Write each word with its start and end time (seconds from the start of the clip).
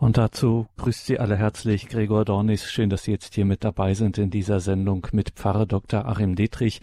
Und 0.00 0.16
dazu 0.16 0.66
grüßt 0.78 1.04
Sie 1.04 1.18
alle 1.18 1.36
herzlich 1.36 1.86
Gregor 1.86 2.24
Dornis. 2.24 2.64
Schön, 2.64 2.88
dass 2.88 3.02
Sie 3.02 3.10
jetzt 3.10 3.34
hier 3.34 3.44
mit 3.44 3.64
dabei 3.64 3.92
sind 3.92 4.16
in 4.16 4.30
dieser 4.30 4.58
Sendung 4.58 5.06
mit 5.12 5.32
Pfarrer 5.32 5.66
Dr. 5.66 6.06
Achim 6.06 6.36
Dietrich. 6.36 6.80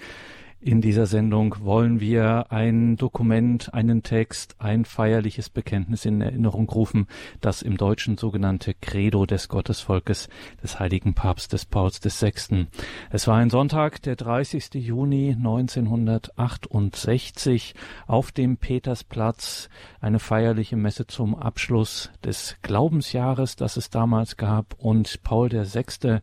In 0.60 0.82
dieser 0.82 1.06
Sendung 1.06 1.58
wollen 1.60 2.00
wir 2.00 2.52
ein 2.52 2.96
Dokument, 2.96 3.76
einen 3.76 4.02
Text, 4.02 4.56
ein 4.58 4.86
feierliches 4.86 5.52
Bekenntnis 5.52 6.04
in 6.04 6.20
Erinnerung 6.20 6.68
rufen, 6.68 7.06
das 7.42 7.62
im 7.62 7.78
Deutschen 7.78 8.18
sogenannte 8.18 8.74
Credo 8.74 9.28
des 9.28 9.50
Gottesvolkes 9.50 10.30
des 10.64 10.80
heiligen 10.80 11.14
Papstes 11.14 11.66
Pauls 11.66 12.04
VI. 12.04 12.66
Es 13.12 13.28
war 13.28 13.38
ein 13.38 13.52
Sonntag, 13.52 14.02
der 14.02 14.16
30. 14.16 14.74
Juni 14.74 15.36
1968 15.38 17.76
auf 18.08 18.32
dem 18.32 18.58
Petersplatz, 18.58 19.70
eine 20.02 20.18
feierliche 20.18 20.76
Messe 20.76 21.06
zum 21.06 21.36
Abschluss 21.36 22.10
des 22.26 22.56
Glaubensjahres, 22.64 23.58
das 23.58 23.78
es 23.78 23.92
damals 23.92 24.38
gab 24.38 24.74
und 24.80 25.22
Paul 25.22 25.52
VI. 25.52 26.18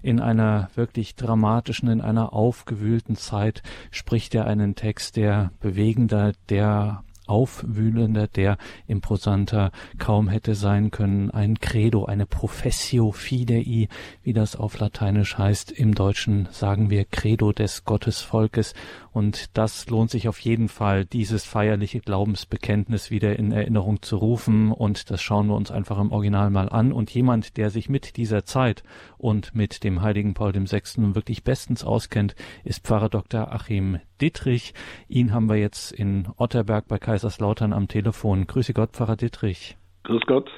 in 0.00 0.20
einer 0.20 0.70
wirklich 0.76 1.16
dramatischen, 1.16 1.88
in 1.88 2.00
einer 2.00 2.32
aufgewühlten 2.32 3.16
Zeit 3.16 3.64
spricht 3.90 4.34
er 4.34 4.46
einen 4.46 4.74
Text, 4.74 5.16
der 5.16 5.52
bewegender, 5.60 6.32
der 6.48 7.04
aufwühlender, 7.30 8.26
der 8.26 8.58
imposanter 8.88 9.70
kaum 9.98 10.28
hätte 10.28 10.54
sein 10.54 10.90
können. 10.90 11.30
Ein 11.30 11.60
Credo, 11.60 12.04
eine 12.04 12.26
Professio 12.26 13.12
Fidei, 13.12 13.88
wie 14.22 14.32
das 14.32 14.56
auf 14.56 14.78
Lateinisch 14.80 15.38
heißt. 15.38 15.70
Im 15.70 15.94
Deutschen 15.94 16.48
sagen 16.50 16.90
wir 16.90 17.04
Credo 17.04 17.52
des 17.52 17.84
Gottesvolkes. 17.84 18.74
Und 19.12 19.56
das 19.56 19.88
lohnt 19.88 20.10
sich 20.10 20.28
auf 20.28 20.40
jeden 20.40 20.68
Fall, 20.68 21.04
dieses 21.04 21.44
feierliche 21.44 22.00
Glaubensbekenntnis 22.00 23.10
wieder 23.10 23.38
in 23.38 23.52
Erinnerung 23.52 24.02
zu 24.02 24.16
rufen. 24.16 24.72
Und 24.72 25.10
das 25.10 25.22
schauen 25.22 25.46
wir 25.46 25.54
uns 25.54 25.70
einfach 25.70 25.98
im 26.00 26.10
Original 26.10 26.50
mal 26.50 26.68
an. 26.68 26.92
Und 26.92 27.10
jemand, 27.14 27.56
der 27.56 27.70
sich 27.70 27.88
mit 27.88 28.16
dieser 28.16 28.44
Zeit 28.44 28.82
und 29.20 29.54
mit 29.54 29.84
dem 29.84 30.02
heiligen 30.02 30.34
Paul 30.34 30.54
VI. 30.54 31.14
wirklich 31.14 31.44
bestens 31.44 31.84
auskennt, 31.84 32.34
ist 32.64 32.84
Pfarrer 32.84 33.08
Dr. 33.08 33.52
Achim 33.52 34.00
Dittrich. 34.20 34.74
Ihn 35.08 35.32
haben 35.32 35.48
wir 35.48 35.56
jetzt 35.56 35.92
in 35.92 36.28
Otterberg 36.36 36.88
bei 36.88 36.98
Kaiserslautern 36.98 37.72
am 37.72 37.88
Telefon. 37.88 38.46
Grüße 38.46 38.72
Gott, 38.72 38.92
Pfarrer 38.92 39.16
Dittrich. 39.16 39.76
Grüß 40.04 40.22
Gott. 40.26 40.50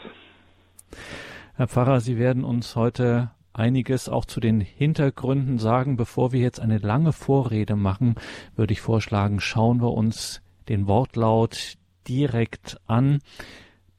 Herr 1.54 1.68
Pfarrer, 1.68 2.00
Sie 2.00 2.18
werden 2.18 2.44
uns 2.44 2.76
heute 2.76 3.30
einiges 3.52 4.08
auch 4.08 4.24
zu 4.24 4.40
den 4.40 4.60
Hintergründen 4.60 5.58
sagen. 5.58 5.96
Bevor 5.96 6.32
wir 6.32 6.40
jetzt 6.40 6.60
eine 6.60 6.78
lange 6.78 7.12
Vorrede 7.12 7.76
machen, 7.76 8.14
würde 8.56 8.72
ich 8.72 8.80
vorschlagen, 8.80 9.40
schauen 9.40 9.80
wir 9.80 9.92
uns 9.92 10.42
den 10.68 10.86
Wortlaut 10.86 11.74
direkt 12.08 12.80
an, 12.86 13.20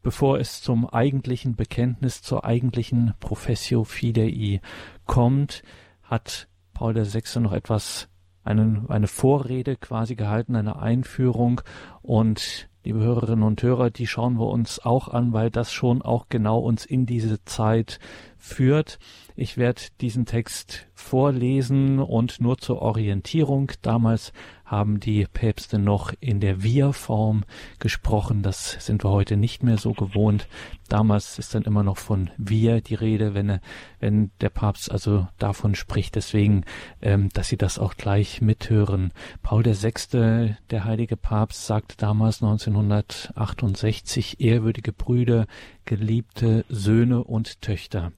bevor 0.03 0.39
es 0.39 0.61
zum 0.61 0.87
eigentlichen 0.87 1.55
Bekenntnis, 1.55 2.21
zur 2.21 2.45
eigentlichen 2.45 3.15
Professio 3.19 3.83
Fidei 3.85 4.61
kommt, 5.05 5.63
hat 6.03 6.47
Paul 6.73 6.95
VI. 6.95 7.39
noch 7.39 7.53
etwas 7.53 8.09
einen, 8.43 8.89
eine 8.89 9.07
Vorrede 9.07 9.77
quasi 9.77 10.15
gehalten, 10.15 10.55
eine 10.55 10.77
Einführung 10.77 11.61
und 12.01 12.69
liebe 12.83 12.99
Hörerinnen 12.99 13.43
und 13.43 13.63
Hörer, 13.63 13.89
die 13.89 14.07
schauen 14.07 14.37
wir 14.37 14.47
uns 14.47 14.79
auch 14.79 15.07
an, 15.07 15.31
weil 15.31 15.49
das 15.49 15.71
schon 15.71 16.01
auch 16.01 16.27
genau 16.27 16.59
uns 16.59 16.85
in 16.85 17.05
diese 17.05 17.43
Zeit 17.45 17.99
führt. 18.43 18.99
Ich 19.35 19.57
werde 19.57 19.81
diesen 20.01 20.25
Text 20.25 20.85
vorlesen 20.93 21.99
und 21.99 22.41
nur 22.41 22.57
zur 22.57 22.81
Orientierung. 22.81 23.71
Damals 23.81 24.33
haben 24.65 24.99
die 24.99 25.25
Päpste 25.31 25.79
noch 25.79 26.13
in 26.19 26.39
der 26.39 26.61
Wir-Form 26.63 27.45
gesprochen. 27.79 28.41
Das 28.41 28.71
sind 28.85 29.03
wir 29.03 29.11
heute 29.11 29.37
nicht 29.37 29.63
mehr 29.63 29.77
so 29.77 29.93
gewohnt. 29.93 30.47
Damals 30.89 31.39
ist 31.39 31.55
dann 31.55 31.63
immer 31.63 31.83
noch 31.83 31.97
von 31.97 32.31
Wir 32.37 32.81
die 32.81 32.95
Rede, 32.95 33.33
wenn, 33.33 33.59
wenn 33.99 34.31
der 34.41 34.49
Papst 34.49 34.91
also 34.91 35.27
davon 35.37 35.75
spricht. 35.75 36.15
Deswegen, 36.15 36.65
ähm, 37.01 37.29
dass 37.33 37.47
Sie 37.49 37.57
das 37.57 37.79
auch 37.79 37.95
gleich 37.95 38.41
mithören. 38.41 39.13
Paul 39.41 39.63
VI., 39.65 40.55
der 40.69 40.83
heilige 40.83 41.17
Papst, 41.17 41.65
sagte 41.65 41.95
damals 41.97 42.41
1968, 42.41 44.39
ehrwürdige 44.39 44.91
Brüder, 44.91 45.45
geliebte 45.85 46.65
Söhne 46.69 47.23
und 47.23 47.61
Töchter. 47.61 48.11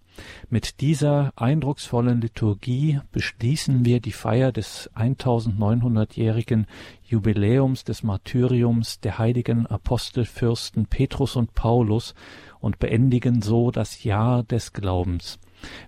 Mit 0.49 0.79
dieser 0.81 1.33
eindrucksvollen 1.35 2.21
Liturgie 2.21 2.99
beschließen 3.11 3.83
wir 3.83 3.99
die 3.99 4.11
Feier 4.11 4.51
des 4.51 4.89
1900-jährigen 4.95 6.67
Jubiläums 7.03 7.83
des 7.83 8.03
Martyriums 8.03 8.99
der 9.01 9.17
heiligen 9.17 9.67
Apostelfürsten 9.67 10.85
Petrus 10.85 11.35
und 11.35 11.53
Paulus 11.53 12.15
und 12.59 12.79
beendigen 12.79 13.41
so 13.41 13.71
das 13.71 14.03
Jahr 14.03 14.43
des 14.43 14.73
Glaubens. 14.73 15.39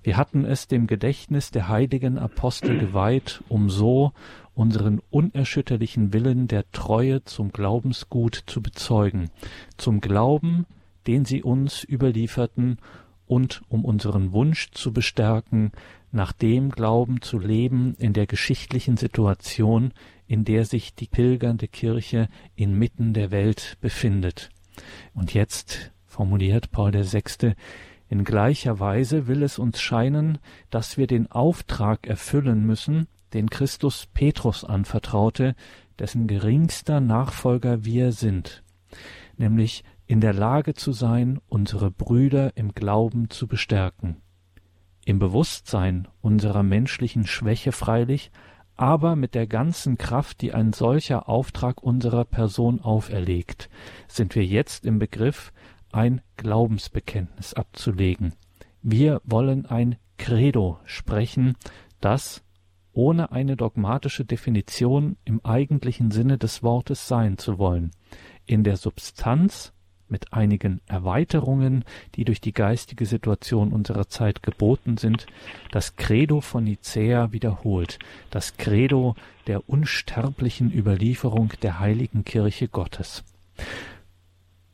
Wir 0.03 0.17
hatten 0.17 0.45
es 0.45 0.67
dem 0.67 0.87
Gedächtnis 0.87 1.51
der 1.51 1.67
heiligen 1.67 2.17
Apostel 2.17 2.79
geweiht, 2.79 3.43
um 3.47 3.69
so 3.69 4.11
unseren 4.55 5.01
unerschütterlichen 5.11 6.13
Willen 6.13 6.47
der 6.47 6.69
Treue 6.71 7.23
zum 7.23 7.51
Glaubensgut 7.51 8.43
zu 8.47 8.61
bezeugen, 8.61 9.29
zum 9.77 10.01
Glauben, 10.01 10.65
den 11.07 11.25
sie 11.25 11.43
uns 11.43 11.83
überlieferten 11.83 12.77
und 13.25 13.61
um 13.67 13.85
unseren 13.85 14.31
Wunsch 14.31 14.71
zu 14.71 14.93
bestärken, 14.93 15.71
nach 16.11 16.31
dem 16.31 16.69
Glauben 16.69 17.21
zu 17.21 17.37
leben 17.37 17.95
in 17.97 18.13
der 18.13 18.27
geschichtlichen 18.27 18.97
Situation, 18.97 19.93
in 20.27 20.45
der 20.45 20.65
sich 20.65 20.95
die 20.95 21.07
pilgernde 21.07 21.67
Kirche 21.67 22.27
inmitten 22.55 23.13
der 23.13 23.31
Welt 23.31 23.77
befindet. 23.81 24.49
Und 25.13 25.33
jetzt 25.33 25.91
formuliert 26.05 26.71
Paul 26.71 26.93
VI. 26.93 27.53
In 28.09 28.23
gleicher 28.23 28.79
Weise 28.79 29.27
will 29.27 29.43
es 29.43 29.59
uns 29.59 29.81
scheinen, 29.81 30.37
dass 30.69 30.97
wir 30.97 31.07
den 31.07 31.29
Auftrag 31.29 32.07
erfüllen 32.07 32.65
müssen, 32.65 33.07
den 33.33 33.49
Christus 33.49 34.07
Petrus 34.13 34.63
anvertraute, 34.63 35.55
dessen 35.99 36.27
geringster 36.27 37.01
Nachfolger 37.01 37.83
wir 37.83 38.11
sind, 38.13 38.63
nämlich 39.37 39.83
in 40.07 40.21
der 40.21 40.33
Lage 40.33 40.73
zu 40.73 40.93
sein, 40.93 41.39
unsere 41.47 41.91
Brüder 41.91 42.55
im 42.55 42.73
Glauben 42.73 43.29
zu 43.29 43.47
bestärken. 43.47 44.17
Im 45.05 45.19
Bewusstsein 45.19 46.07
unserer 46.21 46.63
menschlichen 46.63 47.27
Schwäche 47.27 47.71
freilich, 47.71 48.31
aber 48.75 49.15
mit 49.15 49.35
der 49.35 49.47
ganzen 49.47 49.97
Kraft, 49.97 50.41
die 50.41 50.53
ein 50.53 50.71
solcher 50.71 51.27
Auftrag 51.27 51.81
unserer 51.83 52.25
Person 52.25 52.79
auferlegt, 52.79 53.69
sind 54.07 54.35
wir 54.35 54.45
jetzt 54.45 54.85
im 54.85 54.99
Begriff, 54.99 55.51
ein 55.91 56.21
Glaubensbekenntnis 56.37 57.53
abzulegen. 57.53 58.33
Wir 58.81 59.21
wollen 59.23 59.65
ein 59.65 59.97
Credo 60.17 60.79
sprechen, 60.85 61.55
das 61.99 62.43
ohne 62.93 63.31
eine 63.31 63.55
dogmatische 63.55 64.25
Definition 64.25 65.17
im 65.23 65.43
eigentlichen 65.43 66.11
Sinne 66.11 66.37
des 66.37 66.63
Wortes 66.63 67.07
sein 67.07 67.37
zu 67.37 67.57
wollen, 67.57 67.91
in 68.45 68.63
der 68.63 68.77
Substanz 68.77 69.73
mit 70.09 70.33
einigen 70.33 70.81
Erweiterungen, 70.87 71.83
die 72.15 72.25
durch 72.25 72.41
die 72.41 72.53
geistige 72.53 73.05
Situation 73.05 73.71
unserer 73.71 74.07
Zeit 74.07 74.43
geboten 74.43 74.97
sind, 74.97 75.27
das 75.71 75.95
Credo 75.95 76.41
von 76.41 76.63
Nicäa 76.63 77.31
wiederholt, 77.31 77.99
das 78.29 78.57
Credo 78.57 79.15
der 79.47 79.69
unsterblichen 79.69 80.71
Überlieferung 80.73 81.53
der 81.61 81.79
heiligen 81.79 82.25
Kirche 82.25 82.67
Gottes. 82.67 83.23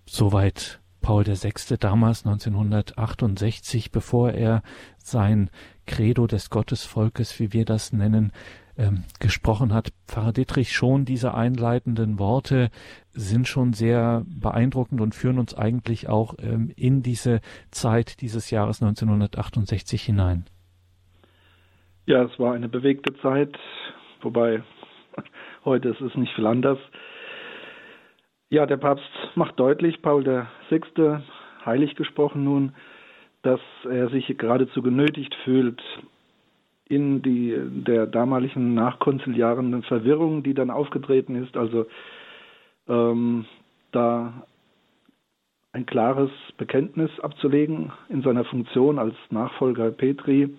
Soweit 0.06 0.80
Paul 1.02 1.26
VI. 1.26 1.78
damals 1.80 2.26
1968, 2.26 3.92
bevor 3.92 4.32
er 4.32 4.64
sein 4.98 5.50
Credo 5.86 6.28
des 6.28 6.50
Gottesvolkes, 6.50 7.40
wie 7.40 7.52
wir 7.52 7.66
das 7.66 7.92
nennen, 7.92 8.32
ähm, 8.78 9.04
gesprochen 9.20 9.74
hat. 9.74 9.90
Pfarrer 10.08 10.34
Dietrich, 10.34 10.74
schon 10.74 11.06
diese 11.06 11.34
einleitenden 11.34 12.20
Worte 12.20 12.70
sind 13.12 13.48
schon 13.48 13.74
sehr 13.74 14.24
beeindruckend 14.28 15.02
und 15.02 15.16
führen 15.16 15.40
uns 15.40 15.56
eigentlich 15.56 16.10
auch 16.10 16.36
ähm, 16.40 16.72
in 16.76 17.02
diese 17.04 17.42
Zeit 17.72 18.22
dieses 18.22 18.50
Jahres 18.50 18.82
1968 18.82 20.02
hinein. 20.04 20.46
Ja, 22.06 22.24
es 22.24 22.38
war 22.40 22.54
eine 22.54 22.68
bewegte 22.68 23.16
Zeit, 23.22 23.58
wobei 24.22 24.64
heute 25.66 25.90
ist 25.90 26.02
es 26.02 26.16
nicht 26.16 26.34
viel 26.34 26.48
anders. 26.48 26.80
Ja, 28.50 28.66
der 28.66 28.78
Papst 28.78 29.10
macht 29.36 29.60
deutlich, 29.60 30.02
Paul 30.02 30.26
VI., 30.70 31.20
heilig 31.66 31.96
gesprochen 31.96 32.44
nun, 32.44 32.74
dass 33.42 33.62
er 33.90 34.10
sich 34.10 34.38
geradezu 34.38 34.82
genötigt 34.82 35.36
fühlt, 35.44 35.82
in 36.88 37.22
die 37.22 37.56
der 37.60 38.08
damaligen 38.08 38.74
nachkonziliaren 38.74 39.84
Verwirrung, 39.84 40.44
die 40.44 40.54
dann 40.54 40.70
aufgetreten 40.70 41.36
ist, 41.36 41.56
also 41.56 41.86
ähm, 42.88 43.46
da 43.92 44.46
ein 45.72 45.86
klares 45.86 46.30
Bekenntnis 46.58 47.10
abzulegen 47.20 47.92
in 48.10 48.22
seiner 48.22 48.46
Funktion 48.46 49.00
als 49.00 49.16
Nachfolger 49.32 49.90
Petri 49.92 50.56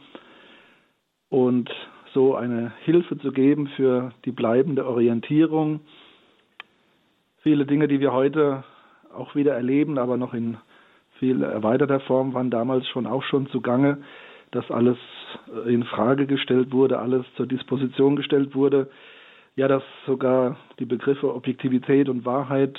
und 1.28 1.70
so 2.12 2.34
eine 2.34 2.72
Hilfe 2.84 3.18
zu 3.18 3.32
geben 3.32 3.68
für 3.76 4.12
die 4.24 4.32
bleibende 4.32 4.86
Orientierung. 4.86 5.80
Viele 7.42 7.66
Dinge, 7.66 7.86
die 7.86 8.00
wir 8.00 8.12
heute 8.12 8.64
auch 9.14 9.34
wieder 9.34 9.54
erleben, 9.54 9.98
aber 9.98 10.16
noch 10.16 10.34
in 10.34 10.56
viel 11.18 11.42
erweiterter 11.42 12.00
Form 12.00 12.34
waren 12.34 12.50
damals 12.50 12.88
schon 12.88 13.06
auch 13.06 13.22
schon 13.22 13.48
zugange, 13.48 13.98
dass 14.50 14.70
alles 14.70 14.98
in 15.66 15.84
Frage 15.84 16.26
gestellt 16.26 16.72
wurde, 16.72 16.98
alles 16.98 17.24
zur 17.36 17.46
Disposition 17.46 18.16
gestellt 18.16 18.54
wurde. 18.54 18.90
Ja, 19.56 19.68
dass 19.68 19.84
sogar 20.06 20.56
die 20.78 20.84
Begriffe 20.84 21.32
Objektivität 21.32 22.08
und 22.08 22.24
Wahrheit 22.24 22.78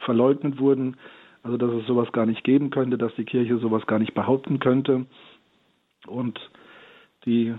verleugnet 0.00 0.58
wurden, 0.58 0.96
also 1.42 1.56
dass 1.56 1.70
es 1.72 1.86
sowas 1.86 2.10
gar 2.12 2.26
nicht 2.26 2.42
geben 2.44 2.70
könnte, 2.70 2.96
dass 2.96 3.14
die 3.16 3.24
Kirche 3.24 3.58
sowas 3.58 3.86
gar 3.86 3.98
nicht 3.98 4.14
behaupten 4.14 4.60
könnte. 4.60 5.06
Und 6.06 6.38
die 7.26 7.54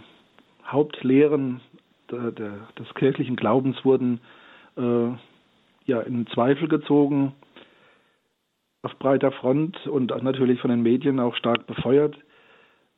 Hauptlehren 0.65 1.62
der, 2.12 2.31
der, 2.31 2.53
des 2.77 2.94
kirchlichen 2.95 3.35
Glaubens 3.35 3.83
wurden 3.85 4.19
äh, 4.77 5.09
ja 5.85 6.01
in 6.01 6.27
Zweifel 6.27 6.68
gezogen 6.68 7.33
auf 8.81 8.97
breiter 8.97 9.31
Front 9.31 9.88
und 9.88 10.12
natürlich 10.24 10.62
von 10.62 10.69
den 10.69 10.81
Medien 10.81 11.19
auch 11.19 11.35
stark 11.35 11.68
befeuert. 11.68 12.15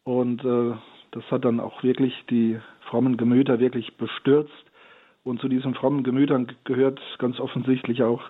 Und 0.03 0.43
äh, 0.43 0.73
das 1.11 1.23
hat 1.29 1.45
dann 1.45 1.59
auch 1.59 1.83
wirklich 1.83 2.13
die 2.29 2.59
frommen 2.89 3.17
Gemüter 3.17 3.59
wirklich 3.59 3.95
bestürzt. 3.97 4.51
Und 5.23 5.39
zu 5.39 5.47
diesen 5.47 5.75
frommen 5.75 6.03
Gemütern 6.03 6.51
gehört 6.63 6.99
ganz 7.19 7.39
offensichtlich 7.39 8.01
auch 8.03 8.21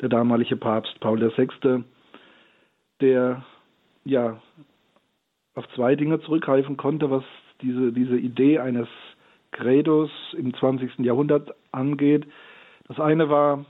der 0.00 0.08
damalige 0.08 0.56
Papst 0.56 0.98
Paul 1.00 1.20
VI., 1.20 1.84
der 3.00 3.44
ja 4.04 4.40
auf 5.54 5.68
zwei 5.74 5.94
Dinge 5.96 6.20
zurückgreifen 6.20 6.76
konnte, 6.76 7.10
was 7.10 7.24
diese, 7.60 7.92
diese 7.92 8.16
Idee 8.16 8.58
eines 8.58 8.88
Credos 9.52 10.10
im 10.36 10.54
20. 10.54 10.98
Jahrhundert 11.00 11.54
angeht. 11.72 12.26
Das 12.88 12.98
eine 12.98 13.28
war 13.28 13.64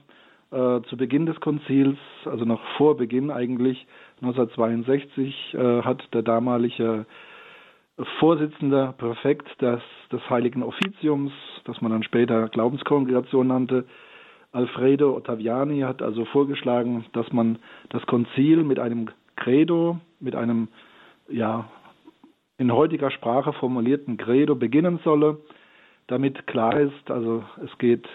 äh, 0.52 0.80
zu 0.88 0.96
Beginn 0.96 1.26
des 1.26 1.40
Konzils, 1.40 1.98
also 2.24 2.44
noch 2.44 2.62
vor 2.76 2.96
Beginn 2.96 3.30
eigentlich, 3.30 3.86
1962, 4.20 5.54
äh, 5.54 5.82
hat 5.82 6.02
der 6.14 6.22
damalige 6.22 7.04
Vorsitzende 8.18 8.94
Präfekt 8.98 9.60
des, 9.60 9.80
des 10.10 10.20
Heiligen 10.30 10.62
Offiziums, 10.62 11.32
das 11.64 11.80
man 11.80 11.92
dann 11.92 12.02
später 12.02 12.48
Glaubenskongregation 12.48 13.48
nannte, 13.48 13.84
Alfredo 14.52 15.16
Ottaviani 15.16 15.80
hat 15.80 16.02
also 16.02 16.24
vorgeschlagen, 16.26 17.06
dass 17.14 17.32
man 17.32 17.58
das 17.88 18.04
Konzil 18.06 18.64
mit 18.64 18.78
einem 18.78 19.08
Credo, 19.36 19.98
mit 20.20 20.36
einem 20.36 20.68
ja 21.28 21.68
in 22.58 22.72
heutiger 22.72 23.10
Sprache 23.10 23.52
formulierten 23.54 24.18
Credo 24.18 24.54
beginnen 24.54 25.00
solle, 25.04 25.38
damit 26.06 26.46
klar 26.46 26.78
ist, 26.78 27.10
also 27.10 27.42
es 27.64 27.76
geht 27.78 28.06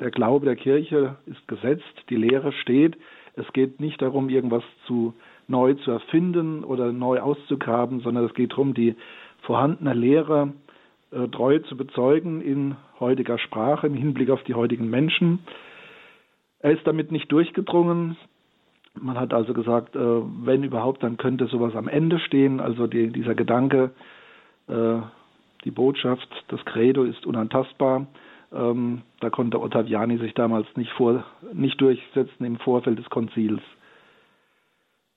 der 0.00 0.10
Glaube 0.10 0.46
der 0.46 0.56
Kirche 0.56 1.16
ist 1.26 1.46
gesetzt, 1.48 2.04
die 2.08 2.16
Lehre 2.16 2.52
steht. 2.52 2.96
Es 3.34 3.52
geht 3.52 3.80
nicht 3.80 4.00
darum, 4.00 4.28
irgendwas 4.28 4.62
zu 4.86 5.14
neu 5.48 5.74
zu 5.74 5.90
erfinden 5.90 6.62
oder 6.62 6.92
neu 6.92 7.20
auszugraben, 7.20 8.00
sondern 8.00 8.24
es 8.24 8.34
geht 8.34 8.52
darum, 8.52 8.74
die 8.74 8.94
vorhandene 9.40 9.94
Lehre 9.94 10.52
äh, 11.10 11.26
treu 11.28 11.58
zu 11.60 11.76
bezeugen 11.76 12.40
in 12.40 12.76
heutiger 13.00 13.38
Sprache, 13.38 13.86
im 13.86 13.94
Hinblick 13.94 14.30
auf 14.30 14.42
die 14.44 14.54
heutigen 14.54 14.90
Menschen. 14.90 15.40
Er 16.60 16.72
ist 16.72 16.86
damit 16.86 17.12
nicht 17.12 17.32
durchgedrungen. 17.32 18.16
Man 19.00 19.18
hat 19.18 19.32
also 19.32 19.54
gesagt, 19.54 19.96
äh, 19.96 20.00
wenn 20.00 20.64
überhaupt, 20.64 21.02
dann 21.02 21.16
könnte 21.16 21.46
sowas 21.46 21.74
am 21.74 21.88
Ende 21.88 22.18
stehen. 22.18 22.60
Also 22.60 22.86
die, 22.86 23.08
dieser 23.08 23.34
Gedanke, 23.34 23.92
äh, 24.68 24.98
die 25.64 25.70
Botschaft, 25.70 26.28
das 26.48 26.64
Credo 26.64 27.04
ist 27.04 27.24
unantastbar. 27.26 28.06
Ähm, 28.52 29.02
da 29.20 29.30
konnte 29.30 29.60
Ottaviani 29.60 30.18
sich 30.18 30.34
damals 30.34 30.66
nicht, 30.76 30.90
vor, 30.92 31.24
nicht 31.52 31.80
durchsetzen 31.80 32.44
im 32.44 32.56
Vorfeld 32.58 32.98
des 32.98 33.08
Konzils. 33.08 33.60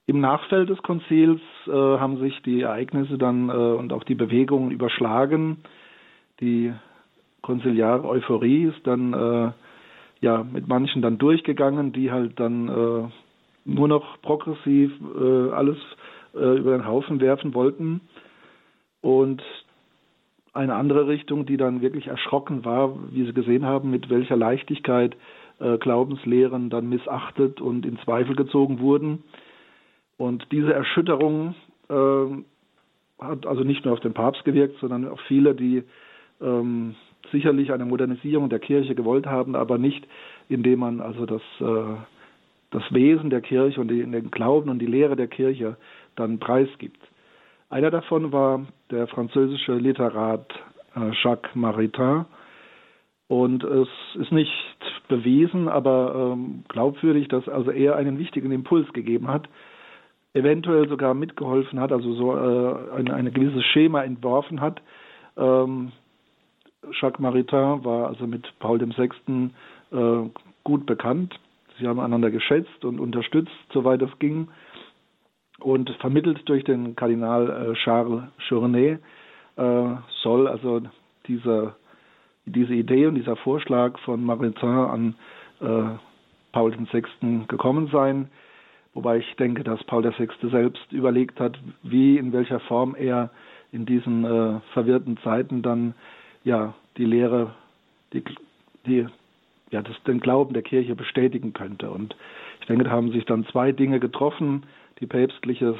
Im 0.07 0.19
Nachfeld 0.19 0.69
des 0.69 0.81
Konzils 0.81 1.41
äh, 1.67 1.71
haben 1.71 2.19
sich 2.19 2.41
die 2.41 2.61
Ereignisse 2.61 3.17
dann 3.17 3.49
äh, 3.49 3.53
und 3.53 3.93
auch 3.93 4.03
die 4.03 4.15
Bewegungen 4.15 4.71
überschlagen. 4.71 5.57
Die 6.39 6.73
konziliare 7.41 8.07
Euphorie 8.07 8.65
ist 8.65 8.85
dann 8.85 9.13
äh, 9.13 9.51
ja 10.21 10.43
mit 10.43 10.67
manchen 10.67 11.01
dann 11.01 11.17
durchgegangen, 11.17 11.93
die 11.93 12.11
halt 12.11 12.39
dann 12.39 12.67
äh, 12.67 13.09
nur 13.65 13.87
noch 13.87 14.21
progressiv 14.21 14.91
äh, 15.01 15.51
alles 15.51 15.77
äh, 16.33 16.57
über 16.57 16.71
den 16.71 16.87
Haufen 16.87 17.19
werfen 17.21 17.53
wollten. 17.53 18.01
Und 19.01 19.43
eine 20.53 20.75
andere 20.75 21.07
Richtung, 21.07 21.45
die 21.45 21.57
dann 21.57 21.81
wirklich 21.81 22.07
erschrocken 22.07 22.65
war, 22.65 22.95
wie 23.11 23.25
Sie 23.25 23.33
gesehen 23.33 23.65
haben, 23.65 23.89
mit 23.89 24.09
welcher 24.09 24.35
Leichtigkeit 24.35 25.15
Glaubenslehren 25.79 26.71
dann 26.71 26.89
missachtet 26.89 27.61
und 27.61 27.85
in 27.85 27.99
Zweifel 27.99 28.35
gezogen 28.35 28.79
wurden. 28.79 29.23
Und 30.21 30.45
diese 30.51 30.71
Erschütterung 30.71 31.55
äh, 31.89 33.23
hat 33.25 33.47
also 33.47 33.63
nicht 33.63 33.83
nur 33.85 33.95
auf 33.95 34.01
den 34.01 34.13
Papst 34.13 34.45
gewirkt, 34.45 34.79
sondern 34.79 35.07
auf 35.07 35.19
viele, 35.21 35.55
die 35.55 35.81
ähm, 36.39 36.93
sicherlich 37.31 37.73
eine 37.73 37.85
Modernisierung 37.85 38.47
der 38.47 38.59
Kirche 38.59 38.93
gewollt 38.93 39.25
haben, 39.25 39.55
aber 39.55 39.79
nicht, 39.79 40.07
indem 40.47 40.81
man 40.81 41.01
also 41.01 41.25
das, 41.25 41.41
äh, 41.59 41.95
das 42.69 42.83
Wesen 42.91 43.31
der 43.31 43.41
Kirche 43.41 43.81
und 43.81 43.87
die, 43.87 44.03
den 44.03 44.29
Glauben 44.29 44.69
und 44.69 44.77
die 44.77 44.85
Lehre 44.85 45.15
der 45.15 45.27
Kirche 45.27 45.75
dann 46.15 46.37
preisgibt. 46.37 47.01
Einer 47.71 47.89
davon 47.89 48.31
war 48.31 48.67
der 48.91 49.07
französische 49.07 49.73
Literat 49.73 50.53
äh, 50.95 51.09
Jacques 51.23 51.55
Maritain. 51.55 52.25
Und 53.27 53.63
es 53.63 53.87
ist 54.19 54.31
nicht 54.31 54.53
bewiesen, 55.07 55.67
aber 55.67 56.33
ähm, 56.35 56.63
glaubwürdig, 56.67 57.27
dass 57.29 57.49
also 57.49 57.71
er 57.71 57.95
einen 57.95 58.19
wichtigen 58.19 58.51
Impuls 58.51 58.93
gegeben 58.93 59.29
hat, 59.29 59.47
eventuell 60.33 60.87
sogar 60.87 61.13
mitgeholfen 61.13 61.79
hat, 61.79 61.91
also 61.91 62.13
so 62.13 62.35
äh, 62.35 62.95
eine, 62.97 63.13
eine 63.13 63.31
gewisses 63.31 63.63
Schema 63.65 64.03
entworfen 64.03 64.61
hat. 64.61 64.81
Ähm, 65.37 65.91
Jacques 66.99 67.19
Maritain 67.19 67.83
war 67.83 68.07
also 68.07 68.27
mit 68.27 68.47
Paul 68.59 68.79
VI. 68.79 69.49
Äh, 69.91 70.29
gut 70.63 70.85
bekannt. 70.85 71.39
Sie 71.79 71.87
haben 71.87 71.99
einander 71.99 72.31
geschätzt 72.31 72.85
und 72.85 72.99
unterstützt, 72.99 73.51
soweit 73.73 74.01
es 74.01 74.19
ging 74.19 74.47
und 75.61 75.89
vermittelt 75.99 76.41
durch 76.45 76.63
den 76.63 76.95
Kardinal 76.95 77.71
äh, 77.71 77.73
Charles 77.83 78.23
Journet 78.49 78.99
äh, 79.57 79.95
soll 80.23 80.47
also 80.47 80.81
diese, 81.27 81.75
diese 82.45 82.73
Idee 82.73 83.05
und 83.07 83.15
dieser 83.15 83.35
Vorschlag 83.37 83.97
von 83.99 84.23
Maritain 84.23 84.69
an 84.69 85.15
äh, 85.61 85.97
Paul 86.51 86.73
VI. 86.91 87.45
gekommen 87.47 87.89
sein. 87.91 88.29
Wobei 88.93 89.17
ich 89.17 89.35
denke, 89.35 89.63
dass 89.63 89.83
Paul 89.85 90.03
VI. 90.03 90.27
selbst 90.49 90.91
überlegt 90.91 91.39
hat, 91.39 91.57
wie, 91.83 92.17
in 92.17 92.33
welcher 92.33 92.59
Form 92.59 92.95
er 92.95 93.29
in 93.71 93.85
diesen 93.85 94.25
äh, 94.25 94.59
verwirrten 94.73 95.17
Zeiten 95.23 95.61
dann 95.61 95.93
ja 96.43 96.73
die 96.97 97.05
Lehre, 97.05 97.53
die, 98.11 98.23
die 98.85 99.07
ja 99.69 99.81
das, 99.81 99.95
den 100.03 100.19
Glauben 100.19 100.53
der 100.53 100.63
Kirche 100.63 100.95
bestätigen 100.95 101.53
könnte. 101.53 101.89
Und 101.89 102.15
ich 102.59 102.67
denke, 102.67 102.83
da 102.83 102.91
haben 102.91 103.11
sich 103.11 103.25
dann 103.25 103.45
zwei 103.45 103.71
Dinge 103.71 103.99
getroffen 103.99 104.63
die 105.01 105.07
päpstliche 105.07 105.75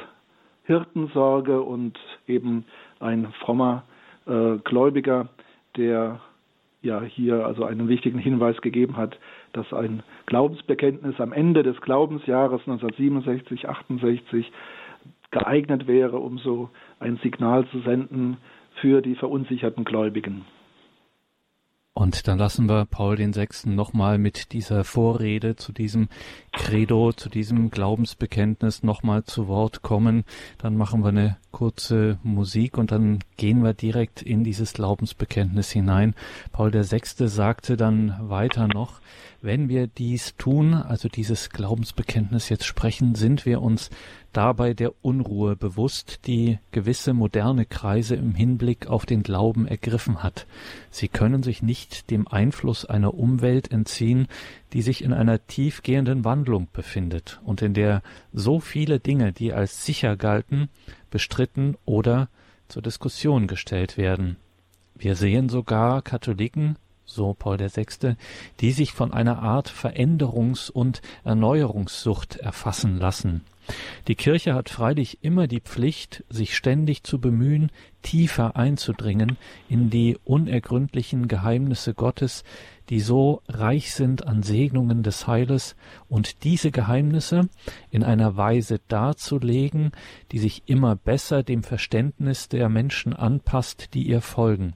Hirtensorge 0.64 1.62
und 1.62 1.98
eben 2.26 2.64
ein 3.00 3.32
frommer 3.40 3.84
äh, 4.26 4.56
Gläubiger, 4.64 5.28
der 5.76 6.20
ja 6.82 7.00
hier 7.02 7.46
also 7.46 7.64
einen 7.64 7.88
wichtigen 7.88 8.18
Hinweis 8.18 8.60
gegeben 8.60 8.96
hat, 8.96 9.16
dass 9.52 9.72
ein 9.72 10.02
Glaubensbekenntnis 10.26 11.20
am 11.20 11.32
Ende 11.32 11.62
des 11.62 11.80
Glaubensjahres 11.80 12.60
1967, 12.62 13.68
68 13.68 14.52
geeignet 15.30 15.86
wäre, 15.86 16.18
um 16.18 16.38
so 16.38 16.70
ein 17.00 17.18
Signal 17.22 17.66
zu 17.68 17.80
senden 17.80 18.36
für 18.80 19.02
die 19.02 19.14
verunsicherten 19.14 19.84
Gläubigen. 19.84 20.44
Und 21.94 22.26
dann 22.26 22.38
lassen 22.38 22.70
wir 22.70 22.86
Paul 22.86 23.16
den 23.16 23.34
Sechsten 23.34 23.74
nochmal 23.74 24.16
mit 24.16 24.52
dieser 24.52 24.82
Vorrede 24.82 25.56
zu 25.56 25.72
diesem 25.72 26.08
Credo, 26.50 27.12
zu 27.12 27.28
diesem 27.28 27.70
Glaubensbekenntnis 27.70 28.82
nochmal 28.82 29.24
zu 29.24 29.46
Wort 29.46 29.82
kommen. 29.82 30.24
Dann 30.56 30.74
machen 30.78 31.02
wir 31.02 31.10
eine 31.10 31.36
kurze 31.50 32.18
Musik 32.22 32.78
und 32.78 32.92
dann 32.92 33.18
gehen 33.36 33.62
wir 33.62 33.74
direkt 33.74 34.22
in 34.22 34.42
dieses 34.42 34.72
Glaubensbekenntnis 34.72 35.70
hinein. 35.70 36.14
Paul 36.50 36.70
der 36.70 36.84
Sechste 36.84 37.28
sagte 37.28 37.76
dann 37.76 38.16
weiter 38.22 38.68
noch, 38.68 39.02
wenn 39.42 39.68
wir 39.68 39.88
dies 39.88 40.36
tun, 40.36 40.72
also 40.72 41.08
dieses 41.08 41.50
Glaubensbekenntnis 41.50 42.48
jetzt 42.48 42.64
sprechen, 42.64 43.16
sind 43.16 43.44
wir 43.44 43.60
uns 43.60 43.90
dabei 44.32 44.72
der 44.72 44.92
Unruhe 45.04 45.56
bewusst, 45.56 46.20
die 46.26 46.60
gewisse 46.70 47.12
moderne 47.12 47.66
Kreise 47.66 48.14
im 48.14 48.36
Hinblick 48.36 48.86
auf 48.86 49.04
den 49.04 49.24
Glauben 49.24 49.66
ergriffen 49.66 50.22
hat. 50.22 50.46
Sie 50.90 51.08
können 51.08 51.42
sich 51.42 51.60
nicht 51.60 52.10
dem 52.10 52.28
Einfluss 52.28 52.84
einer 52.84 53.14
Umwelt 53.14 53.70
entziehen, 53.72 54.28
die 54.72 54.80
sich 54.80 55.02
in 55.02 55.12
einer 55.12 55.44
tiefgehenden 55.46 56.24
Wandlung 56.24 56.68
befindet 56.72 57.40
und 57.44 57.62
in 57.62 57.74
der 57.74 58.02
so 58.32 58.60
viele 58.60 59.00
Dinge, 59.00 59.32
die 59.32 59.52
als 59.52 59.84
sicher 59.84 60.16
galten, 60.16 60.68
bestritten 61.10 61.76
oder 61.84 62.28
zur 62.68 62.80
Diskussion 62.80 63.48
gestellt 63.48 63.98
werden. 63.98 64.36
Wir 64.94 65.16
sehen 65.16 65.48
sogar 65.48 66.00
Katholiken, 66.00 66.76
so 67.14 67.34
Paul 67.34 67.58
VI., 67.58 68.16
die 68.60 68.72
sich 68.72 68.92
von 68.92 69.12
einer 69.12 69.42
Art 69.42 69.68
Veränderungs- 69.70 70.70
und 70.70 71.02
Erneuerungssucht 71.24 72.36
erfassen 72.36 72.98
lassen. 72.98 73.42
Die 74.08 74.16
Kirche 74.16 74.54
hat 74.54 74.68
freilich 74.68 75.18
immer 75.22 75.46
die 75.46 75.60
Pflicht, 75.60 76.24
sich 76.28 76.56
ständig 76.56 77.04
zu 77.04 77.20
bemühen, 77.20 77.70
tiefer 78.02 78.56
einzudringen 78.56 79.38
in 79.68 79.88
die 79.88 80.18
unergründlichen 80.24 81.28
Geheimnisse 81.28 81.94
Gottes, 81.94 82.42
die 82.88 82.98
so 82.98 83.40
reich 83.48 83.94
sind 83.94 84.26
an 84.26 84.42
Segnungen 84.42 85.04
des 85.04 85.28
Heiles, 85.28 85.76
und 86.08 86.42
diese 86.42 86.72
Geheimnisse 86.72 87.48
in 87.90 88.02
einer 88.02 88.36
Weise 88.36 88.80
darzulegen, 88.88 89.92
die 90.32 90.40
sich 90.40 90.64
immer 90.66 90.96
besser 90.96 91.44
dem 91.44 91.62
Verständnis 91.62 92.48
der 92.48 92.68
Menschen 92.68 93.12
anpasst, 93.12 93.94
die 93.94 94.02
ihr 94.02 94.20
folgen. 94.20 94.74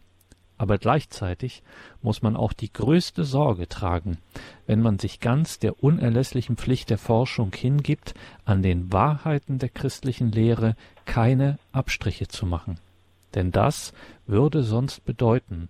Aber 0.59 0.79
gleichzeitig 0.79 1.63
muss 2.03 2.23
man 2.23 2.37
auch 2.37 2.53
die 2.53 2.73
größte 2.73 3.25
Sorge 3.25 3.69
tragen, 3.69 4.19
wenn 4.67 4.81
man 4.81 4.99
sich 4.99 5.21
ganz 5.21 5.59
der 5.59 5.83
unerlässlichen 5.83 6.57
Pflicht 6.57 6.89
der 6.89 6.99
Forschung 6.99 7.53
hingibt, 7.55 8.15
an 8.45 8.63
den 8.63 8.93
Wahrheiten 8.93 9.59
der 9.59 9.69
christlichen 9.69 10.33
Lehre 10.33 10.75
keine 11.05 11.59
Abstriche 11.73 12.29
zu 12.29 12.47
machen. 12.47 12.79
Denn 13.35 13.53
das 13.53 13.93
würde 14.27 14.63
sonst 14.63 15.05
bedeuten, 15.05 15.69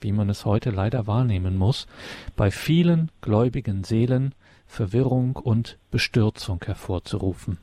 wie 0.00 0.12
man 0.12 0.30
es 0.30 0.44
heute 0.44 0.70
leider 0.70 1.08
wahrnehmen 1.08 1.56
muss, 1.56 1.88
bei 2.36 2.52
vielen 2.52 3.10
gläubigen 3.20 3.82
Seelen 3.82 4.34
Verwirrung 4.68 5.34
und 5.34 5.78
Bestürzung 5.90 6.60
hervorzurufen. 6.64 7.58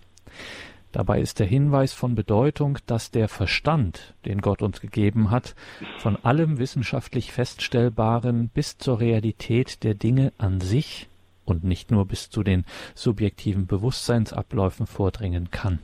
Dabei 0.95 1.19
ist 1.19 1.39
der 1.39 1.45
Hinweis 1.45 1.91
von 1.91 2.15
Bedeutung, 2.15 2.77
dass 2.85 3.11
der 3.11 3.27
Verstand, 3.27 4.13
den 4.23 4.39
Gott 4.39 4.61
uns 4.61 4.79
gegeben 4.79 5.29
hat, 5.29 5.53
von 5.97 6.15
allem 6.15 6.57
wissenschaftlich 6.57 7.33
Feststellbaren 7.33 8.47
bis 8.47 8.77
zur 8.77 9.01
Realität 9.01 9.83
der 9.83 9.93
Dinge 9.93 10.31
an 10.37 10.61
sich 10.61 11.09
und 11.43 11.65
nicht 11.65 11.91
nur 11.91 12.05
bis 12.05 12.29
zu 12.29 12.43
den 12.43 12.63
subjektiven 12.93 13.67
Bewusstseinsabläufen 13.67 14.87
vordringen 14.87 15.51
kann. 15.51 15.79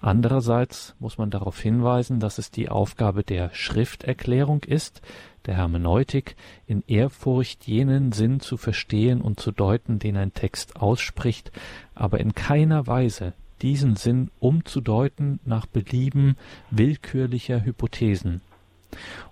Andererseits 0.00 0.96
muss 1.00 1.18
man 1.18 1.28
darauf 1.28 1.60
hinweisen, 1.60 2.18
dass 2.18 2.38
es 2.38 2.50
die 2.50 2.70
Aufgabe 2.70 3.24
der 3.24 3.50
Schrifterklärung 3.52 4.64
ist, 4.64 5.02
der 5.44 5.56
Hermeneutik, 5.56 6.34
in 6.66 6.82
Ehrfurcht 6.86 7.66
jenen 7.66 8.12
Sinn 8.12 8.40
zu 8.40 8.56
verstehen 8.56 9.20
und 9.20 9.38
zu 9.38 9.52
deuten, 9.52 9.98
den 9.98 10.16
ein 10.16 10.32
Text 10.32 10.76
ausspricht, 10.76 11.52
aber 11.94 12.20
in 12.20 12.34
keiner 12.34 12.86
Weise 12.86 13.34
diesen 13.62 13.96
Sinn 13.96 14.30
umzudeuten 14.38 15.40
nach 15.44 15.66
Belieben 15.66 16.36
willkürlicher 16.70 17.64
Hypothesen. 17.64 18.40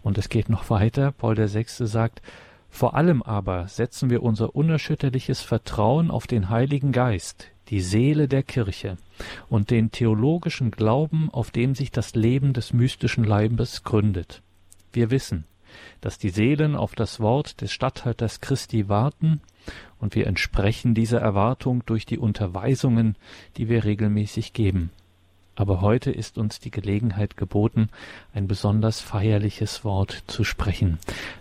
Und 0.03 0.19
es 0.19 0.29
geht 0.29 0.49
noch 0.49 0.71
weiter. 0.71 1.13
Paul 1.13 1.37
VI. 1.37 1.65
sagt, 1.69 2.23
vor 2.71 2.95
allem 2.95 3.23
aber 3.23 3.69
setzen 3.69 4.11
wir 4.11 4.23
unser 4.23 4.57
unerschütterliches 4.57 5.41
Vertrauen 5.41 6.11
auf 6.11 6.27
den 6.27 6.51
Heiligen 6.51 6.91
Geist, 6.91 7.53
die 7.69 7.81
Seele 7.81 8.27
der 8.27 8.43
Kirche 8.43 8.97
und 9.49 9.71
den 9.71 9.93
theologischen 9.93 10.71
Glauben, 10.71 11.31
auf 11.31 11.51
dem 11.51 11.75
sich 11.75 11.93
das 11.93 12.15
Leben 12.15 12.53
des 12.53 12.73
mystischen 12.73 13.23
Leibes 13.23 13.85
gründet. 13.85 14.43
Wir 14.93 15.11
wissen, 15.11 15.45
dass 16.01 16.19
die 16.19 16.31
Seelen 16.31 16.77
auf 16.77 16.95
das 16.95 17.21
Wort 17.21 17.61
des 17.61 17.73
Statthalters 17.73 18.41
Christi 18.41 18.89
warten, 18.89 19.41
und 19.99 20.15
wir 20.15 20.27
entsprechen 20.27 20.95
dieser 20.95 21.21
Erwartung 21.21 21.83
durch 21.87 22.05
die 22.05 22.19
Unterweisungen, 22.19 23.17
die 23.57 23.71
wir 23.71 23.85
regelmäßig 23.85 24.53
geben. 24.53 24.91
Aber 25.57 25.81
heute 25.81 26.11
ist 26.11 26.37
uns 26.37 26.59
die 26.59 26.73
Gelegenheit 26.73 27.37
geboten, 27.37 27.89
ein 28.35 28.49
besonders 28.49 29.01
feierliches 29.01 29.85
Wort 29.85 30.25
zu 30.27 30.43
sprechen. 30.43 30.99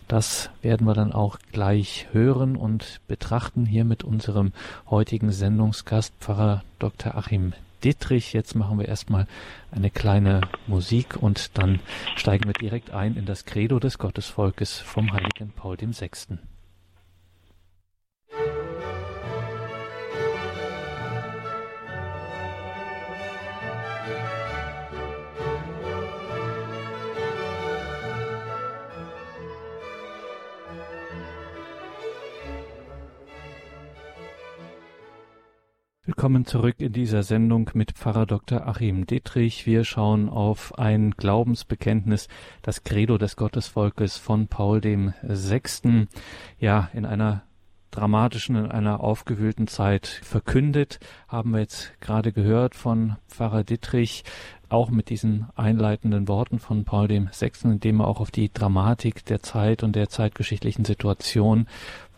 Das 0.08 0.52
werden 0.62 0.86
wir 0.86 0.94
dann 0.94 1.12
auch 1.12 1.40
gleich 1.52 2.08
hören 2.12 2.56
und 2.56 3.02
betrachten 3.08 3.66
hier 3.66 3.86
mit 3.86 4.04
unserem 4.04 4.54
heutigen 4.90 5.32
Sendungsgast 5.32 6.14
Pfarrer 6.20 6.64
Dr. 6.78 7.16
Achim 7.16 7.54
Dittrich. 7.84 8.34
Jetzt 8.34 8.56
machen 8.56 8.80
wir 8.80 8.88
erstmal 8.88 9.28
eine 9.72 9.90
kleine 9.90 10.42
Musik 10.68 11.18
und 11.22 11.58
dann 11.58 11.80
steigen 12.16 12.46
wir 12.46 12.54
direkt 12.54 12.92
ein 12.92 13.16
in 13.16 13.26
das 13.26 13.46
Credo 13.46 13.80
des 13.80 13.98
Gottesvolkes 13.98 14.80
vom 14.80 15.12
heiligen 15.12 15.52
Paul 15.52 15.78
VI. 15.80 16.38
Willkommen 36.16 36.46
zurück 36.46 36.76
in 36.78 36.94
dieser 36.94 37.24
Sendung 37.24 37.72
mit 37.74 37.94
Pfarrer 37.94 38.28
Dr. 38.28 38.68
Achim 38.68 39.08
Dietrich. 39.08 39.66
Wir 39.66 39.84
schauen 39.84 40.30
auf 40.30 40.78
ein 40.78 41.10
Glaubensbekenntnis, 41.18 42.28
das 42.62 42.84
Credo 42.84 43.18
des 43.18 43.36
Gottesvolkes 43.36 44.18
von 44.18 44.48
Paul 44.48 44.80
dem 44.80 45.16
Sechsten, 45.24 46.10
ja, 46.60 46.92
in 46.94 47.08
einer 47.08 47.42
dramatischen, 47.90 48.56
in 48.58 48.70
einer 48.70 49.00
aufgewühlten 49.00 49.66
Zeit 49.66 50.06
verkündet, 50.06 51.00
haben 51.28 51.50
wir 51.50 51.62
jetzt 51.62 52.00
gerade 52.00 52.32
gehört 52.32 52.76
von 52.76 53.16
Pfarrer 53.28 53.64
Dittrich, 53.64 54.24
auch 54.74 54.90
mit 54.90 55.10
diesen 55.10 55.48
einleitenden 55.56 56.28
Worten 56.28 56.60
von 56.60 56.84
Paul 56.84 57.08
dem 57.08 57.30
Sechsten, 57.32 57.72
indem 57.72 58.02
er 58.02 58.08
auch 58.08 58.20
auf 58.20 58.32
die 58.32 58.52
Dramatik 58.52 59.26
der 59.26 59.42
Zeit 59.42 59.84
und 59.84 59.96
der 59.96 60.10
zeitgeschichtlichen 60.10 60.86
Situation 60.86 61.68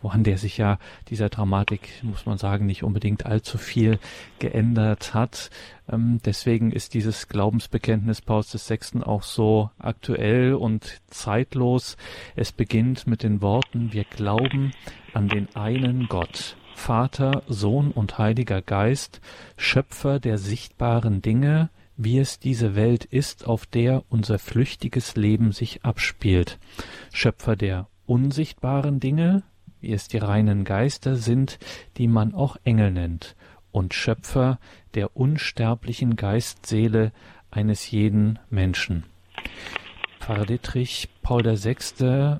woran 0.06 0.22
der 0.22 0.38
sich 0.38 0.56
ja 0.56 0.78
dieser 1.08 1.28
Dramatik, 1.28 1.88
muss 2.02 2.26
man 2.26 2.38
sagen, 2.38 2.64
nicht 2.66 2.84
unbedingt 2.84 3.26
allzu 3.26 3.58
viel 3.58 3.98
geändert 4.38 5.14
hat. 5.14 5.50
Ähm, 5.90 6.20
deswegen 6.24 6.70
ist 6.70 6.94
dieses 6.94 7.26
Glaubensbekenntnis 7.26 8.22
Pauls 8.22 8.54
VI. 8.54 9.02
auch 9.02 9.24
so 9.24 9.70
aktuell 9.80 10.54
und 10.54 11.00
zeitlos. 11.08 11.96
Es 12.36 12.52
beginnt 12.52 13.08
mit 13.08 13.24
den 13.24 13.42
Worten, 13.42 13.92
wir 13.92 14.04
glauben 14.04 14.70
an 15.12 15.26
den 15.26 15.48
einen 15.56 16.06
Gott. 16.06 16.56
Vater, 16.76 17.42
Sohn 17.48 17.90
und 17.90 18.16
Heiliger 18.16 18.62
Geist, 18.62 19.20
Schöpfer 19.56 20.20
der 20.20 20.38
sichtbaren 20.38 21.20
Dinge, 21.20 21.70
wie 21.96 22.18
es 22.18 22.38
diese 22.38 22.74
Welt 22.74 23.04
ist, 23.04 23.46
auf 23.46 23.66
der 23.66 24.04
unser 24.08 24.38
flüchtiges 24.38 25.16
Leben 25.16 25.52
sich 25.52 25.84
abspielt, 25.84 26.58
Schöpfer 27.12 27.56
der 27.56 27.88
unsichtbaren 28.06 29.00
Dinge, 29.00 29.42
wie 29.80 29.92
es 29.92 30.08
die 30.08 30.18
reinen 30.18 30.64
Geister 30.64 31.16
sind, 31.16 31.58
die 31.96 32.08
man 32.08 32.34
auch 32.34 32.56
Engel 32.64 32.90
nennt, 32.90 33.36
und 33.72 33.94
Schöpfer 33.94 34.58
der 34.94 35.16
unsterblichen 35.16 36.16
Geistseele 36.16 37.12
eines 37.50 37.90
jeden 37.90 38.38
Menschen. 38.50 39.04
Pfarrer 40.20 40.46
Dietrich 40.46 41.08
Paul 41.22 41.44
VI. 41.44 42.38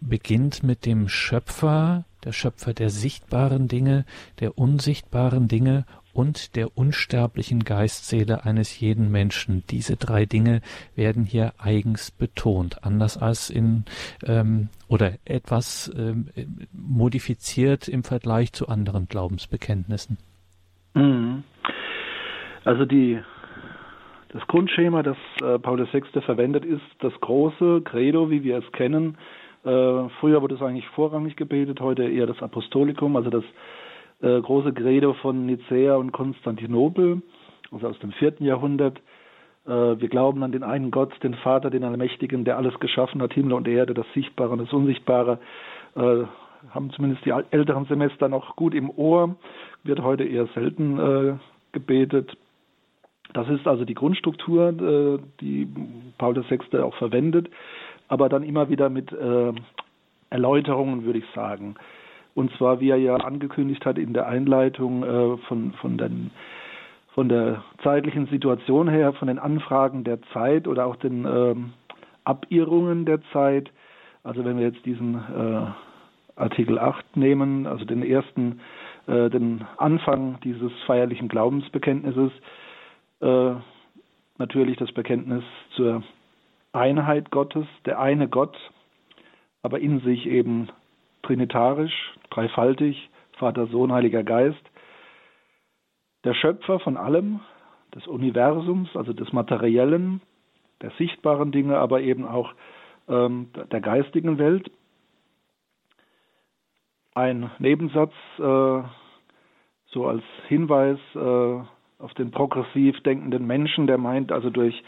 beginnt 0.00 0.62
mit 0.62 0.84
dem 0.84 1.08
Schöpfer, 1.08 2.04
der 2.24 2.32
Schöpfer 2.32 2.74
der 2.74 2.90
sichtbaren 2.90 3.68
Dinge, 3.68 4.04
der 4.40 4.58
unsichtbaren 4.58 5.48
Dinge 5.48 5.86
und 6.16 6.56
der 6.56 6.78
unsterblichen 6.78 7.62
Geistseele 7.64 8.46
eines 8.46 8.80
jeden 8.80 9.10
Menschen. 9.12 9.64
Diese 9.70 9.96
drei 9.96 10.24
Dinge 10.24 10.62
werden 10.94 11.24
hier 11.24 11.52
eigens 11.58 12.10
betont, 12.10 12.84
anders 12.84 13.18
als 13.18 13.50
in 13.50 13.84
ähm, 14.24 14.68
oder 14.88 15.12
etwas 15.26 15.92
ähm, 15.94 16.28
modifiziert 16.72 17.86
im 17.86 18.02
Vergleich 18.02 18.54
zu 18.54 18.66
anderen 18.68 19.08
Glaubensbekenntnissen. 19.08 20.16
Mhm. 20.94 21.44
Also 22.64 22.86
die 22.86 23.20
das 24.30 24.46
Grundschema, 24.48 25.02
das 25.02 25.18
äh, 25.42 25.58
Paul 25.58 25.86
VI. 25.92 26.20
verwendet, 26.22 26.64
ist 26.64 26.82
das 27.00 27.12
große 27.20 27.82
Credo, 27.84 28.30
wie 28.30 28.42
wir 28.42 28.58
es 28.58 28.72
kennen. 28.72 29.18
Äh, 29.64 30.08
früher 30.20 30.40
wurde 30.40 30.54
es 30.54 30.62
eigentlich 30.62 30.88
vorrangig 30.88 31.36
gebetet, 31.36 31.80
heute 31.80 32.04
eher 32.04 32.26
das 32.26 32.42
Apostolikum, 32.42 33.16
also 33.16 33.28
das 33.28 33.44
äh, 34.22 34.40
große 34.40 34.72
Credo 34.72 35.12
von 35.14 35.44
Nicäa 35.44 35.96
und 35.96 36.12
Konstantinopel, 36.12 37.20
also 37.70 37.88
aus 37.88 37.98
dem 37.98 38.12
vierten 38.12 38.44
Jahrhundert. 38.44 38.98
Äh, 39.66 39.70
wir 39.70 40.08
glauben 40.08 40.42
an 40.42 40.52
den 40.52 40.62
einen 40.62 40.90
Gott, 40.90 41.12
den 41.22 41.34
Vater, 41.34 41.68
den 41.68 41.84
Allmächtigen, 41.84 42.44
der 42.44 42.56
alles 42.56 42.78
geschaffen 42.80 43.20
hat, 43.20 43.34
Himmel 43.34 43.52
und 43.52 43.68
Erde, 43.68 43.92
das 43.92 44.06
Sichtbare 44.14 44.50
und 44.50 44.58
das 44.60 44.72
Unsichtbare. 44.72 45.38
Äh, 45.96 46.24
haben 46.70 46.90
zumindest 46.92 47.24
die 47.26 47.34
älteren 47.50 47.84
Semester 47.84 48.28
noch 48.28 48.56
gut 48.56 48.74
im 48.74 48.90
Ohr, 48.90 49.36
wird 49.84 50.00
heute 50.02 50.24
eher 50.24 50.46
selten 50.48 51.38
gebetet. 51.70 52.36
Das 53.34 53.48
ist 53.48 53.68
also 53.68 53.84
die 53.84 53.94
Grundstruktur, 53.94 54.72
die 55.40 55.68
Paul 56.18 56.34
VI. 56.34 56.78
auch 56.80 56.94
verwendet, 56.96 57.50
aber 58.08 58.28
dann 58.28 58.42
immer 58.42 58.68
wieder 58.68 58.88
mit 58.88 59.14
Erläuterungen, 60.30 61.04
würde 61.04 61.20
ich 61.20 61.26
sagen. 61.36 61.76
Und 62.36 62.52
zwar, 62.58 62.80
wie 62.80 62.90
er 62.90 62.98
ja 62.98 63.16
angekündigt 63.16 63.86
hat 63.86 63.96
in 63.96 64.12
der 64.12 64.28
Einleitung 64.28 65.02
äh, 65.02 65.38
von, 65.48 65.72
von, 65.80 65.96
den, 65.96 66.30
von 67.14 67.30
der 67.30 67.64
zeitlichen 67.82 68.26
Situation 68.26 68.90
her, 68.90 69.14
von 69.14 69.28
den 69.28 69.38
Anfragen 69.38 70.04
der 70.04 70.20
Zeit 70.34 70.68
oder 70.68 70.84
auch 70.84 70.96
den 70.96 71.24
ähm, 71.24 71.72
Abirrungen 72.24 73.06
der 73.06 73.22
Zeit. 73.32 73.70
Also 74.22 74.44
wenn 74.44 74.58
wir 74.58 74.66
jetzt 74.66 74.84
diesen 74.84 75.14
äh, 75.14 75.66
Artikel 76.38 76.78
8 76.78 77.16
nehmen, 77.16 77.66
also 77.66 77.86
den 77.86 78.02
ersten 78.02 78.60
äh, 79.06 79.30
den 79.30 79.64
Anfang 79.78 80.38
dieses 80.44 80.72
feierlichen 80.86 81.28
Glaubensbekenntnisses 81.28 82.32
äh, 83.22 83.54
natürlich 84.36 84.76
das 84.76 84.92
Bekenntnis 84.92 85.44
zur 85.74 86.02
Einheit 86.72 87.30
Gottes, 87.30 87.66
der 87.86 87.98
eine 87.98 88.28
Gott, 88.28 88.58
aber 89.62 89.80
in 89.80 90.00
sich 90.00 90.26
eben 90.26 90.68
trinitarisch, 91.22 92.12
dreifaltig, 92.36 93.10
Vater, 93.38 93.66
Sohn, 93.66 93.92
Heiliger 93.92 94.22
Geist, 94.22 94.62
der 96.24 96.34
Schöpfer 96.34 96.80
von 96.80 96.96
allem, 96.96 97.40
des 97.94 98.06
Universums, 98.06 98.94
also 98.94 99.12
des 99.12 99.32
Materiellen, 99.32 100.20
der 100.82 100.90
sichtbaren 100.98 101.50
Dinge, 101.50 101.78
aber 101.78 102.02
eben 102.02 102.26
auch 102.26 102.52
ähm, 103.08 103.48
der 103.72 103.80
geistigen 103.80 104.38
Welt. 104.38 104.70
Ein 107.14 107.50
Nebensatz, 107.58 108.12
äh, 108.38 108.82
so 109.86 110.06
als 110.06 110.22
Hinweis 110.48 110.98
äh, 111.14 111.60
auf 111.98 112.12
den 112.18 112.30
progressiv 112.30 113.00
denkenden 113.00 113.46
Menschen, 113.46 113.86
der 113.86 113.96
meint, 113.96 114.30
also 114.30 114.50
durch 114.50 114.82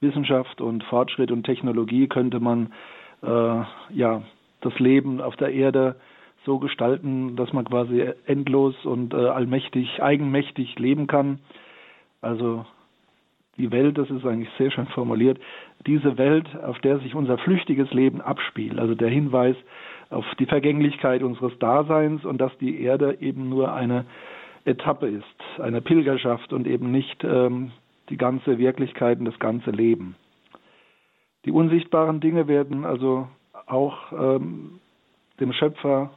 Wissenschaft 0.00 0.60
und 0.60 0.84
Fortschritt 0.84 1.32
und 1.32 1.42
Technologie 1.42 2.06
könnte 2.06 2.38
man 2.38 2.72
äh, 3.22 3.62
ja 3.90 4.22
das 4.60 4.78
Leben 4.78 5.20
auf 5.20 5.34
der 5.36 5.52
Erde 5.52 5.96
so 6.44 6.58
gestalten, 6.58 7.36
dass 7.36 7.52
man 7.52 7.64
quasi 7.64 8.04
endlos 8.26 8.74
und 8.84 9.14
äh, 9.14 9.16
allmächtig, 9.16 10.02
eigenmächtig 10.02 10.78
leben 10.78 11.06
kann. 11.06 11.38
Also 12.20 12.64
die 13.56 13.70
Welt, 13.70 13.98
das 13.98 14.10
ist 14.10 14.24
eigentlich 14.26 14.50
sehr 14.58 14.70
schön 14.70 14.86
formuliert, 14.88 15.38
diese 15.86 16.18
Welt, 16.18 16.46
auf 16.64 16.78
der 16.80 16.98
sich 16.98 17.14
unser 17.14 17.38
flüchtiges 17.38 17.92
Leben 17.92 18.20
abspielt, 18.20 18.78
also 18.78 18.94
der 18.94 19.08
Hinweis 19.08 19.56
auf 20.10 20.24
die 20.38 20.46
Vergänglichkeit 20.46 21.22
unseres 21.22 21.56
Daseins 21.58 22.24
und 22.24 22.38
dass 22.38 22.56
die 22.58 22.80
Erde 22.80 23.18
eben 23.20 23.48
nur 23.48 23.72
eine 23.72 24.06
Etappe 24.64 25.08
ist, 25.08 25.60
eine 25.60 25.80
Pilgerschaft 25.80 26.52
und 26.52 26.66
eben 26.66 26.90
nicht 26.90 27.22
ähm, 27.24 27.70
die 28.08 28.16
ganze 28.16 28.58
Wirklichkeit 28.58 29.18
und 29.18 29.26
das 29.26 29.38
ganze 29.38 29.70
Leben. 29.70 30.16
Die 31.44 31.50
unsichtbaren 31.50 32.20
Dinge 32.20 32.48
werden 32.48 32.84
also 32.84 33.28
auch 33.66 34.12
ähm, 34.12 34.80
dem 35.40 35.52
Schöpfer 35.52 36.10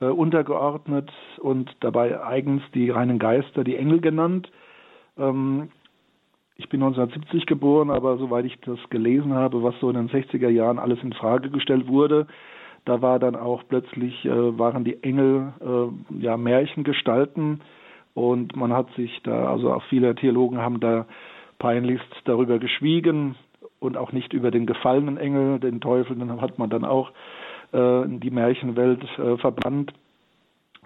äh, 0.00 0.06
untergeordnet 0.06 1.10
und 1.38 1.74
dabei 1.80 2.22
eigens 2.24 2.62
die 2.74 2.90
reinen 2.90 3.18
Geister, 3.18 3.64
die 3.64 3.76
Engel 3.76 4.00
genannt. 4.00 4.50
Ähm, 5.18 5.70
ich 6.56 6.68
bin 6.68 6.82
1970 6.82 7.46
geboren, 7.46 7.90
aber 7.90 8.16
soweit 8.16 8.46
ich 8.46 8.58
das 8.60 8.78
gelesen 8.88 9.34
habe, 9.34 9.62
was 9.62 9.78
so 9.80 9.90
in 9.90 9.96
den 9.96 10.08
60er 10.08 10.48
Jahren 10.48 10.78
alles 10.78 11.02
in 11.02 11.12
Frage 11.12 11.50
gestellt 11.50 11.86
wurde, 11.86 12.26
da 12.86 13.02
war 13.02 13.18
dann 13.18 13.36
auch 13.36 13.62
plötzlich 13.68 14.24
äh, 14.24 14.58
waren 14.58 14.84
die 14.84 15.02
Engel 15.02 15.52
äh, 15.60 16.22
ja 16.22 16.36
Märchengestalten 16.36 17.60
und 18.14 18.56
man 18.56 18.72
hat 18.72 18.90
sich 18.94 19.20
da 19.24 19.50
also 19.50 19.72
auch 19.72 19.82
viele 19.90 20.14
Theologen 20.14 20.58
haben 20.58 20.80
da 20.80 21.06
peinlichst 21.58 22.22
darüber 22.24 22.58
geschwiegen 22.58 23.34
und 23.80 23.96
auch 23.96 24.12
nicht 24.12 24.32
über 24.32 24.50
den 24.50 24.66
gefallenen 24.66 25.16
Engel, 25.18 25.58
den 25.58 25.80
Teufel, 25.80 26.16
den 26.16 26.40
hat 26.40 26.58
man 26.58 26.70
dann 26.70 26.84
auch 26.84 27.12
in 27.72 28.20
die 28.20 28.30
Märchenwelt 28.30 29.02
äh, 29.18 29.36
verbannt 29.38 29.92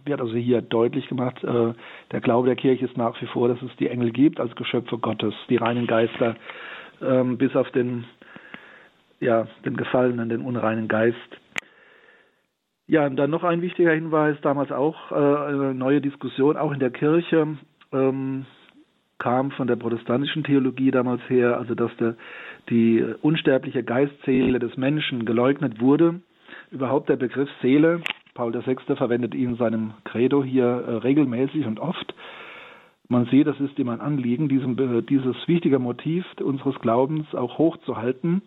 wird 0.05 0.21
also 0.21 0.35
hier 0.35 0.63
deutlich 0.63 1.09
gemacht, 1.09 1.43
äh, 1.45 1.73
der 2.11 2.21
Glaube 2.21 2.47
der 2.47 2.57
Kirche 2.57 2.85
ist 2.85 2.97
nach 2.97 3.21
wie 3.21 3.27
vor, 3.27 3.49
dass 3.49 3.61
es 3.63 3.75
die 3.77 3.89
Engel 3.89 4.11
gibt 4.11 4.41
als 4.41 4.55
Geschöpfe 4.57 4.99
Gottes, 4.99 5.35
die 5.49 5.57
reinen 5.57 5.87
Geister, 5.87 6.37
ähm, 7.03 7.39
bis 7.39 7.55
auf 7.57 7.71
den, 7.71 8.05
ja, 9.21 9.47
den 9.65 9.77
Gefallenen, 9.77 10.29
den 10.29 10.43
unreinen 10.43 10.89
Geist. 10.89 11.17
Ja, 12.87 13.07
und 13.07 13.17
dann 13.17 13.31
noch 13.31 13.45
ein 13.45 13.63
wichtiger 13.63 13.93
Hinweis, 13.93 14.37
damals 14.43 14.73
auch 14.73 15.13
äh, 15.13 15.15
eine 15.15 15.75
neue 15.75 16.01
Diskussion, 16.01 16.57
auch 16.57 16.73
in 16.73 16.81
der 16.81 16.91
Kirche, 16.91 17.47
ähm, 17.93 18.47
kam 19.19 19.51
von 19.53 19.67
der 19.67 19.77
protestantischen 19.77 20.45
Theologie 20.45 20.91
damals 20.91 21.21
her, 21.29 21.59
also 21.59 21.75
dass 21.75 21.95
der, 21.99 22.17
die 22.69 23.05
unsterbliche 23.21 23.85
Geistseele 23.85 24.59
des 24.59 24.77
Menschen 24.77 25.27
geleugnet 25.27 25.81
wurde. 25.81 26.21
Überhaupt 26.71 27.09
der 27.09 27.17
Begriff 27.17 27.49
Seele 27.61 28.01
Paul 28.35 28.55
VI. 28.55 28.77
verwendet 28.97 29.35
ihn 29.35 29.51
in 29.51 29.57
seinem 29.57 29.93
Credo 30.05 30.43
hier 30.43 30.65
äh, 30.65 30.95
regelmäßig 30.97 31.67
und 31.67 31.81
oft. 31.81 32.15
Man 33.09 33.27
sieht, 33.27 33.47
das 33.47 33.59
ist 33.61 33.79
ihm 33.79 33.89
ein 33.89 34.01
Anliegen, 34.01 34.49
diesem, 34.49 34.79
äh, 34.79 35.03
dieses 35.03 35.37
wichtige 35.47 35.79
Motiv 35.79 36.25
unseres 36.41 36.79
Glaubens 36.81 37.35
auch 37.35 37.59
hochzuhalten. 37.59 38.43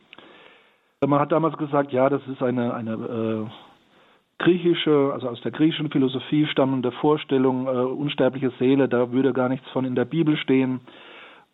Man 1.05 1.19
hat 1.19 1.33
damals 1.33 1.57
gesagt, 1.57 1.91
ja, 1.91 2.09
das 2.09 2.25
ist 2.27 2.41
eine, 2.41 2.73
eine 2.73 2.93
äh, 2.93 4.41
griechische, 4.41 5.12
also 5.13 5.27
aus 5.27 5.41
der 5.41 5.51
griechischen 5.51 5.91
Philosophie 5.91 6.47
stammende 6.47 6.93
Vorstellung, 6.93 7.67
äh, 7.67 7.71
unsterbliche 7.71 8.51
Seele, 8.57 8.88
da 8.88 9.12
würde 9.12 9.33
gar 9.33 9.49
nichts 9.49 9.69
von 9.71 9.83
in 9.83 9.95
der 9.95 10.05
Bibel 10.05 10.38
stehen. 10.38 10.79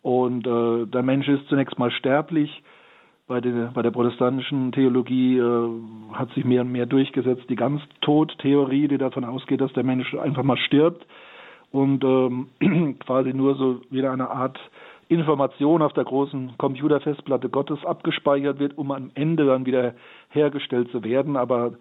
Und 0.02 0.44
der 0.44 1.02
Mensch 1.02 1.28
ist 1.28 1.46
zunächst 1.48 1.78
mal 1.78 1.90
sterblich 1.90 2.62
bei 3.30 3.40
der, 3.40 3.70
bei 3.72 3.82
der 3.82 3.92
protestantischen 3.92 4.72
Theologie 4.72 5.38
äh, 5.38 5.68
hat 6.12 6.32
sich 6.32 6.44
mehr 6.44 6.62
und 6.62 6.72
mehr 6.72 6.86
durchgesetzt 6.86 7.44
die 7.48 7.54
Ganztod-Theorie, 7.54 8.88
die 8.88 8.98
davon 8.98 9.24
ausgeht, 9.24 9.60
dass 9.60 9.72
der 9.72 9.84
Mensch 9.84 10.12
einfach 10.16 10.42
mal 10.42 10.56
stirbt 10.56 11.06
und 11.70 12.02
ähm, 12.02 12.96
quasi 12.98 13.32
nur 13.32 13.54
so 13.54 13.82
wieder 13.88 14.10
eine 14.10 14.30
Art 14.30 14.58
Information 15.06 15.80
auf 15.80 15.92
der 15.92 16.04
großen 16.04 16.58
Computerfestplatte 16.58 17.50
Gottes 17.50 17.78
abgespeichert 17.84 18.58
wird, 18.58 18.76
um 18.76 18.90
am 18.90 19.12
Ende 19.14 19.46
dann 19.46 19.64
wieder 19.64 19.94
hergestellt 20.30 20.90
zu 20.90 21.04
werden. 21.04 21.36
Aber 21.36 21.74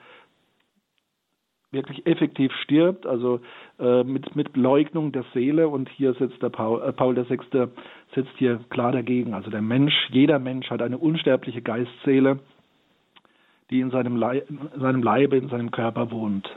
wirklich 1.71 2.05
effektiv 2.05 2.51
stirbt, 2.63 3.05
also 3.05 3.39
äh, 3.79 4.03
mit, 4.03 4.35
mit 4.35 4.55
Leugnung 4.55 5.12
der 5.12 5.25
Seele. 5.33 5.67
Und 5.67 5.89
hier 5.89 6.13
setzt 6.13 6.41
der 6.41 6.49
Paul, 6.49 6.81
äh, 6.81 6.91
Paul 6.91 7.15
VI. 7.15 7.69
Setzt 8.15 8.32
hier 8.38 8.60
klar 8.69 8.91
dagegen. 8.91 9.34
Also 9.34 9.50
der 9.50 9.62
Mensch, 9.62 9.93
jeder 10.10 10.39
Mensch 10.39 10.69
hat 10.69 10.82
eine 10.82 10.98
unsterbliche 10.98 11.62
Geistseele, 11.62 12.39
die 13.69 13.82
in 13.82 13.91
seinem, 13.91 14.15
Leib, 14.15 14.50
in 14.50 14.80
seinem 14.80 15.04
Leibe, 15.04 15.38
in 15.38 15.50
seinem 15.50 15.72
Körper 15.72 16.12
wohnt 16.12 16.50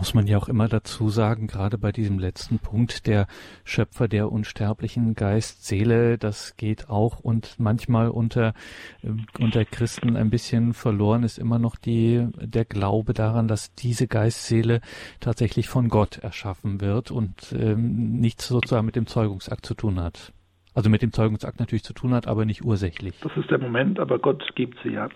muss 0.00 0.14
man 0.14 0.26
ja 0.26 0.38
auch 0.38 0.48
immer 0.48 0.66
dazu 0.66 1.10
sagen, 1.10 1.46
gerade 1.46 1.76
bei 1.76 1.92
diesem 1.92 2.18
letzten 2.18 2.58
Punkt, 2.58 3.06
der 3.06 3.26
Schöpfer 3.64 4.08
der 4.08 4.32
unsterblichen 4.32 5.14
Geist, 5.14 5.66
Seele, 5.66 6.16
das 6.16 6.56
geht 6.56 6.88
auch 6.88 7.20
und 7.20 7.56
manchmal 7.58 8.08
unter, 8.08 8.54
äh, 9.02 9.10
unter 9.38 9.66
Christen 9.66 10.16
ein 10.16 10.30
bisschen 10.30 10.72
verloren 10.72 11.22
ist 11.22 11.36
immer 11.36 11.58
noch 11.58 11.76
die, 11.76 12.26
der 12.40 12.64
Glaube 12.64 13.12
daran, 13.12 13.46
dass 13.46 13.74
diese 13.74 14.08
Geistseele 14.08 14.80
tatsächlich 15.20 15.68
von 15.68 15.90
Gott 15.90 16.16
erschaffen 16.16 16.80
wird 16.80 17.10
und 17.10 17.52
ähm, 17.52 18.20
nichts 18.20 18.48
sozusagen 18.48 18.86
mit 18.86 18.96
dem 18.96 19.06
Zeugungsakt 19.06 19.66
zu 19.66 19.74
tun 19.74 20.00
hat. 20.00 20.32
Also 20.72 20.88
mit 20.88 21.02
dem 21.02 21.12
Zeugungsakt 21.12 21.60
natürlich 21.60 21.84
zu 21.84 21.92
tun 21.92 22.14
hat, 22.14 22.26
aber 22.26 22.46
nicht 22.46 22.64
ursächlich. 22.64 23.20
Das 23.20 23.36
ist 23.36 23.50
der 23.50 23.58
Moment, 23.58 24.00
aber 24.00 24.18
Gott 24.18 24.42
gibt 24.54 24.78
sie 24.82 24.94
ja. 24.94 25.10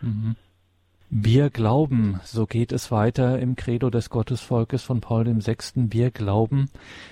Mhm. 0.00 0.36
Wir 1.14 1.50
glauben, 1.50 2.20
so 2.24 2.46
geht 2.46 2.72
es 2.72 2.90
weiter 2.90 3.38
im 3.38 3.54
Credo 3.54 3.90
des 3.90 4.08
Gottesvolkes 4.08 4.82
von 4.82 5.02
Paul 5.02 5.26
VI. 5.26 5.56
Wir 5.74 6.10
glauben, 6.10 6.70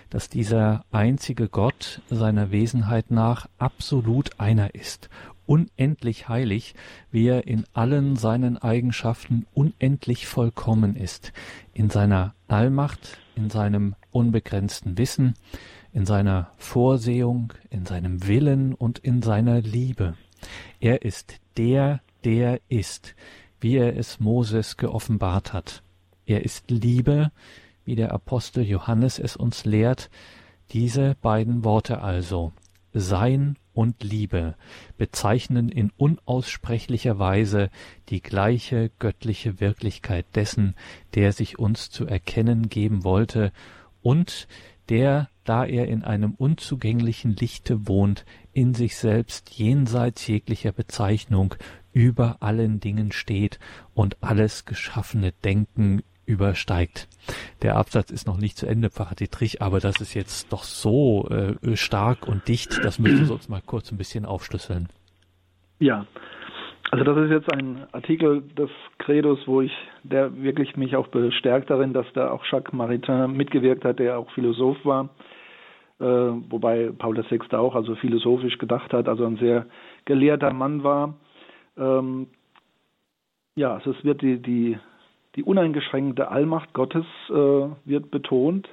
dass 0.09 0.31
dieser 0.31 0.87
einzige 0.91 1.49
Gott 1.49 2.01
seiner 2.09 2.51
Wesenheit 2.51 3.11
nach 3.11 3.47
absolut 3.59 4.41
einer 4.41 4.75
ist, 4.75 5.11
unendlich 5.45 6.31
heilig, 6.31 6.75
wie 7.11 7.27
er 7.27 7.47
in 7.47 7.67
allen 7.75 8.17
seinen 8.17 8.57
Eigenschaften 8.57 9.45
unendlich 9.53 10.27
vollkommen 10.27 10.97
ist, 10.97 11.35
in 11.75 11.91
seiner 11.91 12.35
Allmacht, 12.49 13.19
in 13.37 13.51
seinem 13.51 13.97
unbegrenzten 14.13 14.97
Wissen, 14.97 15.35
in 15.93 16.07
seiner 16.07 16.53
Vorsehung, 16.57 17.53
in 17.69 17.85
seinem 17.85 18.27
Willen 18.27 18.73
und 18.73 18.99
in 18.99 19.21
seiner 19.21 19.61
Liebe. 19.61 20.15
Er 20.81 21.03
ist 21.03 21.35
der, 21.59 22.01
der 22.25 22.61
ist, 22.71 23.15
wie 23.61 23.77
er 23.77 23.97
es 23.97 24.21
Moses 24.21 24.77
geoffenbart 24.77 25.53
hat. 25.53 25.83
Er 26.27 26.45
ist 26.45 26.71
Liebe, 26.71 27.31
wie 27.85 27.97
der 27.97 28.13
Apostel 28.13 28.65
Johannes 28.65 29.19
es 29.19 29.37
uns 29.37 29.65
lehrt, 29.65 30.11
diese 30.73 31.17
beiden 31.21 31.65
Worte 31.65 32.03
also, 32.03 32.53
Sein 32.93 33.57
und 33.73 34.03
Liebe, 34.03 34.55
bezeichnen 34.99 35.69
in 35.69 35.91
unaussprechlicher 35.97 37.19
Weise 37.19 37.71
die 38.09 38.21
gleiche 38.21 38.91
göttliche 38.99 39.61
Wirklichkeit 39.61 40.27
dessen, 40.35 40.75
der 41.15 41.33
sich 41.33 41.59
uns 41.59 41.91
zu 41.91 42.07
erkennen 42.07 42.69
geben 42.69 43.05
wollte 43.05 43.53
und 44.03 44.49
der, 44.89 45.29
da 45.51 45.65
er 45.65 45.89
in 45.89 46.05
einem 46.05 46.35
unzugänglichen 46.39 47.35
Lichte 47.35 47.89
wohnt, 47.89 48.25
in 48.53 48.73
sich 48.73 48.97
selbst 48.97 49.51
jenseits 49.51 50.29
jeglicher 50.29 50.71
Bezeichnung 50.71 51.57
über 51.93 52.37
allen 52.39 52.79
Dingen 52.79 53.11
steht 53.11 53.59
und 53.93 54.17
alles 54.21 54.65
geschaffene 54.65 55.33
Denken 55.43 56.05
übersteigt. 56.25 57.09
Der 57.63 57.75
Absatz 57.75 58.13
ist 58.13 58.29
noch 58.29 58.37
nicht 58.37 58.59
zu 58.59 58.67
Ende, 58.67 58.91
Pfarrer 58.91 59.17
Dietrich, 59.17 59.61
aber 59.61 59.81
das 59.81 60.01
ist 60.01 60.15
jetzt 60.15 60.53
doch 60.53 60.63
so 60.63 61.29
äh, 61.31 61.77
stark 61.77 62.29
und 62.29 62.47
dicht, 62.47 62.85
das 62.85 63.01
müssen 63.01 63.25
Sie 63.25 63.33
uns 63.33 63.49
mal 63.49 63.61
kurz 63.61 63.91
ein 63.91 63.99
bisschen 63.99 64.27
aufschlüsseln. 64.27 64.89
Ja, 65.81 66.07
Also 66.93 67.05
das 67.05 67.17
ist 67.25 67.31
jetzt 67.31 67.53
ein 67.53 67.89
Artikel 67.91 68.43
des 68.57 68.71
Credos, 68.99 69.41
wo 69.47 69.63
ich, 69.63 69.73
der 70.05 70.41
wirklich 70.41 70.77
mich 70.77 70.95
auch 70.95 71.09
bestärkt 71.09 71.71
darin, 71.71 71.93
dass 71.93 72.07
da 72.15 72.31
auch 72.31 72.45
Jacques 72.49 72.73
Maritain 72.73 73.33
mitgewirkt 73.33 73.85
hat, 73.85 73.99
der 73.99 74.17
auch 74.17 74.31
Philosoph 74.31 74.85
war, 74.85 75.09
wobei 76.05 76.91
Paul 76.97 77.17
VI. 77.17 77.57
auch 77.57 77.75
also 77.75 77.95
philosophisch 77.97 78.59
gedacht 78.59 78.93
hat, 78.93 79.09
also 79.09 79.27
ein 79.27 79.37
sehr 79.37 79.67
gelehrter 80.05 80.53
Mann 80.53 80.83
war. 80.83 81.15
Ähm, 81.77 82.29
ja, 83.55 83.75
also 83.75 83.91
es 83.93 84.05
wird 84.05 84.23
die, 84.23 84.41
die, 84.41 84.79
die 85.37 85.43
uneingeschränkte 85.43 86.29
Allmacht 86.29 86.73
Gottes 86.73 87.07
äh, 87.29 87.33
wird 87.33 88.11
betont, 88.11 88.69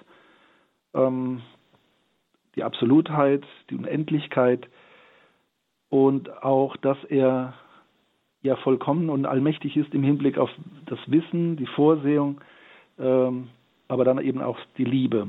ähm, 0.93 1.41
die 2.55 2.63
Absolutheit, 2.63 3.43
die 3.69 3.75
Unendlichkeit 3.75 4.67
und 5.89 6.43
auch, 6.43 6.77
dass 6.77 6.97
er 7.05 7.53
ja 8.41 8.55
vollkommen 8.57 9.09
und 9.09 9.25
allmächtig 9.25 9.75
ist 9.77 9.93
im 9.93 10.03
Hinblick 10.03 10.37
auf 10.37 10.49
das 10.85 10.99
Wissen, 11.07 11.57
die 11.57 11.65
Vorsehung, 11.67 12.41
ähm, 12.99 13.49
aber 13.87 14.05
dann 14.05 14.19
eben 14.19 14.41
auch 14.41 14.57
die 14.77 14.85
Liebe. 14.85 15.27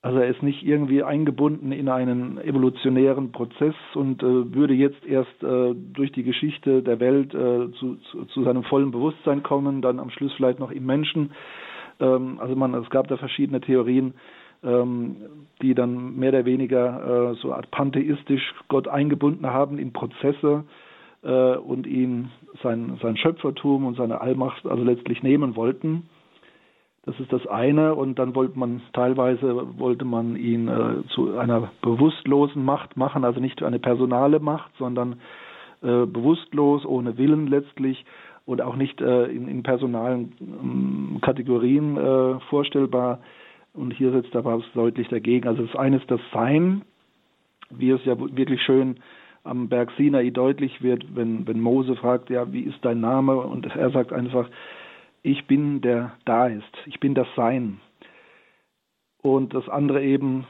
Also 0.00 0.20
er 0.20 0.28
ist 0.28 0.44
nicht 0.44 0.62
irgendwie 0.64 1.02
eingebunden 1.02 1.72
in 1.72 1.88
einen 1.88 2.38
evolutionären 2.38 3.32
Prozess 3.32 3.74
und 3.94 4.22
äh, 4.22 4.54
würde 4.54 4.72
jetzt 4.74 5.04
erst 5.04 5.42
äh, 5.42 5.74
durch 5.74 6.12
die 6.12 6.22
Geschichte 6.22 6.82
der 6.84 7.00
Welt 7.00 7.34
äh, 7.34 7.72
zu, 7.72 7.96
zu, 8.10 8.24
zu, 8.26 8.44
seinem 8.44 8.62
vollen 8.62 8.92
Bewusstsein 8.92 9.42
kommen, 9.42 9.82
dann 9.82 9.98
am 9.98 10.10
Schluss 10.10 10.32
vielleicht 10.34 10.60
noch 10.60 10.70
im 10.70 10.86
Menschen. 10.86 11.32
Ähm, 11.98 12.38
also 12.38 12.54
man, 12.54 12.74
es 12.74 12.88
gab 12.90 13.08
da 13.08 13.16
verschiedene 13.16 13.60
Theorien, 13.60 14.14
ähm, 14.62 15.16
die 15.62 15.74
dann 15.74 16.16
mehr 16.16 16.30
oder 16.30 16.44
weniger 16.44 17.32
äh, 17.32 17.34
so 17.42 17.52
Art 17.52 17.68
pantheistisch 17.72 18.54
Gott 18.68 18.86
eingebunden 18.86 19.46
haben 19.46 19.78
in 19.78 19.92
Prozesse 19.92 20.62
äh, 21.22 21.56
und 21.56 21.88
ihm 21.88 22.30
sein, 22.62 22.98
sein 23.02 23.16
Schöpfertum 23.16 23.84
und 23.84 23.96
seine 23.96 24.20
Allmacht 24.20 24.64
also 24.64 24.84
letztlich 24.84 25.24
nehmen 25.24 25.56
wollten. 25.56 26.08
Das 27.08 27.18
ist 27.20 27.32
das 27.32 27.46
eine 27.46 27.94
und 27.94 28.18
dann 28.18 28.34
wollte 28.34 28.58
man 28.58 28.82
teilweise 28.92 29.78
wollte 29.78 30.04
man 30.04 30.36
ihn 30.36 30.68
äh, 30.68 31.08
zu 31.08 31.38
einer 31.38 31.70
bewusstlosen 31.80 32.62
Macht 32.62 32.98
machen, 32.98 33.24
also 33.24 33.40
nicht 33.40 33.62
eine 33.62 33.78
personale 33.78 34.40
Macht, 34.40 34.70
sondern 34.76 35.14
äh, 35.80 36.04
bewusstlos, 36.04 36.84
ohne 36.84 37.16
Willen 37.16 37.46
letztlich 37.46 38.04
und 38.44 38.60
auch 38.60 38.76
nicht 38.76 39.00
äh, 39.00 39.24
in, 39.24 39.48
in, 39.48 39.62
personalen 39.62 40.34
ähm, 40.42 41.18
Kategorien 41.22 41.96
äh, 41.96 42.40
vorstellbar. 42.50 43.20
Und 43.72 43.94
hier 43.94 44.12
setzt 44.12 44.34
der 44.34 44.42
Papst 44.42 44.68
deutlich 44.74 45.08
dagegen. 45.08 45.48
Also 45.48 45.62
das 45.62 45.76
eine 45.76 45.96
ist 45.96 46.10
das 46.10 46.20
Sein, 46.34 46.82
wie 47.70 47.88
es 47.88 48.04
ja 48.04 48.20
wirklich 48.20 48.60
schön 48.60 48.96
am 49.44 49.70
Berg 49.70 49.92
Sinai 49.96 50.28
deutlich 50.28 50.82
wird, 50.82 51.06
wenn, 51.16 51.46
wenn 51.46 51.58
Mose 51.58 51.96
fragt, 51.96 52.28
ja, 52.28 52.52
wie 52.52 52.64
ist 52.64 52.84
dein 52.84 53.00
Name? 53.00 53.34
Und 53.34 53.64
er 53.64 53.88
sagt 53.92 54.12
einfach, 54.12 54.46
ich 55.22 55.46
bin 55.46 55.80
der 55.80 56.12
da 56.24 56.46
ist, 56.46 56.72
ich 56.86 57.00
bin 57.00 57.14
das 57.14 57.28
Sein. 57.36 57.80
Und 59.20 59.54
das 59.54 59.68
andere 59.68 60.02
eben, 60.02 60.46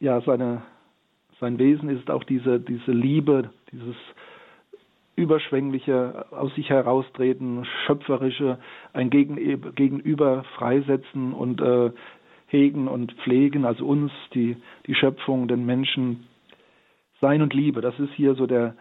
ja, 0.00 0.20
seine, 0.20 0.62
sein 1.40 1.58
Wesen 1.58 1.88
ist 1.88 2.10
auch 2.10 2.24
diese, 2.24 2.60
diese 2.60 2.92
Liebe, 2.92 3.50
dieses 3.72 3.96
überschwängliche, 5.16 6.26
aus 6.30 6.54
sich 6.54 6.70
heraustreten, 6.70 7.66
schöpferische, 7.86 8.58
ein 8.92 9.10
Gegenüber 9.10 10.44
freisetzen 10.56 11.32
und 11.32 11.60
äh, 11.60 11.90
hegen 12.46 12.88
und 12.88 13.12
pflegen, 13.24 13.64
also 13.64 13.86
uns, 13.86 14.12
die, 14.34 14.56
die 14.86 14.94
Schöpfung, 14.94 15.48
den 15.48 15.66
Menschen. 15.66 16.28
Sein 17.20 17.42
und 17.42 17.54
Liebe, 17.54 17.80
das 17.80 17.98
ist 17.98 18.12
hier 18.14 18.34
so 18.34 18.46
der, 18.46 18.74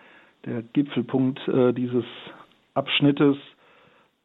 der 0.45 0.61
Gipfelpunkt 0.61 1.47
äh, 1.47 1.73
dieses 1.73 2.05
Abschnittes. 2.73 3.37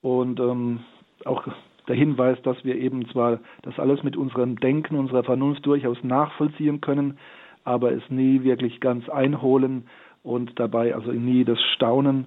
Und 0.00 0.40
ähm, 0.40 0.80
auch 1.26 1.46
der 1.88 1.96
Hinweis, 1.96 2.40
dass 2.42 2.64
wir 2.64 2.76
eben 2.76 3.08
zwar 3.08 3.40
das 3.62 3.78
alles 3.78 4.02
mit 4.02 4.16
unserem 4.16 4.58
Denken, 4.58 4.96
unserer 4.96 5.24
Vernunft 5.24 5.64
durchaus 5.66 6.02
nachvollziehen 6.02 6.80
können, 6.80 7.18
aber 7.64 7.92
es 7.92 8.02
nie 8.10 8.42
wirklich 8.42 8.80
ganz 8.80 9.08
einholen 9.08 9.84
und 10.22 10.58
dabei 10.58 10.94
also 10.94 11.12
nie 11.12 11.44
das 11.44 11.60
Staunen 11.74 12.26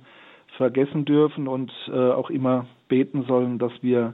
vergessen 0.58 1.06
dürfen 1.06 1.48
und 1.48 1.72
äh, 1.88 1.92
auch 1.92 2.30
immer 2.30 2.66
beten 2.88 3.24
sollen, 3.24 3.60
dass 3.60 3.72
wir 3.82 4.14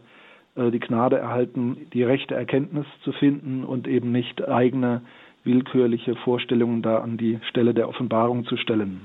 äh, 0.55 0.71
die 0.71 0.79
Gnade 0.79 1.17
erhalten, 1.17 1.87
die 1.93 2.03
rechte 2.03 2.35
Erkenntnis 2.35 2.85
zu 3.03 3.11
finden 3.13 3.63
und 3.63 3.87
eben 3.87 4.11
nicht 4.11 4.47
eigene 4.47 5.01
willkürliche 5.43 6.15
Vorstellungen 6.15 6.81
da 6.81 6.99
an 6.99 7.17
die 7.17 7.39
Stelle 7.49 7.73
der 7.73 7.87
Offenbarung 7.87 8.45
zu 8.45 8.57
stellen. 8.57 9.01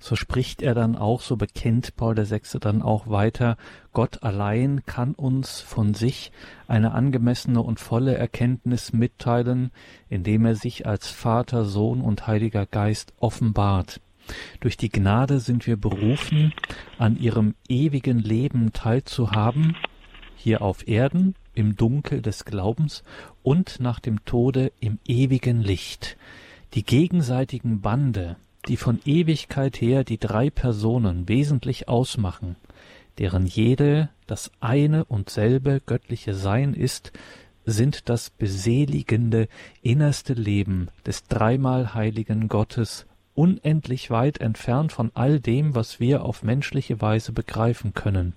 So 0.00 0.14
spricht 0.14 0.62
er 0.62 0.74
dann 0.74 0.96
auch, 0.96 1.20
so 1.20 1.36
bekennt 1.36 1.96
Paul 1.96 2.16
VI. 2.16 2.40
dann 2.60 2.82
auch 2.82 3.08
weiter, 3.08 3.56
Gott 3.92 4.22
allein 4.22 4.84
kann 4.86 5.14
uns 5.14 5.60
von 5.60 5.94
sich 5.94 6.30
eine 6.68 6.92
angemessene 6.92 7.60
und 7.60 7.80
volle 7.80 8.14
Erkenntnis 8.14 8.92
mitteilen, 8.92 9.70
indem 10.08 10.46
er 10.46 10.54
sich 10.54 10.86
als 10.86 11.08
Vater, 11.08 11.64
Sohn 11.64 12.00
und 12.00 12.26
Heiliger 12.26 12.66
Geist 12.66 13.12
offenbart. 13.18 14.00
Durch 14.60 14.76
die 14.76 14.90
Gnade 14.90 15.40
sind 15.40 15.66
wir 15.66 15.76
berufen, 15.76 16.52
an 16.98 17.18
ihrem 17.18 17.54
ewigen 17.68 18.18
Leben 18.18 18.72
teilzuhaben, 18.72 19.76
hier 20.36 20.62
auf 20.62 20.86
Erden 20.86 21.34
im 21.54 21.74
Dunkel 21.74 22.22
des 22.22 22.44
Glaubens 22.44 23.02
und 23.42 23.80
nach 23.80 23.98
dem 23.98 24.24
Tode 24.24 24.72
im 24.80 24.98
ewigen 25.06 25.60
Licht. 25.60 26.16
Die 26.74 26.84
gegenseitigen 26.84 27.80
Bande, 27.80 28.36
die 28.66 28.76
von 28.76 29.00
Ewigkeit 29.04 29.80
her 29.80 30.04
die 30.04 30.18
drei 30.18 30.50
Personen 30.50 31.28
wesentlich 31.28 31.88
ausmachen, 31.88 32.56
deren 33.18 33.46
jede 33.46 34.08
das 34.26 34.50
eine 34.60 35.04
und 35.04 35.30
selbe 35.30 35.80
göttliche 35.84 36.34
Sein 36.34 36.74
ist, 36.74 37.12
sind 37.64 38.08
das 38.08 38.30
beseligende 38.30 39.48
innerste 39.82 40.32
Leben 40.32 40.88
des 41.06 41.24
dreimal 41.24 41.94
heiligen 41.94 42.48
Gottes, 42.48 43.06
unendlich 43.34 44.10
weit 44.10 44.38
entfernt 44.38 44.92
von 44.92 45.10
all 45.14 45.38
dem, 45.38 45.74
was 45.74 46.00
wir 46.00 46.24
auf 46.24 46.42
menschliche 46.42 47.00
Weise 47.00 47.32
begreifen 47.32 47.94
können. 47.94 48.34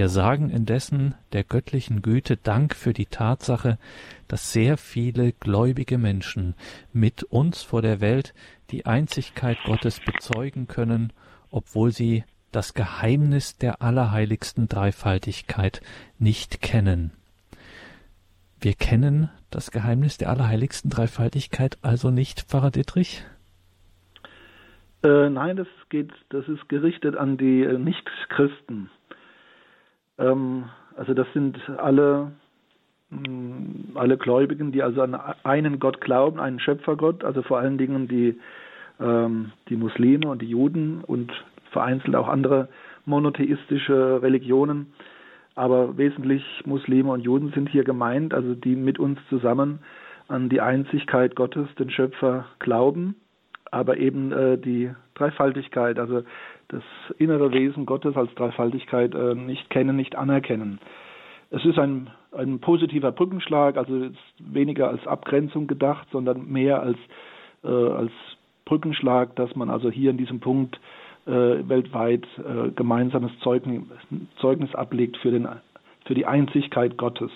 Wir 0.00 0.08
sagen 0.08 0.48
indessen 0.48 1.14
der 1.34 1.44
göttlichen 1.44 2.00
Güte 2.00 2.38
Dank 2.38 2.74
für 2.74 2.94
die 2.94 3.04
Tatsache, 3.04 3.76
dass 4.28 4.50
sehr 4.50 4.78
viele 4.78 5.32
gläubige 5.32 5.98
Menschen 5.98 6.54
mit 6.90 7.22
uns 7.24 7.62
vor 7.62 7.82
der 7.82 8.00
Welt 8.00 8.32
die 8.70 8.86
Einzigkeit 8.86 9.58
Gottes 9.66 10.00
bezeugen 10.00 10.68
können, 10.68 11.12
obwohl 11.50 11.90
sie 11.90 12.24
das 12.50 12.72
Geheimnis 12.72 13.58
der 13.58 13.82
allerheiligsten 13.82 14.68
Dreifaltigkeit 14.68 15.82
nicht 16.18 16.62
kennen. 16.62 17.12
Wir 18.58 18.72
kennen 18.72 19.28
das 19.50 19.70
Geheimnis 19.70 20.16
der 20.16 20.30
allerheiligsten 20.30 20.88
Dreifaltigkeit 20.88 21.76
also 21.82 22.10
nicht, 22.10 22.40
Pfarrer 22.48 22.70
Dittrich? 22.70 23.22
Äh, 25.02 25.28
nein, 25.28 25.58
das 25.58 25.68
geht, 25.90 26.10
das 26.30 26.48
ist 26.48 26.70
gerichtet 26.70 27.16
an 27.16 27.36
die 27.36 27.64
äh, 27.64 27.76
Nichtchristen. 27.76 28.88
Ähm, 30.20 30.64
also 30.96 31.14
das 31.14 31.26
sind 31.32 31.58
alle, 31.78 32.32
mm, 33.10 33.96
alle 33.96 34.16
Gläubigen, 34.16 34.70
die 34.70 34.82
also 34.82 35.02
an 35.02 35.18
einen 35.42 35.80
Gott 35.80 36.00
glauben, 36.00 36.38
einen 36.38 36.60
Schöpfergott, 36.60 37.24
also 37.24 37.42
vor 37.42 37.58
allen 37.58 37.78
Dingen 37.78 38.06
die, 38.06 38.38
ähm, 39.00 39.52
die 39.68 39.76
Muslime 39.76 40.28
und 40.28 40.42
die 40.42 40.50
Juden 40.50 41.02
und 41.04 41.32
vereinzelt 41.72 42.14
auch 42.14 42.28
andere 42.28 42.68
monotheistische 43.06 44.20
Religionen. 44.22 44.92
Aber 45.54 45.96
wesentlich 45.98 46.44
Muslime 46.64 47.10
und 47.10 47.20
Juden 47.20 47.52
sind 47.52 47.68
hier 47.68 47.84
gemeint, 47.84 48.34
also 48.34 48.54
die 48.54 48.76
mit 48.76 48.98
uns 48.98 49.18
zusammen 49.28 49.80
an 50.28 50.48
die 50.48 50.60
Einzigkeit 50.60 51.34
Gottes, 51.34 51.68
den 51.78 51.90
Schöpfer, 51.90 52.46
glauben, 52.60 53.16
aber 53.70 53.96
eben 53.96 54.32
äh, 54.32 54.58
die 54.58 54.90
Dreifaltigkeit, 55.14 55.98
also 55.98 56.22
das 56.70 56.82
innere 57.18 57.52
Wesen 57.52 57.86
Gottes 57.86 58.16
als 58.16 58.34
Dreifaltigkeit 58.34 59.14
äh, 59.14 59.34
nicht 59.34 59.70
kennen, 59.70 59.96
nicht 59.96 60.16
anerkennen. 60.16 60.78
Es 61.50 61.64
ist 61.64 61.78
ein, 61.78 62.10
ein 62.32 62.60
positiver 62.60 63.10
Brückenschlag, 63.12 63.76
also 63.76 64.10
weniger 64.38 64.88
als 64.88 65.06
Abgrenzung 65.06 65.66
gedacht, 65.66 66.06
sondern 66.12 66.50
mehr 66.50 66.80
als, 66.80 66.98
äh, 67.64 67.68
als 67.68 68.12
Brückenschlag, 68.64 69.34
dass 69.36 69.54
man 69.56 69.68
also 69.68 69.90
hier 69.90 70.10
in 70.10 70.16
diesem 70.16 70.38
Punkt 70.38 70.80
äh, 71.26 71.32
weltweit 71.68 72.24
äh, 72.38 72.70
gemeinsames 72.70 73.32
Zeugnis, 73.40 73.82
Zeugnis 74.40 74.74
ablegt 74.74 75.16
für, 75.18 75.32
den, 75.32 75.48
für 76.06 76.14
die 76.14 76.26
Einzigkeit 76.26 76.96
Gottes. 76.96 77.32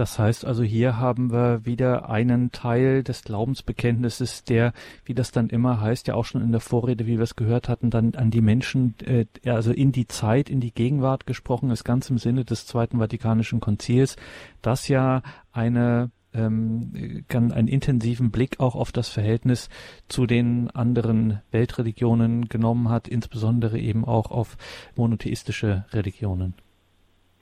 Das 0.00 0.18
heißt 0.18 0.46
also, 0.46 0.62
hier 0.62 0.96
haben 0.96 1.30
wir 1.30 1.66
wieder 1.66 2.08
einen 2.08 2.52
Teil 2.52 3.04
des 3.04 3.22
Glaubensbekenntnisses, 3.22 4.44
der, 4.44 4.72
wie 5.04 5.12
das 5.12 5.30
dann 5.30 5.50
immer 5.50 5.82
heißt, 5.82 6.08
ja 6.08 6.14
auch 6.14 6.24
schon 6.24 6.40
in 6.40 6.52
der 6.52 6.62
Vorrede, 6.62 7.06
wie 7.06 7.18
wir 7.18 7.24
es 7.24 7.36
gehört 7.36 7.68
hatten, 7.68 7.90
dann 7.90 8.14
an 8.14 8.30
die 8.30 8.40
Menschen, 8.40 8.94
äh, 9.04 9.26
also 9.44 9.72
in 9.72 9.92
die 9.92 10.08
Zeit, 10.08 10.48
in 10.48 10.58
die 10.58 10.72
Gegenwart 10.72 11.26
gesprochen 11.26 11.70
ist, 11.70 11.84
ganz 11.84 12.08
im 12.08 12.16
Sinne 12.16 12.46
des 12.46 12.66
Zweiten 12.66 12.98
Vatikanischen 12.98 13.60
Konzils, 13.60 14.16
das 14.62 14.88
ja 14.88 15.20
eine 15.52 16.10
ähm, 16.32 17.26
kann 17.28 17.52
einen 17.52 17.68
intensiven 17.68 18.30
Blick 18.30 18.58
auch 18.58 18.76
auf 18.76 18.92
das 18.92 19.10
Verhältnis 19.10 19.68
zu 20.08 20.24
den 20.24 20.70
anderen 20.70 21.42
Weltreligionen 21.50 22.48
genommen 22.48 22.88
hat, 22.88 23.06
insbesondere 23.06 23.78
eben 23.78 24.06
auch 24.06 24.30
auf 24.30 24.56
monotheistische 24.96 25.84
Religionen. 25.92 26.54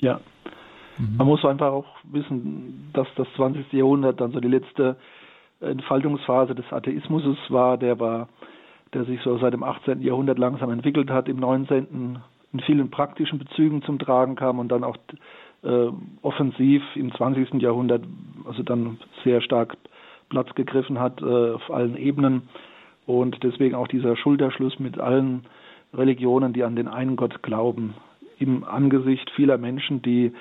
Ja, 0.01 0.21
mhm. 0.99 1.17
man 1.17 1.27
muss 1.27 1.45
einfach 1.45 1.73
auch 1.73 1.87
wissen, 2.05 2.91
dass 2.93 3.07
das 3.17 3.27
20. 3.37 3.73
Jahrhundert 3.73 4.21
dann 4.21 4.33
so 4.33 4.41
die 4.41 4.49
letzte 4.49 4.97
Entfaltungsphase 5.61 6.55
des 6.55 6.71
Atheismus 6.73 7.25
war, 7.49 7.79
der 7.79 7.99
war, 7.99 8.29
der 8.95 9.05
sich 9.05 9.21
so 9.23 9.39
seit 9.39 9.53
dem 9.53 9.65
18. 9.65 10.03
Jahrhundert 10.03 10.39
langsam 10.39 10.71
entwickelt 10.71 11.11
hat, 11.11 11.29
im 11.29 11.39
19. 11.39 12.19
in 12.53 12.61
vielen 12.61 12.91
praktischen 12.91 13.39
Bezügen 13.39 13.83
zum 13.83 13.99
Tragen 13.99 14.37
kam 14.37 14.59
und 14.59 14.69
dann 14.69 14.85
auch 14.85 14.97
äh, 15.63 15.89
offensiv 16.23 16.83
im 16.95 17.13
20. 17.13 17.55
Jahrhundert 17.55 18.05
also 18.45 18.63
dann 18.63 18.99
sehr 19.25 19.41
stark 19.41 19.77
Platz 20.29 20.55
gegriffen 20.55 21.01
hat 21.01 21.21
äh, 21.23 21.53
auf 21.53 21.71
allen 21.71 21.97
Ebenen 21.97 22.43
und 23.07 23.43
deswegen 23.43 23.75
auch 23.75 23.89
dieser 23.89 24.17
Schulterschluss 24.17 24.79
mit 24.79 24.99
allen 24.99 25.45
Religionen, 25.95 26.53
die 26.53 26.65
an 26.65 26.77
den 26.77 26.89
einen 26.89 27.17
Gott 27.17 27.43
glauben, 27.43 27.95
im 28.39 28.65
Angesicht 28.65 29.31
vieler 29.31 29.59
Menschen, 29.59 30.03
die 30.03 30.33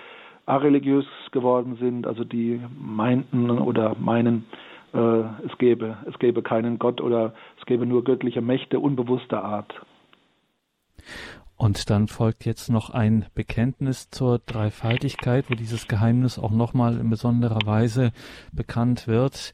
areligiös 0.48 1.06
geworden 1.32 1.78
sind, 1.80 2.08
also 2.08 2.24
die 2.24 2.60
meinten 2.80 3.50
oder 3.50 3.96
meinen, 4.00 4.46
äh, 4.94 4.98
es 5.46 5.58
gäbe 5.60 5.98
es 6.08 6.18
gäbe 6.20 6.42
keinen 6.42 6.80
Gott 6.80 7.02
oder 7.02 7.34
es 7.60 7.66
gäbe 7.66 7.86
nur 7.86 8.04
göttliche 8.04 8.42
Mächte 8.42 8.80
unbewusster 8.80 9.44
Art. 9.44 9.74
Und 11.58 11.90
dann 11.90 12.08
folgt 12.08 12.46
jetzt 12.46 12.70
noch 12.70 12.92
ein 12.92 13.26
Bekenntnis 13.34 14.10
zur 14.12 14.40
Dreifaltigkeit, 14.40 15.50
wo 15.50 15.56
dieses 15.56 15.88
Geheimnis 15.88 16.38
auch 16.38 16.52
nochmal 16.52 17.00
in 17.00 17.10
besonderer 17.10 17.66
Weise 17.66 18.12
bekannt 18.52 19.08
wird. 19.08 19.54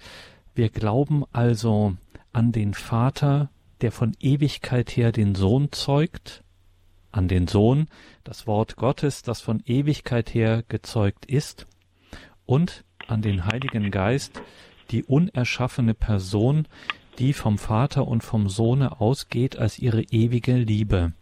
Wir 0.54 0.70
glauben 0.70 1.24
also 1.32 1.94
an 2.34 2.52
den 2.52 2.74
Vater, 2.74 3.50
der 3.82 3.92
von 3.92 4.14
Ewigkeit 4.20 4.92
her 4.92 5.12
den 5.12 5.34
Sohn 5.34 5.72
zeugt, 5.72 6.43
an 7.14 7.30
den 7.30 7.48
Sohn, 7.48 7.88
das 8.26 8.46
Wort 8.48 8.76
Gottes, 8.76 9.22
das 9.22 9.40
von 9.40 9.62
Ewigkeit 9.66 10.34
her 10.34 10.64
gezeugt 10.68 11.26
ist, 11.26 11.66
und 12.46 12.84
an 13.08 13.22
den 13.22 13.46
Heiligen 13.46 13.92
Geist, 13.92 14.42
die 14.92 15.04
unerschaffene 15.04 15.94
Person, 15.94 16.68
die 17.20 17.34
vom 17.34 17.58
Vater 17.58 18.08
und 18.08 18.24
vom 18.24 18.50
Sohne 18.50 19.00
ausgeht 19.00 19.58
als 19.58 19.80
ihre 19.80 20.02
ewige 20.02 20.56
Liebe. 20.56 21.14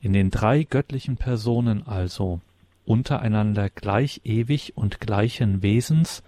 In 0.00 0.12
den 0.12 0.30
drei 0.30 0.64
göttlichen 0.64 1.16
Personen 1.16 1.86
also, 1.86 2.40
untereinander 2.86 3.68
gleich 3.68 4.22
ewig 4.24 4.76
und 4.76 4.98
gleichen 4.98 5.62
Wesens, 5.62 6.22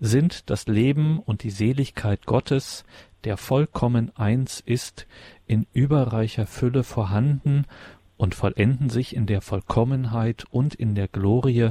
sind 0.00 0.50
das 0.50 0.66
Leben 0.66 1.20
und 1.20 1.44
die 1.44 1.50
Seligkeit 1.50 2.26
Gottes, 2.26 2.84
der 3.22 3.36
vollkommen 3.36 4.10
eins 4.16 4.60
ist, 4.60 5.06
in 5.46 5.66
überreicher 5.72 6.46
Fülle 6.46 6.82
vorhanden 6.82 7.66
und 8.22 8.36
vollenden 8.36 8.88
sich 8.88 9.16
in 9.16 9.26
der 9.26 9.40
Vollkommenheit 9.40 10.44
und 10.52 10.76
in 10.76 10.94
der 10.94 11.08
Glorie, 11.08 11.70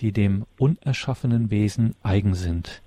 die 0.00 0.10
dem 0.10 0.46
unerschaffenen 0.58 1.52
Wesen 1.52 1.94
eigen 2.02 2.34
sind. 2.34 2.82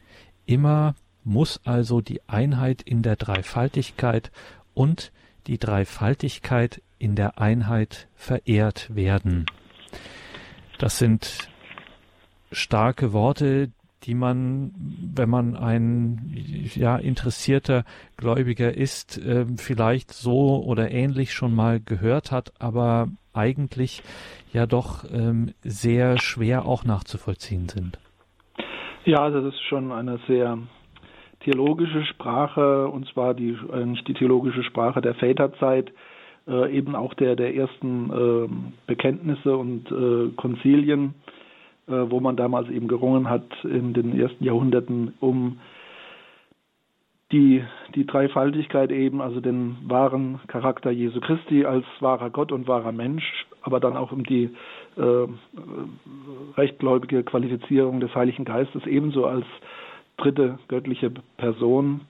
Immer 0.46 0.96
muss 1.24 1.62
also 1.64 2.02
die 2.02 2.20
Einheit 2.28 2.82
in 2.82 3.04
der 3.04 3.16
Dreifaltigkeit 3.16 4.34
und 4.74 5.14
die 5.48 5.58
Dreifaltigkeit 5.58 6.82
in 7.00 7.16
der 7.16 7.40
Einheit 7.40 8.10
verehrt 8.16 8.94
werden. 8.94 9.46
Das 10.78 10.98
sind 10.98 11.50
starke 12.52 13.14
Worte, 13.14 13.72
die 14.06 14.16
man, 14.16 14.72
wenn 15.16 15.30
man 15.30 15.56
ein 15.56 16.20
ja 16.76 16.98
interessierter 16.98 17.84
Gläubiger 18.18 18.76
ist, 18.76 19.18
äh, 19.18 19.46
vielleicht 19.58 20.12
so 20.12 20.64
oder 20.66 20.92
ähnlich 20.92 21.34
schon 21.34 21.56
mal 21.56 21.80
gehört 21.80 22.32
hat, 22.32 22.54
aber 22.60 23.08
eigentlich 23.34 24.04
ja 24.54 24.66
doch 24.66 25.04
ähm, 25.12 25.54
sehr 25.62 26.18
schwer 26.20 26.66
auch 26.66 26.86
nachzuvollziehen 26.86 27.68
sind. 27.68 28.00
Ja, 29.06 29.20
also 29.20 29.42
das 29.42 29.54
ist 29.54 29.64
schon 29.64 29.92
eine 29.92 30.20
sehr 30.28 30.58
theologische 31.42 32.04
Sprache 32.06 32.88
und 32.88 33.08
zwar 33.10 33.34
die 33.34 33.52
äh, 33.52 34.04
die 34.08 34.14
theologische 34.14 34.64
Sprache 34.64 35.02
der 35.02 35.16
Väterzeit, 35.16 35.92
äh, 36.48 36.76
eben 36.76 36.96
auch 36.96 37.14
der, 37.14 37.36
der 37.36 37.56
ersten 37.56 38.10
äh, 38.12 38.50
Bekenntnisse 38.88 39.56
und 39.56 39.92
äh, 39.92 40.32
Konzilien, 40.36 41.16
wo 41.88 42.20
man 42.20 42.36
damals 42.36 42.70
eben 42.70 42.88
gerungen 42.88 43.30
hat 43.30 43.46
in 43.64 43.94
den 43.94 44.20
ersten 44.20 44.44
Jahrhunderten 44.44 45.14
um 45.20 45.60
die, 47.32 47.64
die 47.96 48.06
Dreifaltigkeit 48.06 48.92
eben, 48.92 49.22
also 49.22 49.42
den 49.42 49.78
wahren 49.88 50.40
Charakter 50.48 50.92
Jesu 50.92 51.20
Christi 51.20 51.66
als 51.66 51.86
wahrer 52.00 52.30
Gott 52.30 52.52
und 52.52 52.68
wahrer 52.68 52.92
Mensch, 52.92 53.46
aber 53.62 53.80
dann 53.80 53.98
auch 53.98 54.12
um 54.12 54.24
die 54.24 54.52
äh, 54.96 55.28
rechtgläubige 56.56 57.24
Qualifizierung 57.24 58.00
des 58.00 58.14
Heiligen 58.14 58.46
Geistes 58.46 58.86
ebenso 58.86 59.26
als 59.26 59.46
dritte 60.18 60.60
göttliche 60.68 61.12
Person. 61.38 62.02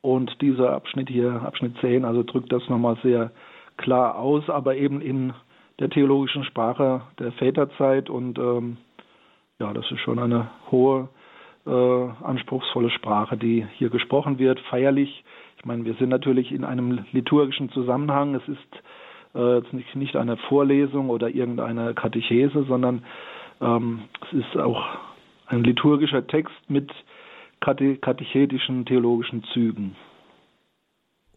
Und 0.00 0.40
dieser 0.40 0.72
Abschnitt 0.72 1.08
hier, 1.08 1.42
Abschnitt 1.42 1.76
10, 1.80 2.04
also 2.04 2.22
drückt 2.22 2.52
das 2.52 2.68
nochmal 2.68 2.98
sehr 3.02 3.30
klar 3.76 4.16
aus, 4.16 4.48
aber 4.48 4.76
eben 4.76 5.00
in 5.00 5.32
der 5.78 5.90
theologischen 5.90 6.44
Sprache 6.44 7.02
der 7.18 7.32
Väterzeit. 7.32 8.10
Und 8.10 8.38
ähm, 8.38 8.78
ja, 9.58 9.72
das 9.72 9.90
ist 9.90 10.00
schon 10.00 10.18
eine 10.18 10.50
hohe, 10.70 11.08
äh, 11.66 12.24
anspruchsvolle 12.24 12.90
Sprache, 12.90 13.36
die 13.36 13.66
hier 13.76 13.90
gesprochen 13.90 14.38
wird, 14.38 14.60
feierlich. 14.70 15.24
Ich 15.58 15.64
meine, 15.64 15.84
wir 15.84 15.94
sind 15.94 16.08
natürlich 16.08 16.52
in 16.52 16.64
einem 16.64 17.04
liturgischen 17.12 17.70
Zusammenhang. 17.70 18.34
Es 18.34 18.48
ist 18.48 18.82
äh, 19.34 19.56
jetzt 19.56 19.72
nicht, 19.72 19.94
nicht 19.96 20.16
eine 20.16 20.36
Vorlesung 20.36 21.10
oder 21.10 21.28
irgendeine 21.28 21.94
Katechese, 21.94 22.64
sondern 22.64 23.04
ähm, 23.60 24.02
es 24.26 24.44
ist 24.44 24.56
auch 24.56 24.82
ein 25.46 25.64
liturgischer 25.64 26.26
Text 26.26 26.54
mit 26.68 26.90
katechetischen 27.60 28.86
theologischen 28.86 29.42
Zügen. 29.52 29.96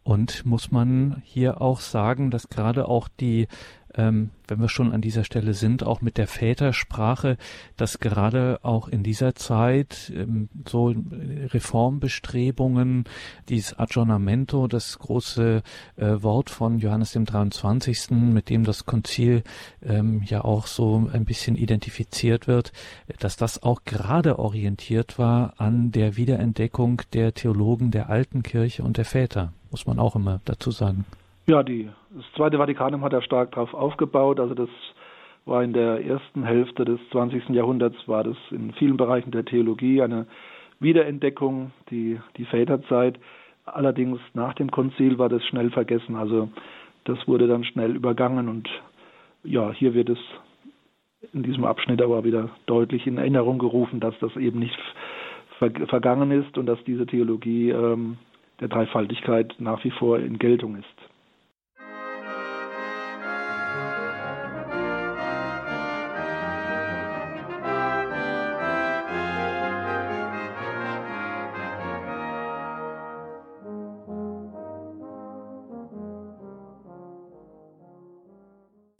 Und 0.03 0.45
muss 0.45 0.71
man 0.71 1.21
hier 1.25 1.61
auch 1.61 1.79
sagen, 1.79 2.31
dass 2.31 2.49
gerade 2.49 2.87
auch 2.87 3.07
die 3.07 3.47
ähm, 3.95 4.31
wenn 4.47 4.59
wir 4.59 4.69
schon 4.69 4.91
an 4.91 5.01
dieser 5.01 5.23
Stelle 5.23 5.53
sind, 5.53 5.83
auch 5.83 6.01
mit 6.01 6.17
der 6.17 6.27
Vätersprache, 6.27 7.37
dass 7.77 7.99
gerade 7.99 8.59
auch 8.63 8.87
in 8.87 9.03
dieser 9.03 9.35
Zeit 9.35 10.11
ähm, 10.15 10.49
so 10.67 10.93
Reformbestrebungen, 11.53 13.05
dieses 13.49 13.77
Aggiornamento, 13.77 14.67
das 14.67 14.99
große 14.99 15.63
äh, 15.97 16.05
Wort 16.21 16.49
von 16.49 16.79
Johannes 16.79 17.13
dem 17.13 17.25
23., 17.25 18.11
mit 18.11 18.49
dem 18.49 18.63
das 18.63 18.85
Konzil 18.85 19.43
ähm, 19.81 20.21
ja 20.25 20.43
auch 20.43 20.67
so 20.67 21.09
ein 21.11 21.25
bisschen 21.25 21.55
identifiziert 21.55 22.47
wird, 22.47 22.71
dass 23.19 23.37
das 23.37 23.63
auch 23.63 23.83
gerade 23.85 24.39
orientiert 24.39 25.17
war 25.17 25.53
an 25.57 25.91
der 25.91 26.17
Wiederentdeckung 26.17 27.01
der 27.13 27.33
Theologen 27.33 27.91
der 27.91 28.09
alten 28.09 28.43
Kirche 28.43 28.83
und 28.83 28.97
der 28.97 29.05
Väter, 29.05 29.53
muss 29.69 29.85
man 29.85 29.99
auch 29.99 30.15
immer 30.15 30.41
dazu 30.45 30.71
sagen. 30.71 31.05
Ja, 31.47 31.63
die, 31.63 31.89
das 32.13 32.25
Zweite 32.35 32.57
Vatikanum 32.57 33.03
hat 33.03 33.13
ja 33.13 33.21
stark 33.21 33.51
darauf 33.51 33.73
aufgebaut. 33.73 34.39
Also 34.39 34.53
das 34.53 34.69
war 35.45 35.63
in 35.63 35.73
der 35.73 36.05
ersten 36.05 36.43
Hälfte 36.43 36.85
des 36.85 36.99
20. 37.11 37.49
Jahrhunderts, 37.49 37.95
war 38.07 38.23
das 38.23 38.37
in 38.51 38.73
vielen 38.73 38.97
Bereichen 38.97 39.31
der 39.31 39.45
Theologie 39.45 40.01
eine 40.01 40.27
Wiederentdeckung, 40.79 41.71
die, 41.89 42.19
die 42.37 42.45
Väterzeit. 42.45 43.17
Allerdings 43.65 44.19
nach 44.33 44.53
dem 44.53 44.71
Konzil 44.71 45.17
war 45.17 45.29
das 45.29 45.43
schnell 45.45 45.69
vergessen. 45.71 46.15
Also 46.15 46.49
das 47.05 47.17
wurde 47.27 47.47
dann 47.47 47.63
schnell 47.63 47.95
übergangen 47.95 48.49
und 48.49 48.69
ja, 49.43 49.71
hier 49.71 49.93
wird 49.93 50.09
es 50.09 50.19
in 51.33 51.43
diesem 51.43 51.65
Abschnitt 51.65 52.01
aber 52.01 52.23
wieder 52.23 52.49
deutlich 52.65 53.07
in 53.07 53.17
Erinnerung 53.17 53.57
gerufen, 53.57 53.99
dass 53.99 54.17
das 54.19 54.35
eben 54.35 54.59
nicht 54.59 54.77
vergangen 55.59 56.31
ist 56.31 56.57
und 56.57 56.65
dass 56.65 56.83
diese 56.85 57.05
Theologie 57.05 57.69
ähm, 57.69 58.17
der 58.59 58.67
Dreifaltigkeit 58.67 59.55
nach 59.59 59.83
wie 59.83 59.91
vor 59.91 60.19
in 60.19 60.39
Geltung 60.39 60.75
ist. 60.75 61.10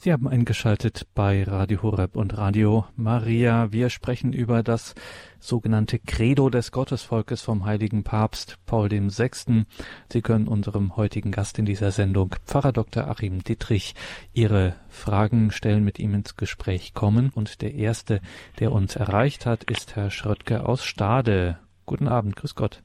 Sie 0.04 0.12
haben 0.12 0.26
eingeschaltet 0.26 1.06
bei 1.14 1.44
Radio 1.44 1.82
Horeb 1.82 2.16
und 2.16 2.36
Radio 2.36 2.86
Maria. 2.96 3.70
Wir 3.70 3.88
sprechen 3.88 4.32
über 4.32 4.64
das 4.64 4.96
sogenannte 5.38 6.00
Credo 6.00 6.50
des 6.50 6.72
Gottesvolkes 6.72 7.40
vom 7.40 7.64
heiligen 7.66 8.02
Papst 8.02 8.58
Paul 8.66 8.90
VI. 8.90 9.64
Sie 10.12 10.20
können 10.20 10.48
unserem 10.48 10.96
heutigen 10.96 11.30
Gast 11.30 11.60
in 11.60 11.66
dieser 11.66 11.92
Sendung, 11.92 12.34
Pfarrer 12.44 12.72
Dr. 12.72 13.06
Achim 13.06 13.44
Dittrich, 13.44 13.94
Ihre 14.32 14.74
Fragen 14.88 15.52
stellen, 15.52 15.84
mit 15.84 16.00
ihm 16.00 16.14
ins 16.14 16.36
Gespräch 16.36 16.94
kommen. 16.94 17.30
Und 17.32 17.62
der 17.62 17.74
erste, 17.74 18.20
der 18.58 18.72
uns 18.72 18.96
erreicht 18.96 19.46
hat, 19.46 19.62
ist 19.70 19.94
Herr 19.94 20.10
Schröttke 20.10 20.66
aus 20.66 20.84
Stade. 20.84 21.60
Guten 21.86 22.08
Abend, 22.08 22.34
grüß 22.34 22.56
Gott. 22.56 22.82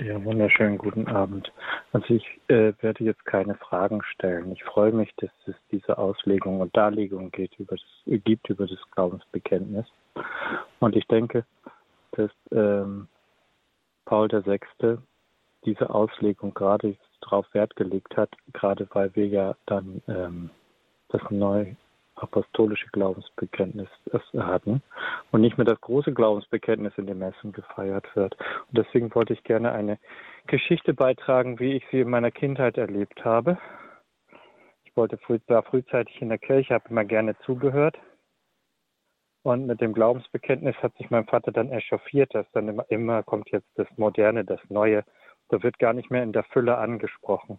Ja, 0.00 0.24
wunderschönen 0.24 0.78
guten 0.78 1.08
Abend. 1.08 1.52
Also 1.92 2.14
ich 2.14 2.24
äh, 2.46 2.72
werde 2.80 3.02
jetzt 3.02 3.24
keine 3.26 3.56
Fragen 3.56 4.00
stellen. 4.04 4.52
Ich 4.52 4.62
freue 4.62 4.92
mich, 4.92 5.12
dass 5.16 5.30
es 5.46 5.56
diese 5.72 5.98
Auslegung 5.98 6.60
und 6.60 6.76
Darlegung 6.76 7.32
geht 7.32 7.58
über 7.58 7.74
das, 7.74 8.22
gibt 8.22 8.48
über 8.48 8.68
das 8.68 8.78
Glaubensbekenntnis. 8.92 9.86
Und 10.78 10.94
ich 10.94 11.04
denke, 11.08 11.44
dass 12.12 12.30
ähm, 12.52 13.08
Paul 14.04 14.28
VI. 14.30 14.98
diese 15.64 15.90
Auslegung 15.90 16.54
gerade 16.54 16.96
darauf 17.20 17.52
Wert 17.52 17.74
gelegt 17.74 18.16
hat, 18.16 18.30
gerade 18.52 18.86
weil 18.92 19.14
wir 19.16 19.26
ja 19.26 19.56
dann 19.66 20.00
ähm, 20.06 20.50
das 21.08 21.22
neu 21.30 21.74
apostolische 22.22 22.88
Glaubensbekenntnis 22.92 23.88
hatten 24.36 24.82
und 25.30 25.40
nicht 25.40 25.58
mehr 25.58 25.64
das 25.64 25.80
große 25.80 26.12
Glaubensbekenntnis 26.12 26.92
in 26.96 27.06
den 27.06 27.18
Messen 27.18 27.52
gefeiert 27.52 28.06
wird. 28.14 28.36
Und 28.68 28.78
deswegen 28.78 29.14
wollte 29.14 29.32
ich 29.32 29.44
gerne 29.44 29.72
eine 29.72 29.98
Geschichte 30.46 30.94
beitragen, 30.94 31.58
wie 31.58 31.74
ich 31.74 31.84
sie 31.90 32.00
in 32.00 32.10
meiner 32.10 32.30
Kindheit 32.30 32.78
erlebt 32.78 33.24
habe. 33.24 33.58
Ich 34.84 34.96
wollte 34.96 35.18
früh, 35.18 35.38
war 35.46 35.62
frühzeitig 35.62 36.20
in 36.20 36.28
der 36.28 36.38
Kirche, 36.38 36.74
habe 36.74 36.88
immer 36.88 37.04
gerne 37.04 37.36
zugehört. 37.44 37.96
Und 39.42 39.66
mit 39.66 39.80
dem 39.80 39.94
Glaubensbekenntnis 39.94 40.76
hat 40.82 40.96
sich 40.96 41.10
mein 41.10 41.26
Vater 41.26 41.52
dann 41.52 41.70
echauffiert, 41.70 42.34
dass 42.34 42.50
dann 42.52 42.68
immer, 42.68 42.84
immer 42.90 43.22
kommt 43.22 43.50
jetzt 43.50 43.68
das 43.76 43.86
Moderne, 43.96 44.44
das 44.44 44.60
Neue. 44.68 45.04
Da 45.48 45.62
wird 45.62 45.78
gar 45.78 45.94
nicht 45.94 46.10
mehr 46.10 46.22
in 46.22 46.32
der 46.32 46.44
Fülle 46.44 46.76
angesprochen. 46.76 47.58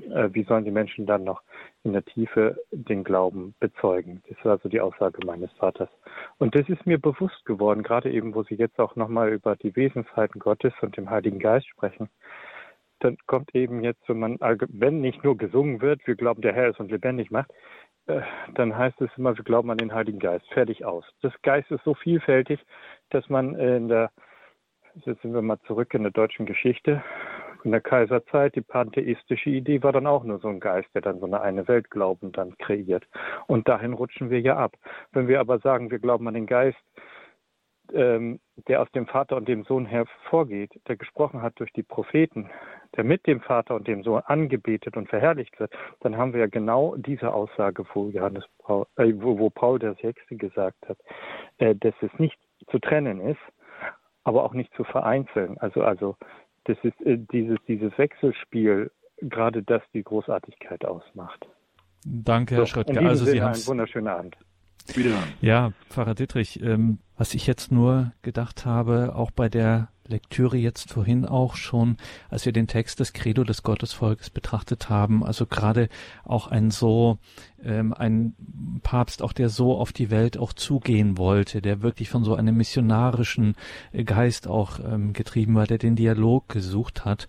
Äh, 0.00 0.30
wie 0.32 0.44
sollen 0.44 0.64
die 0.64 0.70
Menschen 0.70 1.06
dann 1.06 1.24
noch 1.24 1.42
in 1.84 1.92
der 1.92 2.04
Tiefe 2.04 2.58
den 2.70 3.04
Glauben 3.04 3.54
bezeugen? 3.60 4.22
Das 4.28 4.44
war 4.44 4.52
also 4.52 4.68
die 4.68 4.80
Aussage 4.80 5.24
meines 5.26 5.52
Vaters. 5.52 5.90
Und 6.38 6.54
das 6.54 6.68
ist 6.68 6.86
mir 6.86 6.98
bewusst 6.98 7.44
geworden, 7.44 7.82
gerade 7.82 8.10
eben, 8.10 8.34
wo 8.34 8.42
Sie 8.42 8.54
jetzt 8.54 8.78
auch 8.78 8.96
nochmal 8.96 9.32
über 9.32 9.56
die 9.56 9.74
Wesensheiten 9.76 10.40
Gottes 10.40 10.72
und 10.80 10.96
dem 10.96 11.10
Heiligen 11.10 11.38
Geist 11.38 11.68
sprechen. 11.68 12.08
Dann 13.00 13.16
kommt 13.26 13.54
eben 13.54 13.82
jetzt, 13.82 14.08
wenn 14.08 14.20
man, 14.20 14.38
wenn 14.40 15.00
nicht 15.00 15.24
nur 15.24 15.36
gesungen 15.36 15.80
wird, 15.80 16.06
wir 16.06 16.14
glauben, 16.14 16.40
der 16.40 16.52
Herr 16.52 16.70
ist 16.70 16.80
und 16.80 16.90
lebendig 16.90 17.30
macht, 17.30 17.52
äh, 18.06 18.20
dann 18.54 18.76
heißt 18.76 19.00
es 19.00 19.10
immer, 19.16 19.36
wir 19.36 19.44
glauben 19.44 19.70
an 19.70 19.78
den 19.78 19.92
Heiligen 19.92 20.18
Geist. 20.18 20.46
Fertig 20.52 20.84
aus. 20.84 21.04
Das 21.20 21.32
Geist 21.42 21.70
ist 21.70 21.84
so 21.84 21.94
vielfältig, 21.94 22.60
dass 23.10 23.28
man 23.28 23.56
in 23.56 23.88
der, 23.88 24.10
jetzt 25.04 25.22
sind 25.22 25.34
wir 25.34 25.42
mal 25.42 25.60
zurück 25.66 25.94
in 25.94 26.02
der 26.02 26.12
deutschen 26.12 26.46
Geschichte, 26.46 27.02
in 27.64 27.72
der 27.72 27.80
Kaiserzeit, 27.80 28.54
die 28.54 28.60
pantheistische 28.60 29.50
Idee 29.50 29.82
war 29.82 29.92
dann 29.92 30.06
auch 30.06 30.24
nur 30.24 30.38
so 30.38 30.48
ein 30.48 30.60
Geist, 30.60 30.88
der 30.94 31.02
dann 31.02 31.20
so 31.20 31.26
eine 31.26 31.40
eine 31.40 31.66
Weltglauben 31.68 32.32
dann 32.32 32.56
kreiert. 32.58 33.06
Und 33.46 33.68
dahin 33.68 33.92
rutschen 33.92 34.30
wir 34.30 34.40
ja 34.40 34.56
ab. 34.56 34.76
Wenn 35.12 35.28
wir 35.28 35.40
aber 35.40 35.58
sagen, 35.58 35.90
wir 35.90 35.98
glauben 35.98 36.28
an 36.28 36.34
den 36.34 36.46
Geist, 36.46 36.78
ähm, 37.92 38.40
der 38.68 38.80
aus 38.80 38.90
dem 38.92 39.06
Vater 39.06 39.36
und 39.36 39.48
dem 39.48 39.64
Sohn 39.64 39.86
hervorgeht, 39.86 40.70
der 40.88 40.96
gesprochen 40.96 41.42
hat 41.42 41.58
durch 41.58 41.72
die 41.72 41.82
Propheten, 41.82 42.48
der 42.96 43.04
mit 43.04 43.26
dem 43.26 43.40
Vater 43.40 43.74
und 43.74 43.86
dem 43.86 44.02
Sohn 44.02 44.22
angebetet 44.26 44.96
und 44.96 45.08
verherrlicht 45.08 45.58
wird, 45.58 45.72
dann 46.00 46.16
haben 46.16 46.32
wir 46.32 46.40
ja 46.40 46.46
genau 46.46 46.94
diese 46.96 47.32
Aussage, 47.32 47.84
wo, 47.92 48.08
Johannes 48.08 48.44
Paul, 48.58 48.86
äh, 48.96 49.12
wo, 49.16 49.38
wo 49.38 49.50
Paul 49.50 49.78
der 49.78 49.94
Sechste 49.94 50.36
gesagt 50.36 50.88
hat, 50.88 50.98
äh, 51.58 51.74
dass 51.74 51.94
es 52.00 52.10
nicht 52.18 52.38
zu 52.70 52.78
trennen 52.78 53.20
ist, 53.20 53.40
aber 54.24 54.44
auch 54.44 54.54
nicht 54.54 54.72
zu 54.74 54.84
vereinzeln. 54.84 55.58
Also, 55.58 55.82
also 55.82 56.16
das 56.64 56.76
ist 56.82 57.00
äh, 57.06 57.18
dieses, 57.32 57.58
dieses 57.68 57.96
Wechselspiel, 57.98 58.90
gerade 59.20 59.62
das 59.62 59.82
die 59.94 60.02
Großartigkeit 60.02 60.84
ausmacht. 60.84 61.46
Danke, 62.04 62.56
Herr 62.56 62.62
so, 62.62 62.66
Schröttke. 62.66 63.00
Also 63.00 63.24
Sie 63.24 63.40
haben 63.40 63.54
einen 63.54 63.66
wunderschönen 63.66 64.08
Abend. 64.08 64.36
Wiederhören. 64.94 65.32
Ja, 65.40 65.72
Pfarrer 65.88 66.14
Dittrich, 66.14 66.60
ähm, 66.60 66.98
was 67.16 67.34
ich 67.34 67.46
jetzt 67.46 67.70
nur 67.70 68.12
gedacht 68.22 68.66
habe, 68.66 69.14
auch 69.14 69.30
bei 69.30 69.48
der 69.48 69.88
Lektüre 70.12 70.56
jetzt 70.56 70.92
vorhin 70.92 71.26
auch 71.26 71.56
schon, 71.56 71.96
als 72.30 72.44
wir 72.44 72.52
den 72.52 72.68
Text 72.68 73.00
des 73.00 73.12
Credo 73.12 73.44
des 73.44 73.62
Gottesvolkes 73.62 74.30
betrachtet 74.30 74.88
haben, 74.88 75.24
also 75.24 75.46
gerade 75.46 75.88
auch 76.24 76.46
ein 76.46 76.70
so 76.70 77.18
ähm, 77.64 77.92
ein 77.92 78.34
Papst, 78.82 79.22
auch 79.22 79.32
der 79.32 79.48
so 79.48 79.76
auf 79.76 79.92
die 79.92 80.10
Welt 80.10 80.36
auch 80.36 80.52
zugehen 80.52 81.18
wollte, 81.18 81.62
der 81.62 81.82
wirklich 81.82 82.08
von 82.08 82.24
so 82.24 82.34
einem 82.34 82.56
missionarischen 82.56 83.54
äh, 83.92 84.04
Geist 84.04 84.48
auch 84.48 84.78
ähm, 84.80 85.12
getrieben 85.12 85.54
war, 85.54 85.66
der 85.66 85.78
den 85.78 85.96
Dialog 85.96 86.48
gesucht 86.48 87.04
hat, 87.04 87.28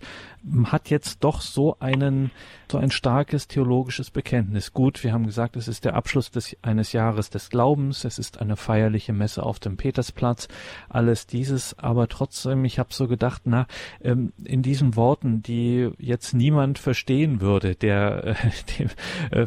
hat 0.64 0.90
jetzt 0.90 1.24
doch 1.24 1.40
so 1.40 1.78
einen, 1.78 2.30
so 2.70 2.78
ein 2.78 2.90
starkes 2.90 3.48
theologisches 3.48 4.10
Bekenntnis. 4.10 4.72
Gut, 4.72 5.02
wir 5.02 5.12
haben 5.12 5.26
gesagt, 5.26 5.56
es 5.56 5.68
ist 5.68 5.84
der 5.84 5.94
Abschluss 5.94 6.30
des, 6.30 6.56
eines 6.62 6.92
Jahres 6.92 7.30
des 7.30 7.50
Glaubens, 7.50 8.04
es 8.04 8.18
ist 8.18 8.40
eine 8.40 8.56
feierliche 8.56 9.12
Messe 9.12 9.42
auf 9.42 9.58
dem 9.58 9.76
Petersplatz, 9.76 10.48
alles 10.88 11.26
dieses, 11.26 11.78
aber 11.78 12.08
trotzdem, 12.08 12.64
ich 12.64 12.73
habe 12.78 12.92
so 12.92 13.06
gedacht, 13.06 13.42
na, 13.44 13.66
ähm, 14.02 14.32
in 14.44 14.62
diesen 14.62 14.96
Worten, 14.96 15.42
die 15.42 15.90
jetzt 15.98 16.34
niemand 16.34 16.78
verstehen 16.78 17.40
würde, 17.40 17.74
der, 17.74 18.24
äh, 18.24 18.34
dem, 18.78 18.88
äh, 19.30 19.46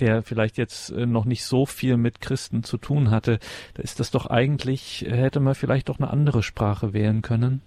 der 0.00 0.22
vielleicht 0.22 0.58
jetzt 0.58 0.90
äh, 0.90 1.06
noch 1.06 1.24
nicht 1.24 1.44
so 1.44 1.66
viel 1.66 1.96
mit 1.96 2.20
Christen 2.20 2.62
zu 2.62 2.78
tun 2.78 3.10
hatte, 3.10 3.38
da 3.74 3.82
ist 3.82 4.00
das 4.00 4.10
doch 4.10 4.26
eigentlich, 4.26 5.06
hätte 5.08 5.40
man 5.40 5.54
vielleicht 5.54 5.88
doch 5.88 5.98
eine 5.98 6.10
andere 6.10 6.42
Sprache 6.42 6.92
wählen 6.92 7.22
können. 7.22 7.62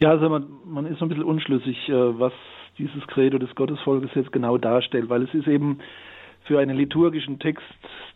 Ja, 0.00 0.10
also 0.10 0.28
man, 0.28 0.46
man 0.64 0.86
ist 0.86 0.98
so 0.98 1.04
ein 1.04 1.08
bisschen 1.08 1.24
unschlüssig, 1.24 1.88
äh, 1.88 2.18
was 2.18 2.32
dieses 2.78 3.06
Credo 3.08 3.38
des 3.38 3.54
Gottesvolkes 3.54 4.10
jetzt 4.14 4.32
genau 4.32 4.56
darstellt, 4.56 5.08
weil 5.10 5.22
es 5.22 5.34
ist 5.34 5.46
eben 5.46 5.80
für 6.44 6.58
einen 6.58 6.76
liturgischen 6.76 7.38
Text, 7.38 7.64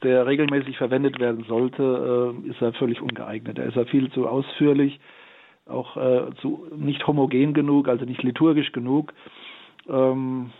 der 0.02 0.26
regelmäßig 0.26 0.78
verwendet 0.78 1.20
werden 1.20 1.44
sollte, 1.46 2.34
äh, 2.44 2.48
ist 2.48 2.60
er 2.60 2.72
völlig 2.72 3.00
ungeeignet. 3.00 3.58
Er 3.58 3.66
ist 3.66 3.76
ja 3.76 3.84
viel 3.84 4.10
zu 4.12 4.26
ausführlich, 4.26 4.98
auch 5.66 5.96
zu, 6.40 6.66
nicht 6.76 7.06
homogen 7.06 7.54
genug, 7.54 7.88
also 7.88 8.04
nicht 8.04 8.22
liturgisch 8.22 8.72
genug. 8.72 9.12
Ähm, 9.88 10.50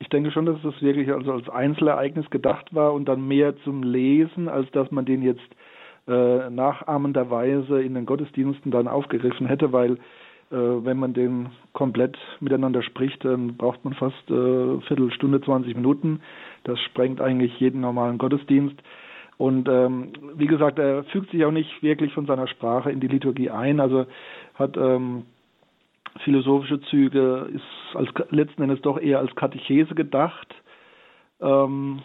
ich 0.00 0.08
denke 0.08 0.30
schon, 0.30 0.46
dass 0.46 0.60
das 0.62 0.80
wirklich 0.80 1.12
also 1.12 1.32
als 1.32 1.48
Einzelereignis 1.48 2.30
gedacht 2.30 2.74
war 2.74 2.92
und 2.92 3.06
dann 3.06 3.26
mehr 3.26 3.56
zum 3.64 3.82
Lesen, 3.82 4.48
als 4.48 4.70
dass 4.70 4.90
man 4.90 5.04
den 5.04 5.22
jetzt 5.22 5.48
äh, 6.06 6.50
nachahmenderweise 6.50 7.82
in 7.82 7.94
den 7.94 8.06
Gottesdiensten 8.06 8.70
dann 8.70 8.88
aufgegriffen 8.88 9.46
hätte, 9.46 9.72
weil 9.72 9.94
äh, 10.50 10.56
wenn 10.56 10.98
man 10.98 11.14
den 11.14 11.50
komplett 11.72 12.16
miteinander 12.40 12.82
spricht, 12.82 13.24
dann 13.24 13.56
braucht 13.56 13.84
man 13.84 13.94
fast 13.94 14.30
äh, 14.30 14.80
Viertelstunde, 14.86 15.40
20 15.40 15.74
Minuten. 15.74 16.20
Das 16.64 16.80
sprengt 16.80 17.20
eigentlich 17.20 17.58
jeden 17.58 17.80
normalen 17.80 18.18
Gottesdienst. 18.18 18.76
Und 19.38 19.68
ähm, 19.68 20.12
wie 20.34 20.48
gesagt, 20.48 20.78
er 20.78 21.04
fügt 21.04 21.30
sich 21.30 21.44
auch 21.44 21.52
nicht 21.52 21.82
wirklich 21.82 22.12
von 22.12 22.26
seiner 22.26 22.48
Sprache 22.48 22.90
in 22.90 23.00
die 23.00 23.06
Liturgie 23.06 23.50
ein. 23.50 23.78
Also 23.80 24.06
hat 24.54 24.76
ähm, 24.76 25.24
philosophische 26.24 26.80
Züge, 26.82 27.48
ist 27.54 27.96
als 27.96 28.08
letzten 28.30 28.62
Endes 28.62 28.82
doch 28.82 29.00
eher 29.00 29.20
als 29.20 29.34
Katechese 29.36 29.94
gedacht. 29.94 30.52
Ähm, 31.40 32.02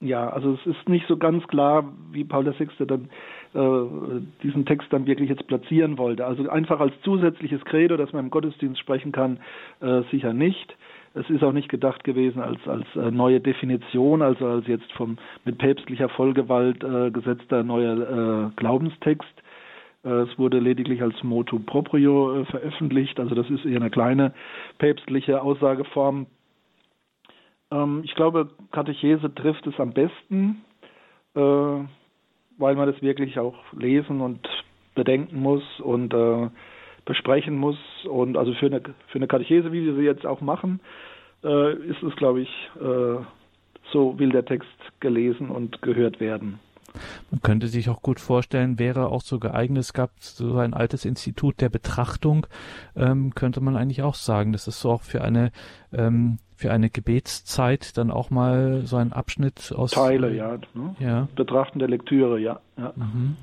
ja, 0.00 0.28
also 0.28 0.54
es 0.54 0.66
ist 0.66 0.88
nicht 0.88 1.06
so 1.06 1.16
ganz 1.16 1.46
klar, 1.46 1.84
wie 2.10 2.24
Paul 2.24 2.44
VI. 2.44 2.68
dann 2.86 3.08
äh, 3.54 4.20
diesen 4.42 4.66
Text 4.66 4.92
dann 4.92 5.06
wirklich 5.06 5.28
jetzt 5.28 5.46
platzieren 5.46 5.96
wollte. 5.98 6.26
Also 6.26 6.48
einfach 6.48 6.80
als 6.80 6.92
zusätzliches 7.02 7.64
Credo, 7.64 7.96
dass 7.96 8.12
man 8.12 8.24
im 8.24 8.30
Gottesdienst 8.30 8.80
sprechen 8.80 9.12
kann, 9.12 9.38
äh, 9.80 10.02
sicher 10.10 10.32
nicht. 10.32 10.76
Es 11.14 11.28
ist 11.28 11.42
auch 11.42 11.52
nicht 11.52 11.68
gedacht 11.68 12.04
gewesen 12.04 12.40
als 12.40 12.58
als 12.66 12.86
äh, 12.96 13.10
neue 13.10 13.40
Definition, 13.40 14.22
also 14.22 14.46
als 14.46 14.66
jetzt 14.66 14.90
vom 14.92 15.18
mit 15.44 15.58
päpstlicher 15.58 16.08
Vollgewalt 16.08 16.82
äh, 16.82 17.10
gesetzter 17.10 17.62
neuer 17.62 18.48
äh, 18.48 18.50
Glaubenstext. 18.56 19.42
Äh, 20.04 20.08
es 20.08 20.38
wurde 20.38 20.58
lediglich 20.58 21.02
als 21.02 21.22
Motu 21.22 21.58
proprio 21.58 22.40
äh, 22.40 22.44
veröffentlicht, 22.46 23.20
also 23.20 23.34
das 23.34 23.48
ist 23.50 23.64
eher 23.64 23.80
eine 23.80 23.90
kleine 23.90 24.32
päpstliche 24.78 25.42
Aussageform. 25.42 26.26
Ähm, 27.70 28.00
ich 28.04 28.14
glaube, 28.14 28.50
Katechese 28.70 29.34
trifft 29.34 29.66
es 29.66 29.78
am 29.78 29.92
besten, 29.92 30.62
weil 31.34 32.74
man 32.74 32.92
das 32.92 33.00
wirklich 33.00 33.38
auch 33.38 33.56
lesen 33.72 34.20
und 34.20 34.46
bedenken 34.94 35.40
muss 35.40 35.62
und 35.80 36.12
besprechen 37.04 37.56
muss. 37.56 37.76
Und 38.08 38.36
also 38.36 38.54
für 38.54 38.66
eine, 38.66 38.80
für 38.80 39.16
eine 39.16 39.26
Katechese, 39.26 39.72
wie 39.72 39.84
wir 39.84 39.94
sie 39.94 40.02
jetzt 40.02 40.26
auch 40.26 40.40
machen, 40.40 40.80
ist 41.42 42.02
es, 42.04 42.14
glaube 42.14 42.42
ich, 42.42 42.70
so 43.90 44.18
will 44.18 44.30
der 44.30 44.44
Text 44.44 44.70
gelesen 45.00 45.50
und 45.50 45.82
gehört 45.82 46.20
werden. 46.20 46.60
Man 47.30 47.40
könnte 47.40 47.68
sich 47.68 47.88
auch 47.88 48.02
gut 48.02 48.20
vorstellen, 48.20 48.78
wäre 48.78 49.08
auch 49.08 49.22
so 49.22 49.38
geeignet, 49.38 49.80
es 49.80 49.92
gab 49.92 50.10
so 50.18 50.58
ein 50.58 50.74
altes 50.74 51.04
Institut 51.04 51.60
der 51.60 51.68
Betrachtung, 51.68 52.46
ähm, 52.96 53.34
könnte 53.34 53.60
man 53.60 53.76
eigentlich 53.76 54.02
auch 54.02 54.14
sagen. 54.14 54.52
Das 54.52 54.68
ist 54.68 54.80
so 54.80 54.90
auch 54.90 55.02
für 55.02 55.22
eine 55.22 55.52
ähm, 55.92 56.38
für 56.54 56.70
eine 56.70 56.90
Gebetszeit 56.90 57.96
dann 57.96 58.10
auch 58.10 58.30
mal 58.30 58.82
so 58.84 58.96
ein 58.96 59.12
Abschnitt 59.12 59.72
aus 59.74 59.92
Teile, 59.92 60.32
ja, 60.32 60.58
ne? 60.74 60.94
ja. 61.00 61.28
Betrachten 61.34 61.80
der 61.80 61.88
Lektüre, 61.88 62.38
ja. 62.38 62.60
ja. 62.76 62.92
Mhm. 62.94 63.36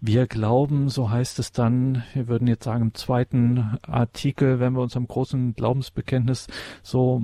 Wir 0.00 0.26
glauben, 0.26 0.88
so 0.90 1.10
heißt 1.10 1.38
es 1.38 1.52
dann, 1.52 2.04
wir 2.12 2.28
würden 2.28 2.46
jetzt 2.48 2.64
sagen 2.64 2.82
im 2.82 2.94
zweiten 2.94 3.78
Artikel, 3.82 4.60
wenn 4.60 4.74
wir 4.74 4.82
uns 4.82 4.96
am 4.96 5.08
großen 5.08 5.54
Glaubensbekenntnis 5.54 6.48
so 6.82 7.20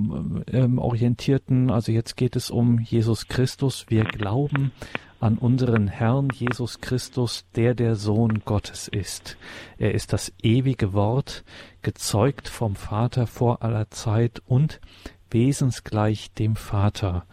ähm, 0.47 0.79
orientierten, 0.79 1.69
also 1.69 1.91
jetzt 1.91 2.17
geht 2.17 2.35
es 2.35 2.49
um 2.49 2.79
Jesus 2.79 3.27
Christus, 3.27 3.85
wir 3.89 4.05
glauben 4.05 4.71
an 5.19 5.37
unseren 5.37 5.87
Herrn 5.87 6.29
Jesus 6.33 6.81
Christus, 6.81 7.45
der 7.55 7.75
der 7.75 7.95
Sohn 7.95 8.41
Gottes 8.43 8.89
ist. 8.89 9.37
Er 9.77 9.93
ist 9.93 10.11
das 10.11 10.33
ewige 10.41 10.91
Wort, 10.91 11.45
gezeugt 11.81 12.49
vom 12.49 12.75
Vater 12.75 13.27
vor 13.27 13.61
aller 13.61 13.89
Zeit 13.89 14.41
und 14.47 14.81
wesensgleich 15.33 16.31
dem 16.33 16.55
Vater. 16.55 17.25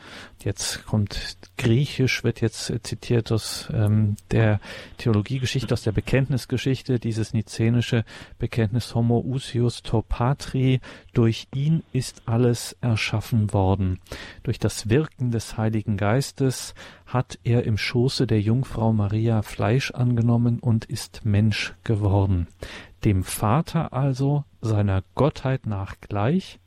Jetzt 0.43 0.87
kommt 0.87 1.37
Griechisch, 1.59 2.25
wird 2.25 2.41
jetzt 2.41 2.73
zitiert 2.83 3.31
aus 3.31 3.69
ähm, 3.73 4.17
der 4.31 4.59
Theologiegeschichte, 4.97 5.75
aus 5.75 5.83
der 5.83 5.93
Bekenntnisgeschichte, 5.93 6.99
dieses 6.99 7.35
nizenische 7.35 8.05
Bekenntnis 8.39 8.95
Homo 8.95 9.21
usius 9.21 9.83
to 9.83 10.03
patri. 10.03 10.81
Durch 11.13 11.49
ihn 11.55 11.83
ist 11.93 12.23
alles 12.25 12.75
erschaffen 12.81 13.53
worden. 13.53 14.01
Durch 14.43 14.59
das 14.59 14.89
Wirken 14.89 15.31
des 15.31 15.59
Heiligen 15.59 15.99
Geistes 15.99 16.75
hat 17.07 17.39
er 17.45 17.65
im 17.65 17.77
Schoße 17.77 18.27
der 18.27 18.41
Jungfrau 18.41 18.93
Maria 18.93 19.43
Fleisch 19.43 19.91
angenommen 19.91 20.59
und 20.61 20.87
ist 20.87 21.25
Mensch 21.25 21.75
geworden. 21.85 22.47
Dem 23.05 23.25
Vater 23.25 23.93
also 23.93 24.45
seiner 24.61 25.03
Gottheit 25.15 25.67
nach 25.67 25.97
gleich, 26.01 26.60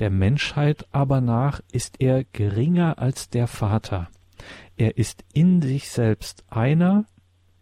der 0.00 0.10
Menschheit 0.10 0.86
aber 0.92 1.20
nach 1.20 1.60
ist 1.70 2.00
er 2.00 2.24
geringer 2.24 2.98
als 2.98 3.30
der 3.30 3.46
Vater. 3.46 4.08
Er 4.76 4.96
ist 4.96 5.24
in 5.32 5.60
sich 5.60 5.90
selbst 5.90 6.44
einer, 6.48 7.04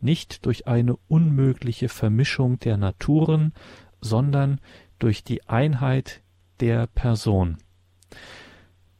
nicht 0.00 0.46
durch 0.46 0.68
eine 0.68 0.96
unmögliche 1.08 1.88
Vermischung 1.88 2.60
der 2.60 2.76
Naturen, 2.76 3.52
sondern 4.00 4.60
durch 4.98 5.24
die 5.24 5.48
Einheit 5.48 6.22
der 6.60 6.86
Person. 6.86 7.58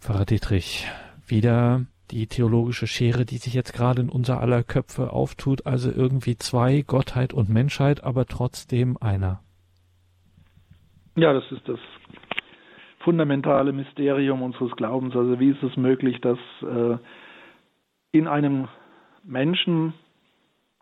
Pfarrer 0.00 0.24
Dietrich, 0.24 0.86
wieder 1.26 1.86
die 2.10 2.26
theologische 2.26 2.86
Schere, 2.86 3.24
die 3.24 3.38
sich 3.38 3.54
jetzt 3.54 3.72
gerade 3.72 4.02
in 4.02 4.08
unser 4.08 4.40
aller 4.40 4.62
Köpfe 4.64 5.12
auftut, 5.12 5.66
also 5.66 5.90
irgendwie 5.92 6.36
zwei, 6.36 6.82
Gottheit 6.82 7.32
und 7.32 7.48
Menschheit, 7.48 8.02
aber 8.02 8.26
trotzdem 8.26 8.96
einer. 8.96 9.42
Ja, 11.16 11.32
das 11.32 11.44
ist 11.50 11.68
das 11.68 11.78
fundamentale 13.08 13.72
Mysterium 13.72 14.42
unseres 14.42 14.70
Glaubens. 14.76 15.16
Also 15.16 15.40
wie 15.40 15.48
ist 15.48 15.62
es 15.62 15.78
möglich, 15.78 16.20
dass 16.20 16.38
äh, 16.60 16.98
in 18.12 18.28
einem 18.28 18.68
Menschen 19.24 19.94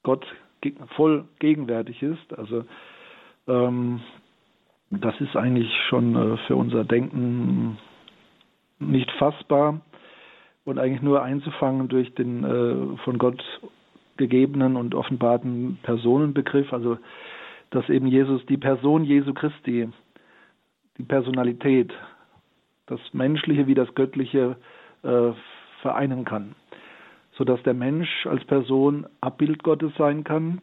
Gott 0.02 0.26
voll 0.96 1.26
gegenwärtig 1.38 2.02
ist? 2.02 2.36
Also 2.36 2.64
ähm, 3.46 4.00
das 4.90 5.14
ist 5.20 5.36
eigentlich 5.36 5.70
schon 5.88 6.16
äh, 6.16 6.36
für 6.48 6.56
unser 6.56 6.82
Denken 6.82 7.78
nicht 8.80 9.12
fassbar 9.12 9.80
und 10.64 10.80
eigentlich 10.80 11.02
nur 11.02 11.22
einzufangen 11.22 11.86
durch 11.86 12.12
den 12.14 12.42
äh, 12.42 12.96
von 13.04 13.18
Gott 13.18 13.40
gegebenen 14.16 14.74
und 14.74 14.96
offenbarten 14.96 15.78
Personenbegriff, 15.84 16.72
also 16.72 16.98
dass 17.70 17.88
eben 17.88 18.08
Jesus, 18.08 18.44
die 18.46 18.56
Person 18.56 19.04
Jesu 19.04 19.32
Christi, 19.32 19.88
die 20.98 21.04
Personalität 21.04 21.92
das 22.86 23.00
Menschliche 23.12 23.66
wie 23.66 23.74
das 23.74 23.94
Göttliche 23.94 24.56
äh, 25.02 25.32
vereinen 25.82 26.24
kann, 26.24 26.54
sodass 27.32 27.62
der 27.62 27.74
Mensch 27.74 28.26
als 28.26 28.44
Person 28.44 29.06
Abbild 29.20 29.62
Gottes 29.62 29.92
sein 29.98 30.24
kann, 30.24 30.60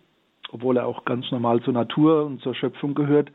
obwohl 0.51 0.77
er 0.77 0.87
auch 0.87 1.05
ganz 1.05 1.29
normal 1.31 1.61
zur 1.61 1.73
Natur 1.73 2.25
und 2.25 2.41
zur 2.41 2.55
Schöpfung 2.55 2.95
gehört, 2.95 3.31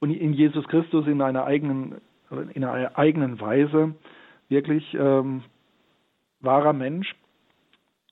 und 0.00 0.10
in 0.10 0.32
Jesus 0.32 0.66
Christus 0.68 1.06
in 1.06 1.20
einer 1.20 1.44
eigenen, 1.44 2.00
in 2.54 2.64
einer 2.64 2.98
eigenen 2.98 3.38
Weise 3.38 3.94
wirklich 4.48 4.94
ähm, 4.94 5.42
wahrer 6.40 6.72
Mensch, 6.72 7.14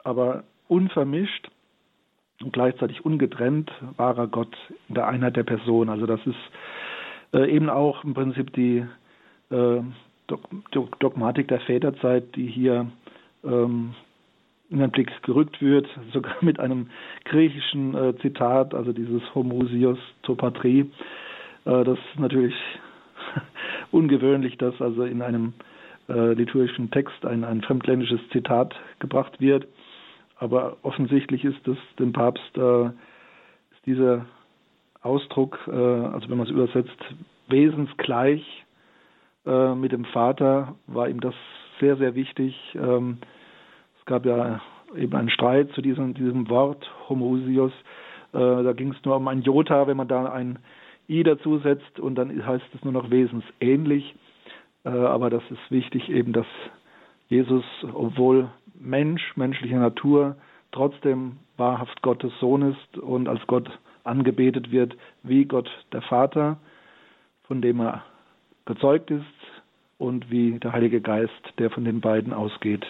aber 0.04 0.44
unvermischt 0.68 1.50
und 2.42 2.52
gleichzeitig 2.52 3.04
ungetrennt 3.04 3.72
wahrer 3.96 4.28
Gott 4.28 4.54
in 4.88 4.94
der 4.94 5.08
Einheit 5.08 5.36
der 5.36 5.44
Person. 5.44 5.88
Also 5.88 6.06
das 6.06 6.20
ist 6.26 6.36
äh, 7.32 7.50
eben 7.50 7.70
auch 7.70 8.04
im 8.04 8.14
Prinzip 8.14 8.52
die 8.52 8.86
Dogmatik 9.50 11.48
der 11.48 11.60
Väterzeit, 11.60 12.36
die 12.36 12.46
hier 12.46 12.86
ähm, 13.44 13.94
in 14.70 14.80
den 14.80 14.90
Blick 14.90 15.10
gerückt 15.22 15.60
wird, 15.60 15.86
sogar 16.12 16.36
mit 16.40 16.60
einem 16.60 16.88
griechischen 17.24 17.94
äh, 17.94 18.16
Zitat, 18.18 18.74
also 18.74 18.92
dieses 18.92 19.22
Homoousios 19.34 19.98
to 20.22 20.34
patri. 20.34 20.80
Äh, 21.64 21.84
das 21.84 21.98
ist 21.98 22.20
natürlich 22.20 22.54
ungewöhnlich, 23.90 24.58
dass 24.58 24.80
also 24.80 25.04
in 25.04 25.22
einem 25.22 25.54
äh, 26.08 26.32
liturgischen 26.34 26.90
Text 26.90 27.24
ein, 27.24 27.44
ein 27.44 27.62
fremdländisches 27.62 28.20
Zitat 28.30 28.74
gebracht 28.98 29.40
wird. 29.40 29.66
Aber 30.36 30.76
offensichtlich 30.82 31.44
ist 31.44 31.66
es 31.66 31.78
dem 31.98 32.12
Papst 32.12 32.56
äh, 32.56 32.86
ist 32.86 33.86
dieser 33.86 34.26
Ausdruck, 35.02 35.58
äh, 35.66 35.70
also 35.72 36.28
wenn 36.28 36.38
man 36.38 36.46
es 36.46 36.52
übersetzt, 36.52 36.96
wesensgleich 37.48 38.64
äh, 39.46 39.74
mit 39.74 39.92
dem 39.92 40.04
Vater 40.06 40.74
war 40.86 41.08
ihm 41.08 41.20
das 41.20 41.34
sehr, 41.80 41.96
sehr 41.96 42.14
wichtig. 42.14 42.56
Ähm, 42.74 43.18
es 43.98 44.04
gab 44.06 44.26
ja 44.26 44.60
eben 44.96 45.14
einen 45.14 45.30
Streit 45.30 45.70
zu 45.72 45.82
diesem, 45.82 46.14
diesem 46.14 46.48
Wort 46.48 46.90
Homoousios. 47.08 47.72
Äh, 48.32 48.38
da 48.38 48.72
ging 48.72 48.92
es 48.92 49.04
nur 49.04 49.16
um 49.16 49.28
ein 49.28 49.42
Jota, 49.42 49.86
wenn 49.86 49.96
man 49.96 50.08
da 50.08 50.26
ein 50.26 50.58
I 51.08 51.22
dazusetzt 51.22 51.98
und 52.00 52.16
dann 52.16 52.44
heißt 52.44 52.66
es 52.74 52.84
nur 52.84 52.92
noch 52.92 53.10
wesensähnlich. 53.10 54.14
Äh, 54.84 54.90
aber 54.90 55.30
das 55.30 55.42
ist 55.50 55.70
wichtig 55.70 56.08
eben, 56.10 56.32
dass 56.32 56.46
Jesus, 57.28 57.64
obwohl 57.92 58.48
Mensch, 58.78 59.36
menschliche 59.36 59.76
Natur, 59.76 60.36
trotzdem 60.72 61.38
wahrhaft 61.56 62.02
Gottes 62.02 62.32
Sohn 62.40 62.62
ist 62.62 62.98
und 62.98 63.28
als 63.28 63.46
Gott 63.46 63.70
angebetet 64.04 64.70
wird, 64.70 64.96
wie 65.22 65.44
Gott 65.44 65.68
der 65.92 66.02
Vater, 66.02 66.58
von 67.44 67.60
dem 67.60 67.80
er 67.80 68.04
gezeugt 68.68 69.10
ist 69.10 69.24
und 69.98 70.30
wie 70.30 70.58
der 70.60 70.72
Heilige 70.72 71.00
Geist, 71.00 71.32
der 71.58 71.70
von 71.70 71.84
den 71.84 72.00
beiden 72.00 72.32
ausgeht. 72.32 72.86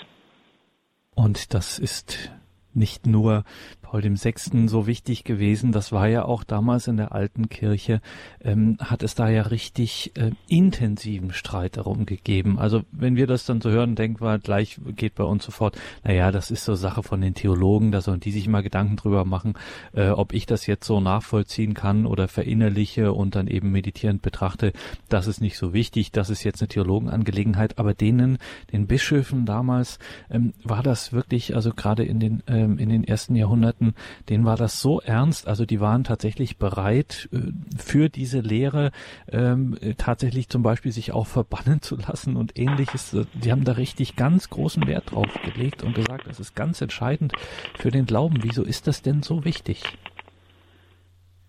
Und 1.14 1.54
das 1.54 1.78
ist 1.78 2.30
nicht 2.74 3.06
nur 3.06 3.44
Paul 3.88 4.02
dem 4.02 4.16
Sechsten 4.16 4.68
so 4.68 4.86
wichtig 4.86 5.24
gewesen. 5.24 5.72
Das 5.72 5.92
war 5.92 6.08
ja 6.08 6.24
auch 6.26 6.44
damals 6.44 6.88
in 6.88 6.98
der 6.98 7.12
alten 7.12 7.48
Kirche, 7.48 8.02
ähm, 8.42 8.76
hat 8.80 9.02
es 9.02 9.14
da 9.14 9.30
ja 9.30 9.42
richtig 9.42 10.12
äh, 10.16 10.32
intensiven 10.46 11.32
Streit 11.32 11.78
darum 11.78 12.04
gegeben. 12.04 12.58
Also 12.58 12.82
wenn 12.92 13.16
wir 13.16 13.26
das 13.26 13.46
dann 13.46 13.62
so 13.62 13.70
hören, 13.70 13.94
denken 13.94 14.22
wir, 14.22 14.38
gleich 14.38 14.78
geht 14.94 15.14
bei 15.14 15.24
uns 15.24 15.44
sofort, 15.44 15.78
naja, 16.04 16.30
das 16.30 16.50
ist 16.50 16.64
so 16.64 16.74
Sache 16.74 17.02
von 17.02 17.22
den 17.22 17.32
Theologen, 17.32 17.90
da 17.90 18.02
sollen 18.02 18.20
die 18.20 18.30
sich 18.30 18.46
mal 18.46 18.62
Gedanken 18.62 18.96
drüber 18.96 19.24
machen, 19.24 19.54
äh, 19.94 20.10
ob 20.10 20.34
ich 20.34 20.44
das 20.44 20.66
jetzt 20.66 20.86
so 20.86 21.00
nachvollziehen 21.00 21.72
kann 21.72 22.04
oder 22.04 22.28
verinnerliche 22.28 23.14
und 23.14 23.36
dann 23.36 23.46
eben 23.46 23.72
meditierend 23.72 24.20
betrachte. 24.20 24.74
Das 25.08 25.26
ist 25.26 25.40
nicht 25.40 25.56
so 25.56 25.72
wichtig, 25.72 26.12
das 26.12 26.28
ist 26.28 26.44
jetzt 26.44 26.60
eine 26.60 26.68
Theologenangelegenheit, 26.68 27.78
aber 27.78 27.94
denen, 27.94 28.36
den 28.70 28.86
Bischöfen 28.86 29.46
damals, 29.46 29.98
ähm, 30.30 30.52
war 30.62 30.82
das 30.82 31.14
wirklich, 31.14 31.54
also 31.56 31.70
gerade 31.70 32.04
in 32.04 32.20
den, 32.20 32.42
ähm, 32.58 32.78
in 32.78 32.88
den 32.88 33.04
ersten 33.04 33.34
Jahrhunderten, 33.36 33.94
denen 34.28 34.44
war 34.44 34.56
das 34.56 34.80
so 34.80 35.00
ernst, 35.00 35.46
also 35.46 35.64
die 35.64 35.80
waren 35.80 36.04
tatsächlich 36.04 36.58
bereit, 36.58 37.28
äh, 37.32 37.52
für 37.76 38.08
diese 38.08 38.40
Lehre 38.40 38.90
ähm, 39.30 39.76
tatsächlich 39.96 40.48
zum 40.48 40.62
Beispiel 40.62 40.92
sich 40.92 41.12
auch 41.12 41.26
verbannen 41.26 41.80
zu 41.80 41.96
lassen 41.96 42.36
und 42.36 42.58
ähnliches. 42.58 43.16
Die 43.34 43.52
haben 43.52 43.64
da 43.64 43.72
richtig 43.72 44.16
ganz 44.16 44.50
großen 44.50 44.86
Wert 44.86 45.12
drauf 45.12 45.32
gelegt 45.44 45.82
und 45.82 45.94
gesagt, 45.94 46.26
das 46.26 46.40
ist 46.40 46.54
ganz 46.54 46.80
entscheidend 46.80 47.32
für 47.78 47.90
den 47.90 48.06
Glauben. 48.06 48.38
Wieso 48.42 48.64
ist 48.64 48.86
das 48.86 49.02
denn 49.02 49.22
so 49.22 49.44
wichtig? 49.44 49.82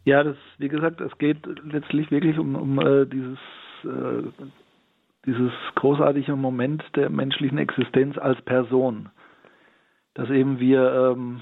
Ja, 0.05 0.23
das, 0.23 0.37
wie 0.57 0.69
gesagt, 0.69 1.01
es 1.01 1.15
geht 1.17 1.37
letztlich 1.63 2.09
wirklich 2.11 2.37
um, 2.39 2.55
um 2.55 2.79
äh, 2.79 3.05
dieses, 3.05 3.37
äh, 3.83 4.45
dieses 5.25 5.51
großartige 5.75 6.35
Moment 6.35 6.83
der 6.95 7.09
menschlichen 7.09 7.57
Existenz 7.57 8.17
als 8.17 8.41
Person. 8.41 9.09
Dass 10.13 10.29
eben 10.29 10.59
wir 10.59 11.13
ähm, 11.15 11.41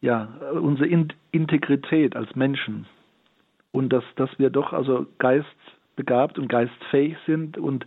ja, 0.00 0.28
unsere 0.52 0.88
Integrität 1.32 2.16
als 2.16 2.34
Menschen 2.34 2.86
und 3.72 3.92
dass, 3.92 4.04
dass 4.16 4.30
wir 4.38 4.50
doch 4.50 4.72
also 4.72 5.06
geistbegabt 5.18 6.38
und 6.38 6.48
geistfähig 6.48 7.16
sind 7.26 7.58
und 7.58 7.84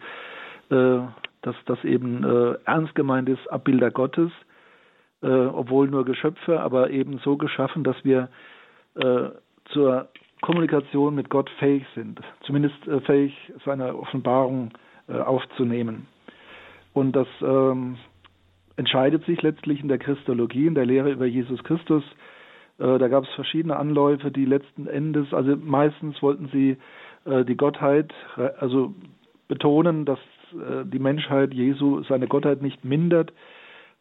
äh, 0.69 0.99
dass 1.41 1.55
das 1.65 1.83
eben 1.83 2.23
äh, 2.23 2.57
ernst 2.65 2.95
gemeint 2.95 3.29
ist, 3.29 3.51
Abbilder 3.51 3.91
Gottes, 3.91 4.31
äh, 5.21 5.27
obwohl 5.27 5.87
nur 5.89 6.05
Geschöpfe, 6.05 6.59
aber 6.59 6.89
eben 6.89 7.19
so 7.19 7.35
geschaffen, 7.35 7.83
dass 7.83 7.97
wir 8.03 8.29
äh, 8.95 9.29
zur 9.71 10.07
Kommunikation 10.41 11.15
mit 11.15 11.29
Gott 11.29 11.49
fähig 11.59 11.85
sind, 11.95 12.19
zumindest 12.41 12.87
äh, 12.87 13.01
fähig, 13.01 13.35
seine 13.65 13.95
Offenbarung 13.95 14.71
äh, 15.07 15.13
aufzunehmen. 15.13 16.07
Und 16.93 17.13
das 17.13 17.27
ähm, 17.41 17.97
entscheidet 18.75 19.25
sich 19.25 19.41
letztlich 19.41 19.81
in 19.81 19.87
der 19.87 19.99
Christologie, 19.99 20.67
in 20.67 20.75
der 20.75 20.85
Lehre 20.85 21.11
über 21.11 21.25
Jesus 21.25 21.63
Christus. 21.63 22.03
Äh, 22.79 22.97
da 22.97 23.07
gab 23.07 23.23
es 23.23 23.29
verschiedene 23.31 23.77
Anläufe, 23.77 24.31
die 24.31 24.45
letzten 24.45 24.87
Endes, 24.87 25.33
also 25.33 25.55
meistens 25.55 26.21
wollten 26.21 26.49
sie 26.51 26.77
äh, 27.25 27.45
die 27.45 27.57
Gottheit, 27.57 28.13
also 28.59 28.93
betonen, 29.47 30.05
dass 30.05 30.19
äh, 30.53 30.85
die 30.85 30.99
Menschheit 30.99 31.53
Jesu 31.53 32.03
seine 32.03 32.27
Gottheit 32.27 32.61
nicht 32.61 32.83
mindert. 32.83 33.33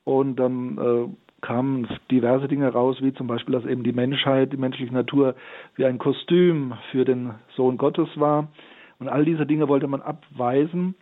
Und 0.05 0.37
dann 0.37 0.79
äh, 0.79 1.09
kamen 1.43 1.87
diverse 2.11 2.49
Dinge 2.49 2.69
raus, 2.73 2.99
wie 3.01 3.13
zum 3.13 3.27
Beispiel, 3.27 3.53
dass 3.53 3.65
eben 3.65 3.85
die 3.85 3.93
Menschheit, 3.93 4.53
die 4.53 4.57
menschliche 4.57 4.93
Natur 4.93 5.35
wie 5.77 5.85
ein 5.85 5.99
Kostüm 5.99 6.75
für 6.91 7.05
den 7.05 7.35
Sohn 7.57 7.77
Gottes 7.79 8.09
war. 8.17 8.49
Und 8.99 9.09
all 9.09 9.25
diese 9.25 9.47
Dinge 9.47 9.69
wollte 9.69 9.89
man 9.89 10.03
abweisen. 10.03 10.95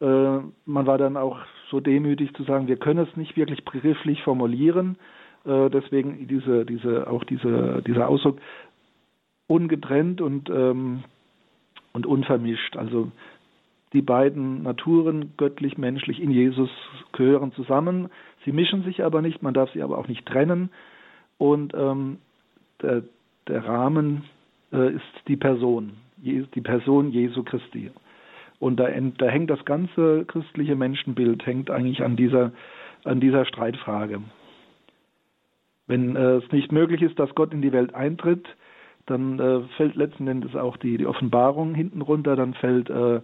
Äh, 0.00 0.38
man 0.66 0.86
war 0.86 0.98
dann 0.98 1.16
auch 1.16 1.38
so 1.70 1.80
demütig 1.80 2.34
zu 2.34 2.42
sagen, 2.44 2.66
wir 2.66 2.76
können 2.76 3.06
es 3.06 3.16
nicht 3.16 3.36
wirklich 3.36 3.64
begrifflich 3.64 4.22
formulieren. 4.22 4.96
Äh, 5.44 5.70
deswegen 5.70 6.26
diese, 6.26 6.64
diese, 6.64 7.08
auch 7.08 7.24
diese, 7.24 7.82
dieser 7.86 8.08
Ausdruck 8.08 8.38
ungetrennt 9.46 10.20
und, 10.20 10.48
ähm, 10.50 11.04
und 11.92 12.06
unvermischt. 12.06 12.76
Also 12.76 13.10
die 13.92 14.02
beiden 14.02 14.62
Naturen, 14.62 15.32
göttlich, 15.36 15.76
menschlich, 15.76 16.20
in 16.20 16.30
Jesus 16.30 16.70
gehören 17.12 17.52
zusammen. 17.52 18.08
Sie 18.44 18.52
mischen 18.52 18.84
sich 18.84 19.02
aber 19.02 19.20
nicht, 19.20 19.42
man 19.42 19.54
darf 19.54 19.70
sie 19.72 19.82
aber 19.82 19.98
auch 19.98 20.08
nicht 20.08 20.26
trennen. 20.26 20.70
Und 21.38 21.74
ähm, 21.74 22.18
der, 22.82 23.02
der 23.48 23.64
Rahmen 23.66 24.24
äh, 24.72 24.94
ist 24.94 25.28
die 25.28 25.36
Person, 25.36 25.94
die 26.18 26.60
Person 26.60 27.10
Jesu 27.10 27.42
Christi. 27.42 27.90
Und 28.60 28.76
da, 28.78 28.88
da 28.90 29.26
hängt 29.26 29.50
das 29.50 29.64
ganze 29.64 30.24
christliche 30.26 30.76
Menschenbild 30.76 31.44
hängt 31.46 31.70
eigentlich 31.70 32.02
an 32.04 32.14
dieser, 32.14 32.52
an 33.04 33.18
dieser 33.18 33.46
Streitfrage. 33.46 34.20
Wenn 35.86 36.14
äh, 36.14 36.36
es 36.36 36.52
nicht 36.52 36.70
möglich 36.70 37.02
ist, 37.02 37.18
dass 37.18 37.34
Gott 37.34 37.52
in 37.52 37.62
die 37.62 37.72
Welt 37.72 37.94
eintritt, 37.94 38.46
dann 39.06 39.40
äh, 39.40 39.62
fällt 39.76 39.96
letzten 39.96 40.28
Endes 40.28 40.54
auch 40.54 40.76
die, 40.76 40.98
die 40.98 41.06
Offenbarung 41.06 41.74
hinten 41.74 42.02
runter, 42.02 42.36
dann 42.36 42.52
fällt 42.54 42.90
äh, 42.90 43.20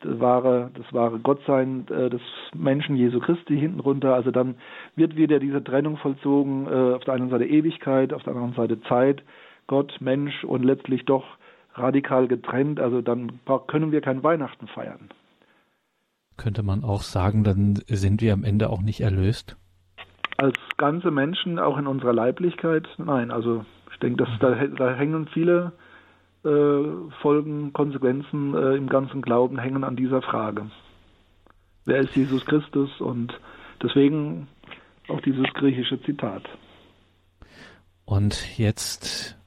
das 0.00 0.20
wahre, 0.20 0.72
das 0.74 0.92
wahre 0.92 1.20
Gottsein 1.20 1.86
äh, 1.88 2.10
des 2.10 2.20
Menschen 2.52 2.96
Jesu 2.96 3.20
Christi 3.20 3.56
hinten 3.56 3.78
runter. 3.78 4.14
Also 4.14 4.32
dann 4.32 4.56
wird 4.96 5.16
wieder 5.16 5.38
diese 5.38 5.62
Trennung 5.62 5.96
vollzogen, 5.96 6.66
äh, 6.66 6.94
auf 6.94 7.04
der 7.04 7.14
einen 7.14 7.30
Seite 7.30 7.46
Ewigkeit, 7.46 8.12
auf 8.12 8.24
der 8.24 8.34
anderen 8.34 8.54
Seite 8.54 8.80
Zeit, 8.82 9.22
Gott, 9.68 9.96
Mensch 10.00 10.42
und 10.42 10.64
letztlich 10.64 11.04
doch 11.04 11.24
radikal 11.74 12.28
getrennt. 12.28 12.80
Also 12.80 13.02
dann 13.02 13.40
können 13.66 13.92
wir 13.92 14.00
kein 14.00 14.22
Weihnachten 14.22 14.68
feiern. 14.68 15.10
Könnte 16.36 16.62
man 16.62 16.82
auch 16.82 17.02
sagen, 17.02 17.44
dann 17.44 17.82
sind 17.86 18.20
wir 18.20 18.32
am 18.32 18.44
Ende 18.44 18.70
auch 18.70 18.82
nicht 18.82 19.00
erlöst? 19.00 19.56
Als 20.38 20.58
ganze 20.76 21.10
Menschen, 21.10 21.58
auch 21.58 21.78
in 21.78 21.86
unserer 21.86 22.12
Leiblichkeit, 22.12 22.88
nein. 22.98 23.30
Also 23.30 23.64
ich 23.92 23.98
denke, 23.98 24.24
dass 24.24 24.38
da, 24.40 24.54
da 24.54 24.94
hängen 24.94 25.28
viele 25.32 25.72
äh, 26.44 26.82
Folgen, 27.20 27.72
Konsequenzen 27.72 28.54
äh, 28.54 28.74
im 28.74 28.88
ganzen 28.88 29.22
Glauben 29.22 29.58
hängen 29.58 29.84
an 29.84 29.96
dieser 29.96 30.22
Frage. 30.22 30.70
Wer 31.84 32.00
ist 32.00 32.16
Jesus 32.16 32.44
Christus? 32.46 33.00
Und 33.00 33.38
deswegen 33.82 34.48
auch 35.08 35.20
dieses 35.20 35.44
griechische 35.54 36.00
Zitat. 36.02 36.42
Und 38.04 38.58
jetzt 38.58 39.38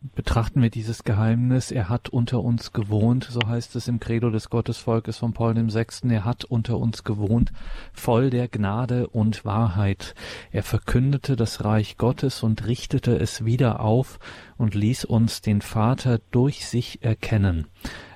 betrachten 0.00 0.62
wir 0.62 0.70
dieses 0.70 1.02
Geheimnis. 1.02 1.70
Er 1.70 1.88
hat 1.88 2.08
unter 2.08 2.42
uns 2.42 2.72
gewohnt, 2.72 3.24
so 3.30 3.40
heißt 3.46 3.74
es 3.76 3.88
im 3.88 3.98
Credo 4.00 4.30
des 4.30 4.48
Gottesvolkes 4.50 5.18
von 5.18 5.32
Paul 5.32 5.56
VI. 5.56 6.08
Er 6.10 6.24
hat 6.24 6.44
unter 6.44 6.78
uns 6.78 7.04
gewohnt, 7.04 7.52
voll 7.92 8.30
der 8.30 8.48
Gnade 8.48 9.08
und 9.08 9.44
Wahrheit. 9.44 10.14
Er 10.52 10.62
verkündete 10.62 11.36
das 11.36 11.64
Reich 11.64 11.96
Gottes 11.96 12.42
und 12.42 12.66
richtete 12.66 13.16
es 13.16 13.44
wieder 13.44 13.80
auf 13.80 14.18
und 14.56 14.74
ließ 14.74 15.04
uns 15.04 15.40
den 15.40 15.62
Vater 15.62 16.20
durch 16.30 16.66
sich 16.66 17.02
erkennen. 17.02 17.66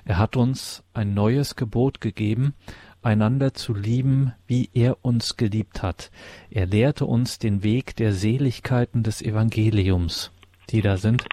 Er 0.05 0.17
hat 0.17 0.37
uns 0.37 0.83
ein 0.93 1.13
neues 1.13 1.55
Gebot 1.55 2.01
gegeben, 2.01 2.53
einander 3.01 3.53
zu 3.53 3.73
lieben, 3.73 4.33
wie 4.47 4.69
er 4.73 5.03
uns 5.03 5.35
geliebt 5.35 5.83
hat. 5.83 6.11
Er 6.49 6.65
lehrte 6.65 7.05
uns 7.05 7.39
den 7.39 7.63
Weg 7.63 7.95
der 7.97 8.13
Seligkeiten 8.13 9.03
des 9.03 9.21
Evangeliums, 9.21 10.31
die 10.69 10.81
da 10.81 10.97
sind, 10.97 11.25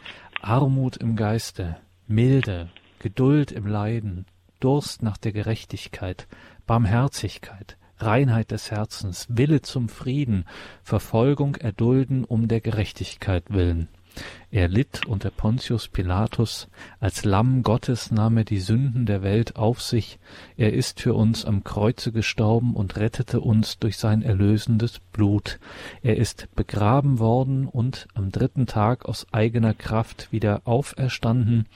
Armut 0.43 0.97
im 0.97 1.17
Geiste, 1.17 1.77
Milde, 2.07 2.71
Geduld 2.99 3.53
im 3.53 3.67
Leiden, 3.67 4.25
Durst 4.59 5.03
nach 5.03 5.19
der 5.19 5.33
Gerechtigkeit, 5.33 6.27
Barmherzigkeit, 6.67 7.77
Reinheit 7.99 8.51
des 8.51 8.71
Herzens, 8.71 9.27
Wille 9.29 9.61
zum 9.61 9.89
Frieden, 9.91 10.47
Verfolgung 10.83 11.57
erdulden 11.57 12.25
um 12.25 12.49
der 12.49 12.61
Gerechtigkeit 12.63 13.45
willen. 13.51 13.89
Er 14.53 14.67
litt 14.67 15.07
unter 15.07 15.31
Pontius 15.31 15.87
Pilatus, 15.87 16.69
als 16.99 17.25
Lamm 17.25 17.63
Gottes 17.63 18.11
nahm 18.11 18.37
er 18.39 18.45
die 18.45 18.59
Sünden 18.59 19.07
der 19.07 19.23
Welt 19.23 19.55
auf 19.55 19.81
sich, 19.81 20.19
er 20.57 20.73
ist 20.73 21.01
für 21.01 21.15
uns 21.15 21.45
am 21.45 21.63
Kreuze 21.63 22.11
gestorben 22.11 22.75
und 22.75 22.97
rettete 22.97 23.41
uns 23.41 23.79
durch 23.79 23.97
sein 23.97 24.23
erlösendes 24.23 24.99
Blut. 25.13 25.61
Er 26.03 26.17
ist 26.17 26.49
begraben 26.57 27.21
worden 27.21 27.67
und 27.67 28.09
am 28.15 28.33
dritten 28.33 28.67
Tag 28.67 29.05
aus 29.05 29.27
eigener 29.33 29.73
Kraft 29.73 30.33
wieder 30.33 30.63
auferstanden. 30.65 31.67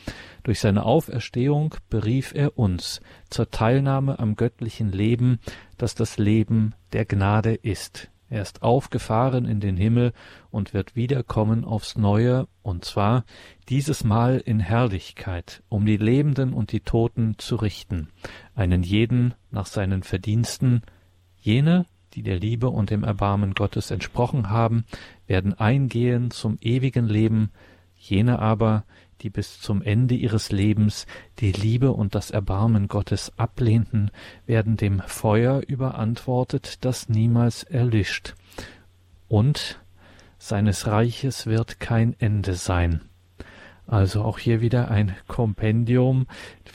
Durch 0.43 0.59
seine 0.59 0.85
Auferstehung 0.85 1.76
berief 1.91 2.32
er 2.35 2.59
uns 2.59 3.01
zur 3.30 3.51
Teilnahme 3.51 4.18
am 4.18 4.35
göttlichen 4.35 4.91
Leben, 4.91 5.39
das 5.78 5.95
das 5.95 6.18
Leben 6.18 6.74
der 6.93 7.05
Gnade 7.05 7.55
ist. 7.55 8.11
Er 8.35 8.43
ist 8.43 8.64
aufgefahren 8.64 9.45
in 9.45 9.61
den 9.61 9.76
Himmel 9.76 10.12
und 10.51 10.74
wird 10.74 10.97
wiederkommen 10.97 11.64
aufs 11.64 11.97
Neue, 11.97 12.49
und 12.64 12.85
zwar 12.85 13.24
dieses 13.68 14.03
Mal 14.03 14.43
in 14.45 14.59
Herrlichkeit, 14.59 15.62
um 15.68 15.87
die 15.87 15.99
Lebenden 15.99 16.53
und 16.53 16.72
die 16.72 16.80
Toten 16.80 17.37
zu 17.39 17.55
richten, 17.55 18.09
einen 18.57 18.82
jeden 18.82 19.35
nach 19.53 19.66
seinen 19.66 20.03
Verdiensten. 20.03 20.82
Jene, 21.41 21.87
die 22.14 22.24
der 22.24 22.41
Liebe 22.41 22.70
und 22.70 22.91
dem 22.91 23.05
Erbarmen 23.05 23.55
Gottes 23.55 23.93
entsprochen 23.93 24.51
haben, 24.51 24.85
werden 25.28 25.55
eingehen 25.55 26.32
zum 26.32 26.59
ewigen 26.61 27.07
Leben, 27.07 27.53
jene 27.97 28.41
aber, 28.41 28.82
die 29.25 29.31
bis 29.31 29.59
zum 29.59 29.83
Ende 29.83 30.14
ihres 30.14 30.53
Lebens 30.53 31.07
die 31.41 31.51
Liebe 31.51 31.93
und 31.93 32.14
das 32.14 32.31
Erbarmen 32.31 32.89
Gottes 32.89 33.33
ablehnten, 33.39 34.11
werden 34.47 34.77
dem 34.77 35.01
Feuer 35.01 35.62
überantwortet, 35.66 36.85
das 36.85 37.09
niemals 37.09 37.64
erlischt. 37.64 38.35
Und 39.27 39.81
seines 40.39 40.87
Reiches 40.87 41.47
wird 41.47 41.81
kein 41.81 42.14
Ende 42.20 42.55
sein. 42.55 43.01
Also 43.87 44.22
auch 44.22 44.39
hier 44.39 44.61
wieder 44.61 44.91
ein 44.91 45.16
Kompendium 45.27 46.27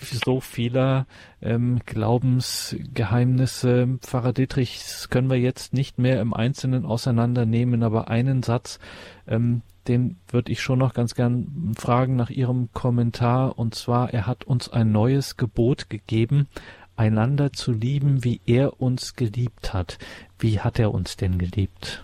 so 0.02 0.40
vieler 0.40 1.06
ähm, 1.42 1.80
Glaubensgeheimnisse. 1.86 4.00
Pfarrer 4.02 4.34
Dietrich, 4.34 4.80
das 4.80 5.10
können 5.10 5.30
wir 5.30 5.40
jetzt 5.40 5.74
nicht 5.74 6.00
mehr 6.00 6.22
im 6.22 6.34
Einzelnen 6.34 6.86
auseinandernehmen, 6.86 7.84
aber 7.84 8.10
einen 8.10 8.44
Satz, 8.44 8.80
ähm, 9.28 9.62
den 9.88 10.18
würde 10.30 10.52
ich 10.52 10.62
schon 10.62 10.80
noch 10.80 10.94
ganz 10.94 11.16
gern 11.16 11.74
fragen 11.78 12.16
nach 12.16 12.30
Ihrem 12.30 12.70
Kommentar. 12.74 13.58
Und 13.58 13.76
zwar, 13.76 14.14
er 14.14 14.28
hat 14.28 14.44
uns 14.44 14.70
ein 14.70 14.92
neues 14.92 15.38
Gebot 15.38 15.90
gegeben, 15.90 16.48
einander 16.96 17.54
zu 17.54 17.72
lieben, 17.72 18.24
wie 18.24 18.42
er 18.46 18.82
uns 18.82 19.16
geliebt 19.16 19.74
hat. 19.74 19.98
Wie 20.38 20.60
hat 20.60 20.80
er 20.80 20.94
uns 20.94 21.18
denn 21.18 21.38
geliebt? 21.38 22.04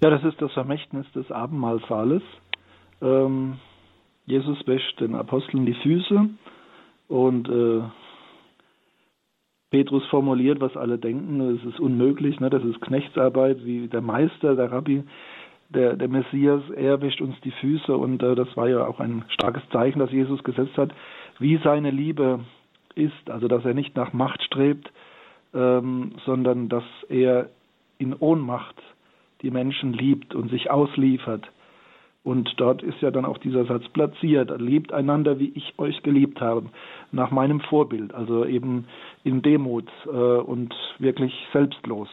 Ja, 0.00 0.10
das 0.10 0.22
ist 0.22 0.40
das 0.40 0.52
Vermächtnis 0.52 1.10
des 1.12 1.30
Abendmahlsales. 1.32 2.22
Ähm, 3.02 3.58
Jesus 4.26 4.58
wäscht 4.66 5.00
den 5.00 5.14
Aposteln 5.14 5.66
die 5.66 5.74
Füße 5.74 6.28
und 7.08 7.48
äh, 7.48 7.82
Petrus 9.70 10.04
formuliert, 10.06 10.60
was 10.60 10.76
alle 10.76 10.98
denken, 10.98 11.40
es 11.56 11.64
ist 11.64 11.80
unmöglich, 11.80 12.40
ne? 12.40 12.48
das 12.50 12.64
ist 12.64 12.80
Knechtsarbeit, 12.80 13.64
wie 13.64 13.88
der 13.88 14.00
Meister, 14.00 14.56
der 14.56 14.72
Rabbi 14.72 15.04
der, 15.68 15.96
der 15.96 16.08
Messias, 16.08 16.62
er 16.70 17.00
wäscht 17.00 17.20
uns 17.20 17.38
die 17.42 17.50
Füße 17.50 17.96
und 17.96 18.22
äh, 18.22 18.34
das 18.34 18.56
war 18.56 18.68
ja 18.68 18.86
auch 18.86 19.00
ein 19.00 19.24
starkes 19.28 19.62
Zeichen, 19.70 19.98
das 19.98 20.10
Jesus 20.10 20.42
gesetzt 20.42 20.76
hat, 20.76 20.92
wie 21.38 21.58
seine 21.62 21.90
Liebe 21.90 22.40
ist, 22.94 23.30
also 23.30 23.48
dass 23.48 23.64
er 23.64 23.74
nicht 23.74 23.94
nach 23.94 24.12
Macht 24.12 24.42
strebt, 24.42 24.90
ähm, 25.54 26.12
sondern 26.24 26.68
dass 26.68 26.84
er 27.08 27.50
in 27.98 28.14
Ohnmacht 28.14 28.76
die 29.42 29.50
Menschen 29.50 29.92
liebt 29.92 30.34
und 30.34 30.50
sich 30.50 30.70
ausliefert. 30.70 31.48
Und 32.28 32.52
dort 32.58 32.82
ist 32.82 33.00
ja 33.00 33.10
dann 33.10 33.24
auch 33.24 33.38
dieser 33.38 33.64
Satz 33.64 33.88
platziert, 33.88 34.52
liebt 34.60 34.92
einander, 34.92 35.38
wie 35.38 35.50
ich 35.54 35.72
euch 35.78 36.02
geliebt 36.02 36.42
habe, 36.42 36.66
nach 37.10 37.30
meinem 37.30 37.60
Vorbild, 37.60 38.12
also 38.12 38.44
eben 38.44 38.84
in 39.24 39.40
Demut 39.40 39.88
äh, 40.04 40.10
und 40.10 40.74
wirklich 40.98 41.32
selbstlos. 41.54 42.10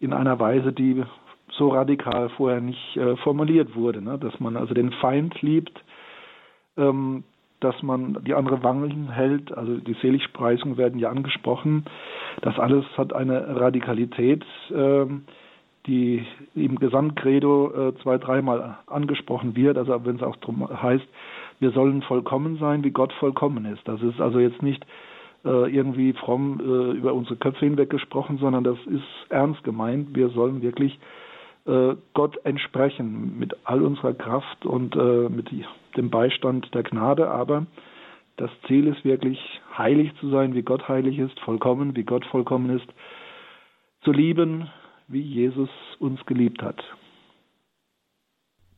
in 0.00 0.12
einer 0.12 0.40
Weise, 0.40 0.72
die 0.72 1.04
so 1.52 1.68
radikal 1.68 2.28
vorher 2.30 2.60
nicht 2.60 2.96
äh, 2.96 3.14
formuliert 3.18 3.76
wurde, 3.76 4.02
ne? 4.02 4.18
dass 4.18 4.40
man 4.40 4.56
also 4.56 4.74
den 4.74 4.90
Feind 4.90 5.40
liebt, 5.42 5.80
ähm, 6.76 7.22
dass 7.60 7.80
man 7.84 8.18
die 8.24 8.34
andere 8.34 8.64
Wangen 8.64 9.12
hält, 9.12 9.56
also 9.56 9.76
die 9.76 9.96
Seligpreisungen 10.02 10.76
werden 10.76 10.98
ja 10.98 11.08
angesprochen. 11.08 11.84
Das 12.42 12.58
alles 12.58 12.84
hat 12.98 13.12
eine 13.12 13.60
Radikalität, 13.60 14.44
äh, 14.70 15.06
die 15.86 16.24
im 16.54 16.78
Gesamtcredo 16.78 17.88
äh, 17.88 17.94
zwei, 18.02 18.18
dreimal 18.18 18.78
angesprochen 18.86 19.56
wird, 19.56 19.78
also 19.78 20.04
wenn 20.04 20.16
es 20.16 20.22
auch 20.22 20.36
darum 20.36 20.68
heißt, 20.68 21.06
wir 21.60 21.70
sollen 21.70 22.02
vollkommen 22.02 22.58
sein, 22.58 22.84
wie 22.84 22.90
Gott 22.90 23.12
vollkommen 23.14 23.64
ist. 23.66 23.86
Das 23.86 24.02
ist 24.02 24.20
also 24.20 24.38
jetzt 24.38 24.62
nicht 24.62 24.84
äh, 25.44 25.70
irgendwie 25.70 26.12
fromm 26.12 26.60
äh, 26.60 26.96
über 26.96 27.14
unsere 27.14 27.36
Köpfe 27.36 27.64
hinweg 27.64 27.90
gesprochen, 27.90 28.38
sondern 28.38 28.64
das 28.64 28.78
ist 28.86 29.04
ernst 29.30 29.62
gemeint. 29.64 30.14
Wir 30.14 30.28
sollen 30.30 30.60
wirklich 30.60 30.98
äh, 31.66 31.94
Gott 32.14 32.36
entsprechen 32.44 33.38
mit 33.38 33.56
all 33.64 33.82
unserer 33.82 34.14
Kraft 34.14 34.66
und 34.66 34.96
äh, 34.96 35.28
mit 35.28 35.50
dem 35.96 36.10
Beistand 36.10 36.74
der 36.74 36.82
Gnade, 36.82 37.30
aber 37.30 37.66
das 38.36 38.50
Ziel 38.66 38.86
ist 38.86 39.04
wirklich 39.04 39.38
heilig 39.76 40.12
zu 40.20 40.28
sein, 40.28 40.54
wie 40.54 40.62
Gott 40.62 40.88
heilig 40.88 41.18
ist, 41.18 41.38
vollkommen, 41.40 41.96
wie 41.96 42.04
Gott 42.04 42.24
vollkommen 42.26 42.70
ist, 42.70 42.86
zu 44.02 44.12
lieben, 44.12 44.68
wie 45.08 45.22
Jesus 45.22 45.70
uns 45.98 46.24
geliebt 46.26 46.62
hat. 46.62 46.82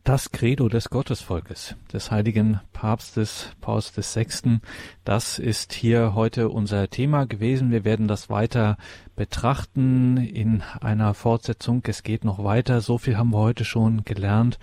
Das 0.04 0.32
Credo 0.32 0.70
des 0.70 0.88
Gottesvolkes, 0.88 1.76
des 1.92 2.10
heiligen 2.10 2.60
Papstes 2.72 3.52
Paus 3.60 3.92
VI., 3.94 4.60
das 5.04 5.38
ist 5.38 5.74
hier 5.74 6.14
heute 6.14 6.48
unser 6.48 6.88
Thema 6.88 7.26
gewesen. 7.26 7.70
Wir 7.70 7.84
werden 7.84 8.08
das 8.08 8.30
weiter 8.30 8.78
betrachten 9.18 10.16
in 10.16 10.62
einer 10.80 11.12
Fortsetzung. 11.12 11.82
Es 11.88 12.04
geht 12.04 12.24
noch 12.24 12.44
weiter. 12.44 12.80
So 12.80 12.98
viel 12.98 13.18
haben 13.18 13.30
wir 13.30 13.38
heute 13.38 13.64
schon 13.64 14.04
gelernt 14.04 14.58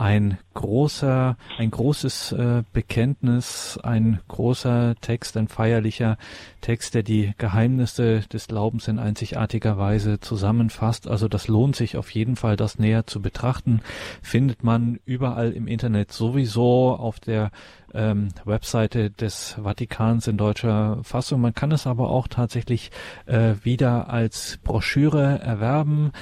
ein 0.00 0.38
großer, 0.54 1.36
ein 1.58 1.70
großes 1.70 2.32
äh, 2.32 2.62
Bekenntnis, 2.72 3.78
ein 3.82 4.18
großer 4.28 4.94
Text, 5.02 5.36
ein 5.36 5.46
feierlicher 5.46 6.16
Text, 6.62 6.94
der 6.94 7.02
die 7.02 7.34
Geheimnisse 7.36 8.20
des 8.20 8.48
Glaubens 8.48 8.88
in 8.88 8.98
einzigartiger 8.98 9.76
Weise 9.76 10.18
zusammenfasst. 10.18 11.06
Also 11.06 11.28
das 11.28 11.48
lohnt 11.48 11.76
sich 11.76 11.98
auf 11.98 12.10
jeden 12.12 12.36
Fall, 12.36 12.56
das 12.56 12.78
näher 12.78 13.06
zu 13.06 13.20
betrachten. 13.20 13.82
Findet 14.22 14.64
man 14.64 14.98
überall 15.04 15.52
im 15.52 15.66
Internet 15.66 16.12
sowieso 16.12 16.96
auf 16.96 17.20
der 17.20 17.50
ähm, 17.94 18.28
Webseite 18.44 19.10
des 19.10 19.56
Vatikans 19.62 20.26
in 20.26 20.36
deutscher 20.36 20.98
Fassung. 21.02 21.40
Man 21.40 21.54
kann 21.54 21.72
es 21.72 21.86
aber 21.86 22.10
auch 22.10 22.28
tatsächlich 22.28 22.90
äh, 23.26 23.54
wieder 23.62 24.10
als 24.10 24.58
Broschüre 24.62 25.40
erwerben. 25.40 26.12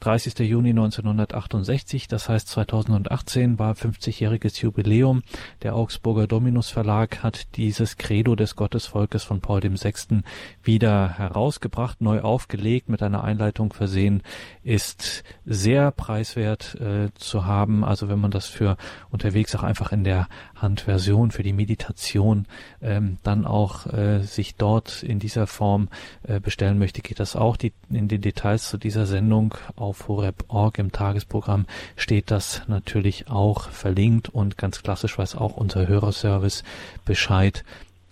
30. 0.00 0.38
Juni 0.40 0.70
1968, 0.70 2.06
das 2.06 2.28
heißt 2.28 2.48
2018 2.48 3.58
war 3.58 3.74
50-jähriges 3.74 4.60
Jubiläum. 4.60 5.22
Der 5.62 5.74
Augsburger 5.74 6.26
Dominus 6.26 6.68
Verlag 6.70 7.22
hat 7.22 7.56
dieses 7.56 7.96
Credo 7.96 8.36
des 8.36 8.56
Gottesvolkes 8.56 9.24
von 9.24 9.40
Paul 9.40 9.62
VI. 9.62 10.22
wieder 10.62 11.08
herausgebracht, 11.18 12.02
neu 12.02 12.20
aufgelegt, 12.20 12.88
mit 12.90 13.02
einer 13.02 13.24
Einleitung 13.24 13.72
versehen, 13.72 14.22
ist 14.62 15.24
sehr 15.46 15.90
preiswert 15.92 16.74
äh, 16.74 17.08
zu 17.14 17.46
haben. 17.46 17.82
Also 17.82 18.08
wenn 18.08 18.20
man 18.20 18.30
das 18.30 18.46
für 18.46 18.76
unterwegs 19.10 19.56
auch 19.56 19.62
einfach 19.62 19.92
in 19.92 20.04
der 20.04 20.28
Handversion 20.56 21.30
für 21.30 21.42
die 21.42 21.52
Meditation 21.52 22.46
ähm, 22.82 23.18
dann 23.22 23.44
auch 23.44 23.86
äh, 23.86 24.20
sich 24.20 24.56
dort 24.56 25.02
in 25.02 25.18
dieser 25.18 25.46
Form 25.46 25.88
äh, 26.26 26.40
bestellen 26.40 26.78
möchte, 26.78 27.02
geht 27.02 27.20
das 27.20 27.36
auch. 27.36 27.56
Die, 27.56 27.72
in 27.90 28.08
den 28.08 28.20
Details 28.20 28.68
zu 28.68 28.78
dieser 28.78 29.06
Sendung 29.06 29.54
auf 29.76 30.08
horeb.org 30.08 30.78
im 30.78 30.92
Tagesprogramm 30.92 31.66
steht 31.96 32.30
das 32.30 32.62
natürlich 32.66 33.28
auch 33.28 33.70
verlinkt 33.70 34.28
und 34.28 34.58
ganz 34.58 34.82
klassisch 34.82 35.18
weiß 35.18 35.36
auch 35.36 35.56
unser 35.56 35.86
Hörerservice 35.86 36.64
Bescheid. 37.04 37.64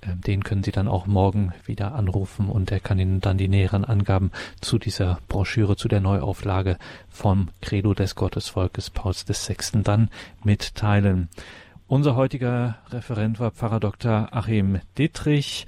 Ähm, 0.07 0.21
den 0.21 0.45
können 0.45 0.63
Sie 0.63 0.73
dann 0.73 0.89
auch 0.89 1.07
morgen 1.07 1.53
wieder 1.65 1.95
anrufen 1.95 2.49
und 2.49 2.71
er 2.71 2.81
kann 2.81 2.99
Ihnen 2.99 3.21
dann 3.21 3.39
die 3.39 3.49
näheren 3.49 3.85
Angaben 3.85 4.31
zu 4.61 4.79
dieser 4.79 5.19
Broschüre, 5.29 5.77
zu 5.77 5.89
der 5.89 6.01
Neuauflage 6.01 6.79
vom 7.09 7.49
Credo 7.61 7.95
des 7.95 8.15
Gottesvolkes 8.15 8.91
Pauls 8.91 9.27
VI. 9.29 9.83
dann 9.83 10.11
mitteilen. 10.43 11.29
Unser 11.87 12.17
heutiger 12.17 12.79
Referent 12.89 13.39
war 13.41 13.51
Pfarrer 13.51 13.79
Dr. 13.79 14.29
Achim 14.33 14.81
Dittrich. 14.97 15.67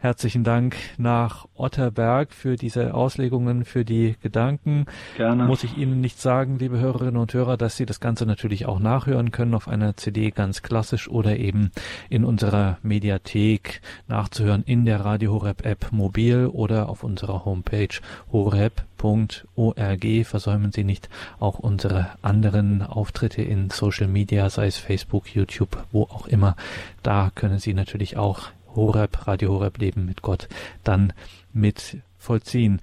Herzlichen 0.00 0.44
Dank 0.44 0.76
nach 0.96 1.48
Otterberg 1.56 2.32
für 2.32 2.54
diese 2.54 2.94
Auslegungen, 2.94 3.64
für 3.64 3.84
die 3.84 4.14
Gedanken. 4.22 4.86
Gerne. 5.16 5.42
Muss 5.42 5.64
ich 5.64 5.76
Ihnen 5.76 6.00
nicht 6.00 6.20
sagen, 6.20 6.56
liebe 6.60 6.78
Hörerinnen 6.78 7.16
und 7.16 7.34
Hörer, 7.34 7.56
dass 7.56 7.76
Sie 7.76 7.84
das 7.84 7.98
Ganze 7.98 8.24
natürlich 8.24 8.66
auch 8.66 8.78
nachhören 8.78 9.32
können 9.32 9.54
auf 9.54 9.66
einer 9.66 9.96
CD 9.96 10.30
ganz 10.30 10.62
klassisch 10.62 11.08
oder 11.08 11.36
eben 11.36 11.72
in 12.10 12.24
unserer 12.24 12.78
Mediathek 12.82 13.80
nachzuhören 14.06 14.62
in 14.62 14.84
der 14.84 15.04
Radio 15.04 15.32
Horeb 15.32 15.66
App 15.66 15.90
mobil 15.90 16.46
oder 16.46 16.88
auf 16.88 17.02
unserer 17.02 17.44
Homepage 17.44 17.88
horeb.org. 18.30 20.06
Versäumen 20.24 20.70
Sie 20.70 20.84
nicht 20.84 21.08
auch 21.40 21.58
unsere 21.58 22.06
anderen 22.22 22.82
Auftritte 22.82 23.42
in 23.42 23.70
Social 23.70 24.06
Media, 24.06 24.48
sei 24.48 24.68
es 24.68 24.76
Facebook, 24.76 25.34
YouTube, 25.34 25.76
wo 25.90 26.04
auch 26.04 26.28
immer. 26.28 26.54
Da 27.02 27.32
können 27.34 27.58
Sie 27.58 27.74
natürlich 27.74 28.16
auch 28.16 28.50
Horeb, 28.74 29.26
Radio 29.26 29.52
Horeb 29.52 29.78
Leben 29.78 30.06
mit 30.06 30.22
Gott 30.22 30.48
dann 30.84 31.12
mit 31.52 31.98
vollziehen. 32.16 32.80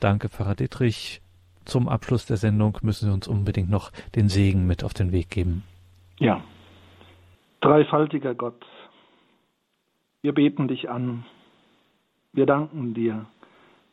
Danke, 0.00 0.28
Pfarrer 0.28 0.54
Dietrich. 0.54 1.20
Zum 1.64 1.88
Abschluss 1.88 2.26
der 2.26 2.36
Sendung 2.36 2.78
müssen 2.82 3.06
Sie 3.06 3.12
uns 3.12 3.26
unbedingt 3.26 3.70
noch 3.70 3.90
den 4.14 4.28
Segen 4.28 4.66
mit 4.66 4.84
auf 4.84 4.94
den 4.94 5.12
Weg 5.12 5.30
geben. 5.30 5.64
Ja. 6.18 6.42
Dreifaltiger 7.60 8.34
Gott, 8.34 8.64
wir 10.22 10.32
beten 10.32 10.68
dich 10.68 10.88
an. 10.88 11.24
Wir 12.32 12.46
danken 12.46 12.94
dir, 12.94 13.26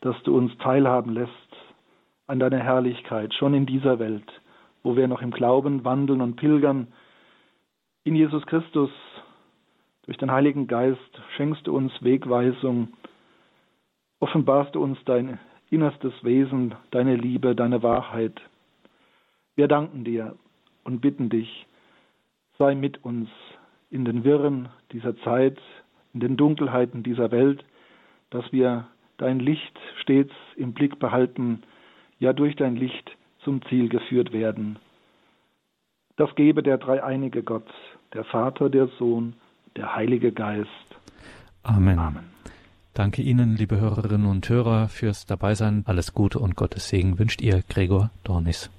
dass 0.01 0.15
du 0.23 0.38
uns 0.38 0.51
teilhaben 0.57 1.13
lässt 1.13 1.31
an 2.27 2.39
deiner 2.39 2.59
Herrlichkeit, 2.59 3.34
schon 3.34 3.53
in 3.53 3.65
dieser 3.65 3.99
Welt, 3.99 4.29
wo 4.84 4.95
wir 4.95 5.07
noch 5.07 5.21
im 5.21 5.31
Glauben 5.31 5.86
wandeln 5.86 6.21
und 6.21 6.36
pilgern. 6.36 6.88
In 8.03 8.15
Jesus 8.15 8.45
Christus 8.45 8.89
durch 10.04 10.18
den 10.18 10.32
Heiligen 10.32 10.68
Geist 10.68 11.22
schenkst 11.36 11.66
du 11.68 11.76
uns 11.76 11.91
Wegweisung, 12.01 12.89
offenbarst 14.20 14.76
du 14.76 14.84
uns 14.84 14.97
dein 15.06 15.39
innerstes 15.70 16.14
Wesen, 16.24 16.76
deine 16.91 17.16
Liebe, 17.16 17.56
deine 17.56 17.84
Wahrheit. 17.84 18.39
Wir 19.56 19.68
danken 19.68 20.04
dir 20.04 20.36
und 20.84 21.01
bitten 21.01 21.30
dich, 21.30 21.66
sei 22.58 22.76
mit 22.76 23.04
uns 23.04 23.30
in 23.89 24.06
den 24.06 24.24
Wirren 24.24 24.70
dieser 24.91 25.18
Zeit, 25.22 25.60
in 26.14 26.20
den 26.20 26.38
Dunkelheiten 26.38 27.04
dieser 27.04 27.32
Welt, 27.32 27.64
dass 28.30 28.51
wir 28.51 28.88
dein 29.18 29.39
Licht 29.39 29.80
stets 30.01 30.34
im 30.56 30.74
Blick 30.74 30.99
behalten, 30.99 31.64
ja 32.20 32.34
durch 32.34 32.56
dein 32.56 32.76
Licht 32.76 33.16
zum 33.39 33.62
Ziel 33.64 33.89
geführt 33.89 34.34
werden. 34.34 34.80
Das 36.16 36.34
gebe 36.36 36.62
der 36.62 36.78
dreieinige 36.78 37.41
Gott, 37.41 37.68
der 38.14 38.24
Vater, 38.26 38.70
der 38.70 38.88
Sohn 38.99 39.36
der 39.76 39.95
Heilige 39.95 40.32
Geist. 40.32 40.69
Amen. 41.63 41.99
Amen. 41.99 42.24
Danke 42.93 43.21
Ihnen, 43.24 43.55
liebe 43.55 43.80
Hörerinnen 43.80 44.28
und 44.28 44.47
Hörer, 44.47 44.88
fürs 44.88 45.26
Dabeisein. 45.26 45.84
Alles 45.88 46.13
Gute 46.13 46.39
und 46.39 46.55
Gottes 46.55 46.89
Segen 46.89 47.17
wünscht 47.17 47.41
Ihr 47.41 47.63
Gregor 47.67 48.11
Dornis. 48.24 48.69